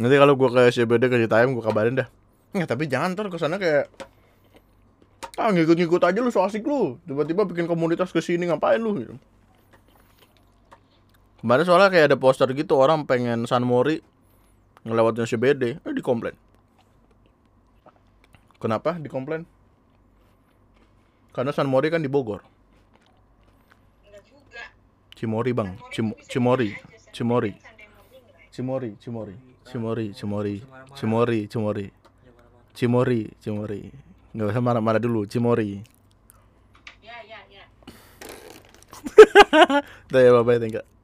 nanti 0.00 0.16
kalau 0.16 0.32
gua 0.32 0.48
ke 0.48 0.72
CBD 0.72 1.12
ke 1.12 1.16
Citayam 1.20 1.52
gua 1.52 1.68
kabarin 1.68 2.00
dah. 2.00 2.08
Ya 2.56 2.64
tapi 2.64 2.88
jangan 2.88 3.12
ntar 3.12 3.28
ke 3.28 3.36
sana 3.36 3.60
kayak 3.60 3.92
ah 5.36 5.52
ngikut-ngikut 5.52 6.02
aja 6.02 6.18
lu 6.24 6.32
so 6.32 6.40
asik 6.40 6.64
lu. 6.64 6.96
Tiba-tiba 7.04 7.44
bikin 7.44 7.68
komunitas 7.68 8.10
ke 8.10 8.24
sini 8.24 8.48
ngapain 8.48 8.80
lu? 8.80 8.96
Gitu. 8.96 9.16
kemarin 11.40 11.64
soalnya 11.64 11.88
kayak 11.88 12.12
ada 12.12 12.18
poster 12.20 12.44
gitu 12.52 12.76
orang 12.76 13.08
pengen 13.08 13.48
San 13.48 13.64
Mori 13.64 14.04
ngelewatin 14.84 15.24
CBD 15.24 15.80
eh 15.80 15.92
dikomplain. 15.96 16.36
Kenapa? 18.60 19.00
Dikomplain. 19.00 19.48
Karena 21.32 21.52
San 21.56 21.64
Mori 21.68 21.88
kan 21.88 22.04
di 22.04 22.12
Bogor. 22.12 22.44
Cimori 25.16 25.52
bang. 25.52 25.76
Cim 25.92 26.16
Cimori. 26.28 26.76
Cimori 27.12 27.52
Cimori. 28.52 28.96
Cimori 28.96 29.36
Cimori 29.70 30.10
Cimori 30.10 30.58
Cimori 30.98 31.46
Cimori. 31.46 31.86
Cimori 32.74 33.30
Cimori. 33.38 33.86
Nggak 34.34 34.46
usah 34.50 34.62
marah-marah 34.62 34.98
dulu 34.98 35.26
Cimori. 35.30 35.78
Ya 37.02 37.16
ya 37.22 37.38
ya. 37.46 37.64
Udah 40.10 40.20
ya 40.20 40.30
bye 40.34 40.42
bye 40.42 40.58
thank 40.58 40.74
you 40.74 40.99